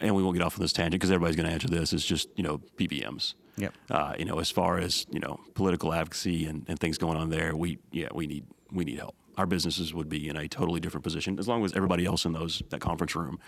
and 0.00 0.14
we 0.14 0.22
won't 0.22 0.38
get 0.38 0.42
off 0.42 0.56
on 0.56 0.62
this 0.62 0.72
tangent 0.72 0.94
because 0.94 1.10
everybody's 1.10 1.36
going 1.36 1.46
to 1.46 1.52
answer 1.52 1.68
this, 1.68 1.92
is 1.92 2.02
just 2.02 2.30
you 2.36 2.42
know 2.42 2.62
PBMs. 2.78 3.34
Yep. 3.58 3.74
Uh, 3.90 4.14
you 4.18 4.24
know, 4.24 4.38
as 4.38 4.50
far 4.50 4.78
as 4.78 5.06
you 5.10 5.20
know, 5.20 5.38
political 5.52 5.92
advocacy 5.92 6.46
and, 6.46 6.64
and 6.68 6.78
things 6.78 6.96
going 6.96 7.18
on 7.18 7.28
there, 7.28 7.54
we 7.54 7.78
yeah 7.92 8.08
we 8.14 8.26
need 8.26 8.44
we 8.72 8.84
need 8.86 8.98
help 8.98 9.14
our 9.36 9.46
businesses 9.46 9.94
would 9.94 10.08
be 10.08 10.28
in 10.28 10.36
a 10.36 10.48
totally 10.48 10.80
different 10.80 11.04
position 11.04 11.38
as 11.38 11.48
long 11.48 11.64
as 11.64 11.72
everybody 11.74 12.04
else 12.04 12.24
in 12.24 12.32
those 12.32 12.62
that 12.70 12.80
conference 12.80 13.14
room 13.14 13.38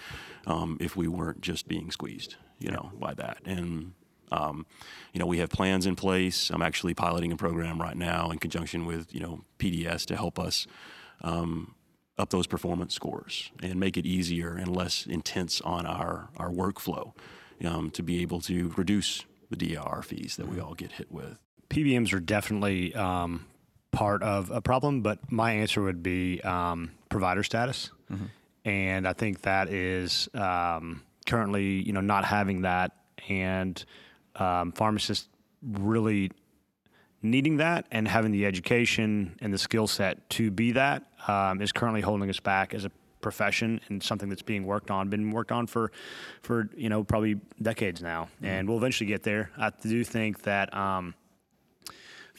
um, 0.46 0.76
if 0.80 0.96
we 0.96 1.08
weren't 1.08 1.40
just 1.40 1.68
being 1.68 1.90
squeezed 1.90 2.36
you 2.58 2.70
know 2.70 2.92
by 2.98 3.14
that. 3.14 3.38
And 3.44 3.92
um, 4.30 4.66
you 5.12 5.20
know 5.20 5.26
we 5.26 5.38
have 5.38 5.50
plans 5.50 5.86
in 5.86 5.96
place. 5.96 6.50
I'm 6.50 6.62
actually 6.62 6.94
piloting 6.94 7.32
a 7.32 7.36
program 7.36 7.80
right 7.80 7.96
now 7.96 8.30
in 8.30 8.38
conjunction 8.38 8.86
with 8.86 9.14
you 9.14 9.20
know 9.20 9.42
pds 9.58 10.06
to 10.06 10.16
help 10.16 10.38
us 10.38 10.66
um, 11.22 11.74
up 12.18 12.30
those 12.30 12.46
performance 12.46 12.94
scores 12.94 13.50
and 13.62 13.78
make 13.78 13.96
it 13.96 14.06
easier 14.06 14.54
and 14.54 14.74
less 14.74 15.06
intense 15.06 15.60
on 15.62 15.86
our 15.86 16.30
our 16.36 16.50
workflow 16.50 17.12
um, 17.64 17.90
to 17.90 18.02
be 18.02 18.22
able 18.22 18.40
to 18.40 18.72
reduce 18.76 19.24
the 19.50 19.56
DIR 19.56 20.02
fees 20.02 20.36
that 20.36 20.48
we 20.48 20.58
all 20.58 20.74
get 20.74 20.92
hit 20.92 21.12
with. 21.12 21.36
PBMs 21.68 22.12
are 22.12 22.20
definitely 22.20 22.94
um, 22.94 23.46
part 23.92 24.22
of 24.22 24.50
a 24.50 24.60
problem, 24.60 25.02
but 25.02 25.30
my 25.30 25.52
answer 25.52 25.82
would 25.82 26.02
be 26.02 26.40
um, 26.40 26.90
provider 27.08 27.42
status, 27.42 27.90
mm-hmm. 28.10 28.24
and 28.64 29.06
I 29.06 29.12
think 29.12 29.42
that 29.42 29.68
is 29.68 30.28
um, 30.34 31.02
currently 31.26 31.82
you 31.82 31.92
know 31.92 32.00
not 32.00 32.24
having 32.24 32.62
that, 32.62 32.92
and 33.28 33.82
um, 34.36 34.72
pharmacists 34.72 35.28
really 35.62 36.32
needing 37.22 37.58
that 37.58 37.86
and 37.92 38.08
having 38.08 38.32
the 38.32 38.44
education 38.46 39.36
and 39.40 39.54
the 39.54 39.58
skill 39.58 39.86
set 39.86 40.28
to 40.30 40.50
be 40.50 40.72
that 40.72 41.04
um, 41.28 41.60
is 41.62 41.70
currently 41.70 42.00
holding 42.00 42.28
us 42.28 42.40
back 42.40 42.74
as 42.74 42.84
a 42.84 42.90
profession 43.20 43.80
and 43.88 44.02
something 44.02 44.28
that's 44.28 44.42
being 44.42 44.66
worked 44.66 44.90
on, 44.90 45.08
been 45.08 45.30
worked 45.30 45.52
on 45.52 45.66
for, 45.66 45.92
for 46.42 46.68
you 46.76 46.88
know 46.88 47.04
probably 47.04 47.40
decades 47.60 48.02
now, 48.02 48.24
mm-hmm. 48.36 48.46
and 48.46 48.68
we'll 48.68 48.78
eventually 48.78 49.06
get 49.06 49.22
there. 49.22 49.50
I 49.56 49.70
do 49.70 50.02
think 50.04 50.42
that 50.42 50.74
um, 50.74 51.14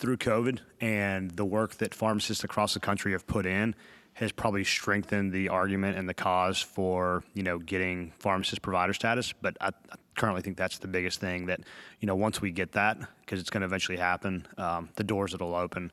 through 0.04 0.18
COVID 0.18 0.60
and 0.82 1.32
the 1.32 1.46
work 1.46 1.76
that 1.76 1.96
pharmacists 1.96 2.44
across 2.44 2.74
the 2.74 2.80
country 2.82 3.14
have 3.14 3.26
put 3.26 3.46
in 3.46 3.74
has 4.12 4.34
probably 4.34 4.66
strengthened 4.66 5.32
the 5.32 5.48
argument 5.48 5.98
and 5.98 6.10
the 6.10 6.14
cause 6.14 6.62
for 6.62 7.24
you 7.34 7.42
know 7.42 7.58
getting 7.58 8.12
pharmacist 8.20 8.62
provider 8.62 8.92
status. 8.92 9.34
But 9.42 9.56
I, 9.62 9.68
I 9.68 9.96
currently 10.18 10.42
think 10.42 10.58
that's 10.58 10.80
the 10.80 10.90
biggest 10.90 11.22
thing 11.22 11.46
that 11.46 11.62
you 12.02 12.06
know 12.06 12.16
once 12.16 12.42
we 12.42 12.52
get 12.52 12.74
that 12.74 12.98
because 13.22 13.40
it's 13.40 13.50
going 13.50 13.62
to 13.62 13.66
eventually 13.66 13.98
happen, 13.98 14.46
um, 14.58 14.90
the 14.96 15.06
doors 15.06 15.32
that'll 15.32 15.56
open 15.56 15.90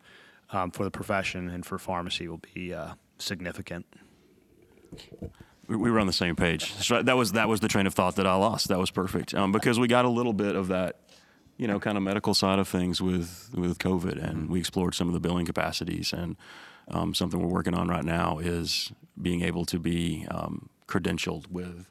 um, 0.51 0.73
for 0.73 0.83
the 0.83 0.91
profession 0.91 1.49
and 1.49 1.65
for 1.65 1.79
pharmacy 1.79 2.27
will 2.27 2.43
be 2.53 2.75
uh, 2.75 2.95
significant. 3.19 3.87
We 5.69 5.89
were 5.89 6.01
on 6.01 6.09
the 6.09 6.13
same 6.13 6.35
page. 6.35 6.89
That 6.89 7.17
was 7.17 7.31
that 7.33 7.49
was 7.49 7.61
the 7.61 7.69
train 7.69 7.87
of 7.87 7.95
thought 7.95 8.17
that 8.17 8.27
I 8.27 8.35
lost. 8.35 8.71
That 8.71 8.81
was 8.81 8.91
perfect 8.91 9.35
um, 9.35 9.53
because 9.53 9.79
we 9.79 9.87
got 9.87 10.05
a 10.05 10.11
little 10.11 10.33
bit 10.33 10.57
of 10.57 10.67
that 10.67 10.97
you 11.61 11.67
know, 11.67 11.79
kind 11.79 11.99
of 11.99 12.03
medical 12.03 12.33
side 12.33 12.59
of 12.59 12.67
things 12.67 13.03
with 13.03 13.51
with 13.55 13.79
COVID, 13.79 14.17
and 14.17 14.49
we 14.49 14.59
explored 14.59 14.95
some 14.95 15.09
of 15.09 15.13
the 15.13 15.21
billing 15.21 15.45
capacities. 15.45 16.11
And 16.11 16.37
um, 16.89 17.13
something 17.13 17.39
we're 17.39 17.53
working 17.53 17.75
on 17.75 17.87
right 17.87 18.03
now 18.03 18.39
is 18.39 18.93
being 19.21 19.43
able 19.43 19.67
to 19.67 19.79
be 19.79 20.27
um, 20.31 20.71
credentialed 20.89 21.51
with 21.51 21.85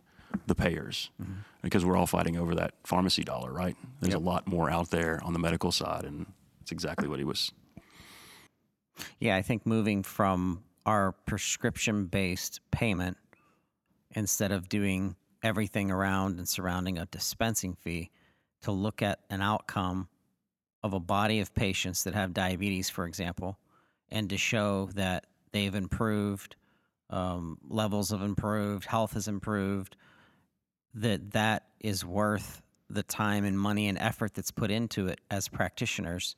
the 0.48 0.56
payers 0.56 1.12
mm-hmm. 1.22 1.42
because 1.62 1.86
we're 1.86 1.96
all 1.96 2.08
fighting 2.08 2.36
over 2.36 2.56
that 2.56 2.74
pharmacy 2.84 3.24
dollar, 3.24 3.54
right? 3.54 3.76
There's 4.02 4.14
yep. 4.14 4.22
a 4.22 4.26
lot 4.26 4.48
more 4.48 4.72
out 4.72 4.90
there 4.90 5.22
on 5.24 5.34
the 5.34 5.40
medical 5.40 5.72
side, 5.72 6.04
and 6.04 6.26
it's 6.62 6.72
exactly 6.72 7.08
what 7.08 7.20
he 7.20 7.26
was. 7.26 7.52
Yeah, 9.20 9.36
I 9.36 9.44
think 9.44 9.68
moving 9.68 10.02
from 10.02 10.64
our 10.88 11.12
prescription 11.28 12.08
based 12.08 12.60
payment 12.72 13.18
instead 14.16 14.52
of 14.52 14.68
doing 14.68 15.16
everything 15.44 15.92
around 15.92 16.40
and 16.40 16.50
surrounding 16.50 16.98
a 16.98 17.06
dispensing 17.06 17.76
fee 17.76 18.10
to 18.62 18.72
look 18.72 19.02
at 19.02 19.20
an 19.30 19.42
outcome 19.42 20.08
of 20.84 20.94
a 20.94 21.00
body 21.00 21.40
of 21.40 21.54
patients 21.54 22.04
that 22.04 22.14
have 22.14 22.34
diabetes, 22.34 22.90
for 22.90 23.06
example, 23.06 23.58
and 24.10 24.30
to 24.30 24.38
show 24.38 24.90
that 24.96 25.26
they've 25.52 25.76
improved, 25.76 26.56
um, 27.10 27.58
levels 27.68 28.12
have 28.12 28.22
improved, 28.22 28.86
health 28.86 29.14
has 29.14 29.28
improved, 29.28 29.96
that 30.94 31.32
that 31.32 31.66
is 31.80 32.06
worth 32.06 32.62
the 32.90 33.04
time 33.04 33.46
and 33.46 33.60
money 33.60 33.88
and 33.88 33.98
effort 34.00 34.34
that's 34.34 34.52
put 34.52 34.72
into 34.72 35.08
it 35.08 35.22
as 35.30 35.48
practitioners 35.48 36.36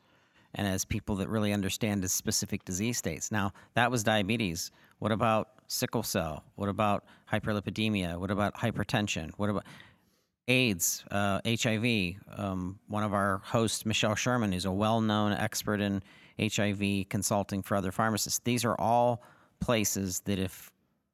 and 0.54 0.68
as 0.68 0.84
people 0.84 1.16
that 1.16 1.30
really 1.30 1.54
understand 1.54 2.04
the 2.04 2.10
specific 2.10 2.66
disease 2.66 2.98
states. 2.98 3.32
Now, 3.32 3.54
that 3.74 3.90
was 3.90 4.04
diabetes. 4.04 4.72
What 5.00 5.12
about 5.14 5.50
sickle 5.68 6.04
cell? 6.04 6.44
What 6.56 6.68
about 6.68 7.06
hyperlipidemia? 7.32 8.18
What 8.18 8.32
about 8.32 8.56
hypertension? 8.56 9.32
What 9.38 9.50
about 9.50 9.66
AIDS, 10.52 11.06
uh, 11.10 11.40
HIV? 11.46 12.16
Um, 12.36 12.78
one 12.88 13.04
of 13.04 13.14
our 13.14 13.42
hosts, 13.44 13.86
Michelle 13.86 14.16
Sherman, 14.16 14.52
is 14.54 14.66
a 14.66 14.72
well 14.72 15.00
known 15.00 15.32
expert 15.32 15.80
in 15.80 16.04
HIV 16.40 17.08
consulting 17.10 17.62
for 17.62 17.76
other 17.78 17.92
pharmacists. 17.92 18.40
These 18.44 18.66
are 18.66 18.76
all 18.76 19.24
places 19.62 20.20
that 20.26 20.40
if 20.40 20.70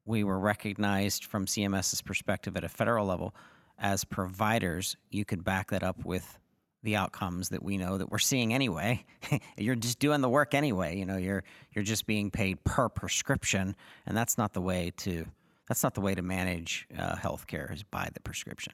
we 0.05 0.23
were 0.23 0.39
recognized 0.39 1.25
from 1.25 1.45
CMS's 1.45 2.01
perspective 2.01 2.57
at 2.57 2.63
a 2.63 2.69
federal 2.69 3.05
level 3.05 3.35
as 3.77 4.03
providers, 4.03 4.97
you 5.11 5.23
could 5.23 5.43
back 5.43 5.69
that 5.69 5.83
up 5.83 6.03
with 6.03 6.39
the 6.81 6.95
outcomes 6.95 7.49
that 7.49 7.61
we 7.61 7.77
know 7.77 7.97
that 7.97 8.09
we're 8.09 8.17
seeing 8.17 8.53
anyway. 8.53 9.05
you're 9.57 9.75
just 9.75 9.99
doing 9.99 10.21
the 10.21 10.29
work 10.29 10.55
anyway. 10.55 10.97
You 10.97 11.05
know, 11.05 11.17
you're 11.17 11.43
you're 11.73 11.83
just 11.83 12.07
being 12.07 12.31
paid 12.31 12.63
per 12.63 12.89
prescription, 12.89 13.75
and 14.07 14.17
that's 14.17 14.37
not 14.37 14.53
the 14.53 14.61
way 14.61 14.93
to 14.97 15.27
that's 15.67 15.83
not 15.83 15.93
the 15.93 16.01
way 16.01 16.15
to 16.15 16.23
manage 16.23 16.87
uh, 16.97 17.15
healthcare 17.17 17.71
is 17.71 17.83
by 17.83 18.09
the 18.13 18.21
prescription. 18.21 18.73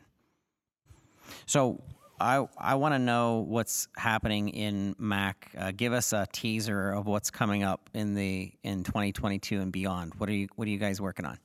So 1.45 1.81
I 2.19 2.47
I 2.57 2.75
want 2.75 2.93
to 2.93 2.99
know 2.99 3.45
what's 3.47 3.87
happening 3.97 4.49
in 4.49 4.95
Mac. 4.97 5.51
Uh, 5.57 5.71
give 5.75 5.93
us 5.93 6.13
a 6.13 6.27
teaser 6.31 6.91
of 6.91 7.05
what's 7.05 7.31
coming 7.31 7.63
up 7.63 7.89
in 7.93 8.13
the 8.13 8.51
in 8.63 8.83
2022 8.83 9.59
and 9.59 9.71
beyond. 9.71 10.13
What 10.15 10.29
are 10.29 10.33
you 10.33 10.47
What 10.55 10.67
are 10.67 10.71
you 10.71 10.79
guys 10.79 11.01
working 11.01 11.25
on? 11.25 11.37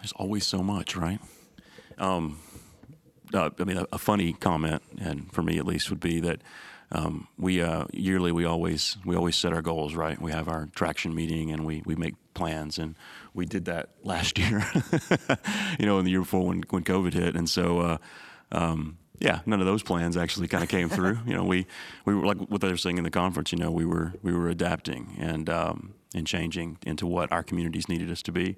There's 0.00 0.12
always 0.12 0.46
so 0.46 0.62
much, 0.62 0.96
right? 0.96 1.20
Um, 1.98 2.40
uh, 3.32 3.50
I 3.58 3.64
mean, 3.64 3.76
a, 3.76 3.86
a, 3.92 3.98
funny 3.98 4.32
comment, 4.32 4.82
and 4.98 5.32
for 5.32 5.42
me 5.42 5.58
at 5.58 5.66
least, 5.66 5.90
would 5.90 6.00
be 6.00 6.20
that 6.20 6.42
um, 6.90 7.28
we 7.38 7.62
uh, 7.62 7.84
yearly 7.92 8.32
we 8.32 8.44
always 8.44 8.96
we 9.04 9.14
always 9.14 9.36
set 9.36 9.52
our 9.52 9.62
goals, 9.62 9.94
right? 9.94 10.20
We 10.20 10.32
have 10.32 10.48
our 10.48 10.68
traction 10.74 11.14
meeting 11.14 11.52
and 11.52 11.64
we 11.64 11.82
we 11.86 11.94
make 11.94 12.14
plans, 12.34 12.78
and 12.78 12.96
we 13.32 13.46
did 13.46 13.66
that 13.66 13.90
last 14.02 14.38
year, 14.40 14.64
you 15.78 15.86
know, 15.86 15.98
in 15.98 16.04
the 16.04 16.10
year 16.10 16.20
before 16.20 16.46
when 16.46 16.62
when 16.70 16.82
COVID 16.82 17.12
hit, 17.12 17.36
and 17.36 17.48
so. 17.48 17.98
Uh, 18.52 18.62
um, 18.62 18.98
yeah, 19.18 19.40
none 19.46 19.60
of 19.60 19.66
those 19.66 19.84
plans 19.84 20.16
actually 20.16 20.48
kind 20.48 20.64
of 20.64 20.68
came 20.68 20.88
through. 20.88 21.18
you 21.26 21.34
know, 21.34 21.44
we 21.44 21.66
we 22.04 22.14
were 22.14 22.26
like 22.26 22.38
what 22.38 22.60
they 22.60 22.68
were 22.68 22.76
saying 22.76 22.98
in 22.98 23.04
the 23.04 23.10
conference. 23.10 23.52
You 23.52 23.58
know, 23.58 23.70
we 23.70 23.84
were 23.84 24.14
we 24.22 24.32
were 24.32 24.48
adapting 24.48 25.16
and 25.18 25.48
um, 25.48 25.94
and 26.14 26.26
changing 26.26 26.78
into 26.84 27.06
what 27.06 27.30
our 27.30 27.44
communities 27.44 27.88
needed 27.88 28.10
us 28.10 28.20
to 28.22 28.32
be. 28.32 28.56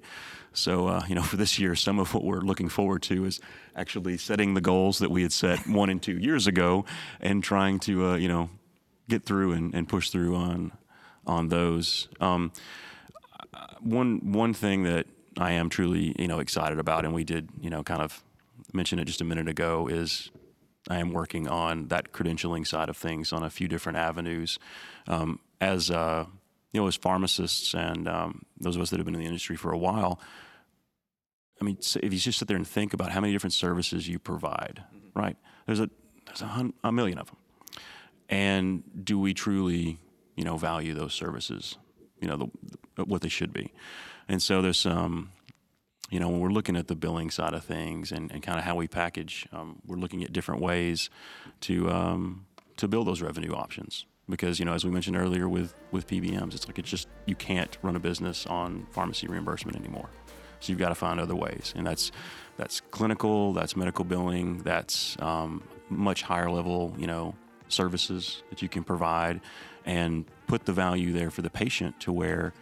So, 0.53 0.87
uh, 0.87 1.03
you 1.07 1.13
know, 1.13 1.21
for 1.31 1.37
this 1.37 1.59
year, 1.59 1.75
some 1.75 1.99
of 1.99 2.13
what 2.13 2.23
we're 2.23 2.41
looking 2.41 2.69
forward 2.69 3.03
to 3.03 3.25
is 3.25 3.39
actually 3.75 4.17
setting 4.17 4.55
the 4.55 4.61
goals 4.61 4.99
that 4.99 5.11
we 5.11 5.21
had 5.21 5.31
set 5.31 5.67
one 5.67 5.89
and 5.89 6.01
two 6.01 6.17
years 6.17 6.47
ago, 6.47 6.85
and 7.21 7.43
trying 7.43 7.79
to 7.81 8.07
uh, 8.07 8.15
you 8.15 8.27
know 8.27 8.49
get 9.07 9.23
through 9.23 9.51
and, 9.51 9.75
and 9.75 9.87
push 9.87 10.09
through 10.09 10.35
on 10.35 10.71
on 11.27 11.49
those. 11.49 12.07
Um, 12.19 12.51
one 13.81 14.33
one 14.33 14.55
thing 14.55 14.83
that 14.83 15.05
I 15.37 15.51
am 15.51 15.69
truly 15.69 16.15
you 16.17 16.27
know 16.27 16.39
excited 16.39 16.79
about, 16.79 17.05
and 17.05 17.13
we 17.13 17.23
did 17.23 17.49
you 17.61 17.69
know 17.69 17.83
kind 17.83 18.01
of 18.01 18.23
mention 18.75 18.99
it 18.99 19.05
just 19.05 19.21
a 19.21 19.25
minute 19.25 19.47
ago, 19.47 19.87
is 19.87 20.31
I 20.89 20.99
am 20.99 21.11
working 21.11 21.47
on 21.47 21.87
that 21.87 22.11
credentialing 22.11 22.67
side 22.67 22.89
of 22.89 22.97
things 22.97 23.33
on 23.33 23.43
a 23.43 23.49
few 23.49 23.67
different 23.67 23.97
avenues. 23.97 24.59
Um, 25.07 25.39
as 25.59 25.89
uh, 25.89 26.25
you 26.73 26.81
know, 26.81 26.87
as 26.87 26.95
pharmacists 26.95 27.73
and 27.73 28.07
um, 28.07 28.43
those 28.59 28.75
of 28.75 28.81
us 28.81 28.89
that 28.89 28.97
have 28.97 29.05
been 29.05 29.15
in 29.15 29.21
the 29.21 29.27
industry 29.27 29.55
for 29.55 29.71
a 29.71 29.77
while, 29.77 30.19
I 31.59 31.63
mean, 31.63 31.77
if 31.79 32.13
you 32.13 32.19
just 32.19 32.37
sit 32.37 32.47
there 32.47 32.57
and 32.57 32.67
think 32.67 32.93
about 32.93 33.11
how 33.11 33.21
many 33.21 33.33
different 33.33 33.53
services 33.53 34.07
you 34.07 34.19
provide, 34.19 34.83
mm-hmm. 34.93 35.19
right? 35.19 35.37
There's 35.65 35.79
a 35.79 35.89
there's 36.27 36.41
a, 36.41 36.47
hun- 36.47 36.73
a 36.83 36.91
million 36.91 37.17
of 37.17 37.27
them, 37.27 37.37
and 38.29 38.83
do 39.03 39.17
we 39.19 39.33
truly, 39.33 39.99
you 40.35 40.43
know, 40.43 40.57
value 40.57 40.93
those 40.93 41.13
services? 41.13 41.77
You 42.19 42.27
know, 42.27 42.51
the, 42.95 43.05
what 43.05 43.21
they 43.21 43.29
should 43.29 43.53
be, 43.53 43.73
and 44.27 44.41
so 44.41 44.61
there's 44.61 44.79
some. 44.79 44.97
Um, 44.97 45.31
you 46.09 46.19
know, 46.19 46.29
when 46.29 46.39
we're 46.39 46.49
looking 46.49 46.75
at 46.75 46.87
the 46.87 46.95
billing 46.95 47.31
side 47.31 47.53
of 47.53 47.63
things 47.63 48.11
and, 48.11 48.31
and 48.31 48.43
kind 48.43 48.59
of 48.59 48.65
how 48.65 48.75
we 48.75 48.87
package, 48.87 49.47
um, 49.51 49.79
we're 49.85 49.97
looking 49.97 50.23
at 50.23 50.31
different 50.31 50.61
ways 50.61 51.09
to 51.61 51.89
um, 51.89 52.45
to 52.77 52.87
build 52.87 53.07
those 53.07 53.21
revenue 53.21 53.53
options. 53.53 54.05
Because 54.27 54.59
you 54.59 54.65
know, 54.65 54.73
as 54.73 54.83
we 54.83 54.91
mentioned 54.91 55.17
earlier 55.17 55.47
with 55.47 55.73
with 55.91 56.07
PBMs, 56.07 56.55
it's 56.55 56.67
like 56.67 56.79
it's 56.79 56.89
just 56.89 57.07
you 57.25 57.35
can't 57.35 57.77
run 57.81 57.95
a 57.95 57.99
business 57.99 58.45
on 58.45 58.87
pharmacy 58.91 59.27
reimbursement 59.27 59.77
anymore. 59.77 60.09
So 60.59 60.71
you've 60.71 60.79
got 60.79 60.89
to 60.89 60.95
find 60.95 61.19
other 61.19 61.35
ways, 61.35 61.73
and 61.75 61.85
that's 61.85 62.11
that's 62.57 62.81
clinical, 62.81 63.53
that's 63.53 63.75
medical 63.75 64.05
billing, 64.05 64.59
that's 64.59 65.17
um, 65.19 65.63
much 65.89 66.23
higher 66.23 66.49
level, 66.49 66.95
you 66.97 67.07
know, 67.07 67.35
services 67.67 68.43
that 68.49 68.61
you 68.61 68.69
can 68.69 68.83
provide, 68.83 69.41
and 69.85 70.25
put 70.47 70.65
the 70.65 70.73
value 70.73 71.13
there 71.13 71.29
for 71.29 71.41
the 71.41 71.49
patient 71.49 71.99
to 71.99 72.11
where, 72.11 72.53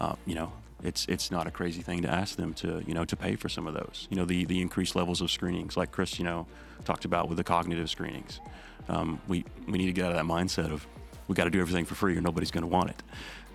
uh, 0.00 0.14
you 0.26 0.34
know, 0.34 0.52
it's 0.82 1.06
it's 1.06 1.30
not 1.30 1.46
a 1.46 1.50
crazy 1.50 1.82
thing 1.82 2.02
to 2.02 2.10
ask 2.10 2.36
them 2.36 2.54
to 2.54 2.82
you 2.86 2.94
know 2.94 3.04
to 3.04 3.16
pay 3.16 3.36
for 3.36 3.48
some 3.48 3.66
of 3.66 3.74
those. 3.74 4.06
You 4.10 4.16
know 4.16 4.24
the 4.24 4.44
the 4.44 4.60
increased 4.60 4.96
levels 4.96 5.20
of 5.20 5.30
screenings, 5.30 5.76
like 5.76 5.92
Chris 5.92 6.18
you 6.18 6.24
know 6.24 6.46
talked 6.84 7.04
about 7.04 7.28
with 7.28 7.38
the 7.38 7.44
cognitive 7.44 7.90
screenings. 7.90 8.40
Um, 8.88 9.20
we 9.28 9.44
we 9.66 9.78
need 9.78 9.86
to 9.86 9.92
get 9.92 10.06
out 10.06 10.12
of 10.12 10.16
that 10.16 10.24
mindset 10.24 10.72
of 10.72 10.86
we 11.28 11.34
got 11.34 11.44
to 11.44 11.50
do 11.50 11.60
everything 11.60 11.84
for 11.84 11.94
free 11.94 12.16
or 12.16 12.20
nobody's 12.20 12.50
going 12.50 12.62
to 12.62 12.68
want 12.68 12.90
it. 12.90 13.02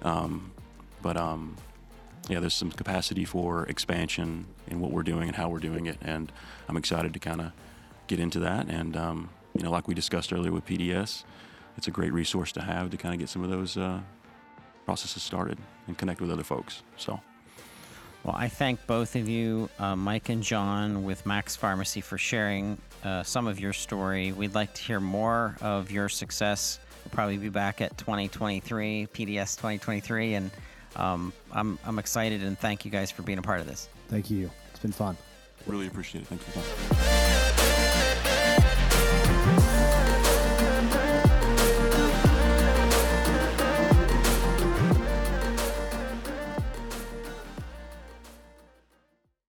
Um, 0.01 0.51
but 1.01 1.17
um, 1.17 1.57
yeah, 2.29 2.39
there's 2.39 2.53
some 2.53 2.71
capacity 2.71 3.25
for 3.25 3.65
expansion 3.65 4.45
in 4.67 4.79
what 4.79 4.91
we're 4.91 5.03
doing 5.03 5.27
and 5.27 5.35
how 5.35 5.49
we're 5.49 5.59
doing 5.59 5.85
it, 5.87 5.97
and 6.01 6.31
I'm 6.67 6.77
excited 6.77 7.13
to 7.13 7.19
kind 7.19 7.41
of 7.41 7.51
get 8.07 8.19
into 8.19 8.39
that. 8.39 8.67
And 8.69 8.95
um, 8.95 9.29
you 9.53 9.63
know, 9.63 9.71
like 9.71 9.87
we 9.87 9.93
discussed 9.93 10.31
earlier 10.31 10.51
with 10.51 10.65
PDS, 10.65 11.23
it's 11.77 11.87
a 11.87 11.91
great 11.91 12.13
resource 12.13 12.51
to 12.53 12.61
have 12.61 12.89
to 12.91 12.97
kind 12.97 13.13
of 13.13 13.19
get 13.19 13.29
some 13.29 13.43
of 13.43 13.49
those 13.49 13.77
uh, 13.77 14.01
processes 14.85 15.23
started 15.23 15.57
and 15.87 15.97
connect 15.97 16.21
with 16.21 16.31
other 16.31 16.43
folks. 16.43 16.83
So. 16.97 17.19
Well, 18.23 18.35
I 18.35 18.47
thank 18.47 18.87
both 18.87 19.15
of 19.15 19.29
you, 19.29 19.69
uh, 19.77 19.95
Mike 19.95 20.29
and 20.29 20.41
John, 20.41 21.03
with 21.03 21.27
Max 21.27 21.55
Pharmacy, 21.55 22.01
for 22.01 22.17
sharing 22.17 22.79
uh, 23.03 23.21
some 23.21 23.45
of 23.45 23.59
your 23.59 23.71
story. 23.71 24.31
We'd 24.31 24.55
like 24.55 24.73
to 24.73 24.81
hear 24.81 24.99
more 24.99 25.55
of 25.61 25.91
your 25.91 26.09
success. 26.09 26.79
We'll 27.03 27.11
probably 27.11 27.37
be 27.37 27.49
back 27.49 27.81
at 27.81 27.95
2023, 27.99 29.09
PDS 29.13 29.57
2023, 29.57 30.33
and 30.33 30.51
um, 30.95 31.33
I'm, 31.51 31.77
I'm 31.85 31.99
excited 31.99 32.41
and 32.41 32.57
thank 32.57 32.83
you 32.83 32.89
guys 32.89 33.11
for 33.11 33.21
being 33.21 33.37
a 33.37 33.43
part 33.43 33.59
of 33.59 33.67
this. 33.67 33.89
Thank 34.07 34.31
you. 34.31 34.49
It's 34.71 34.79
been 34.79 34.91
fun. 34.91 35.15
Really 35.67 35.85
appreciate 35.85 36.21
it. 36.21 36.27
Thank 36.27 36.41
you. 36.47 37.24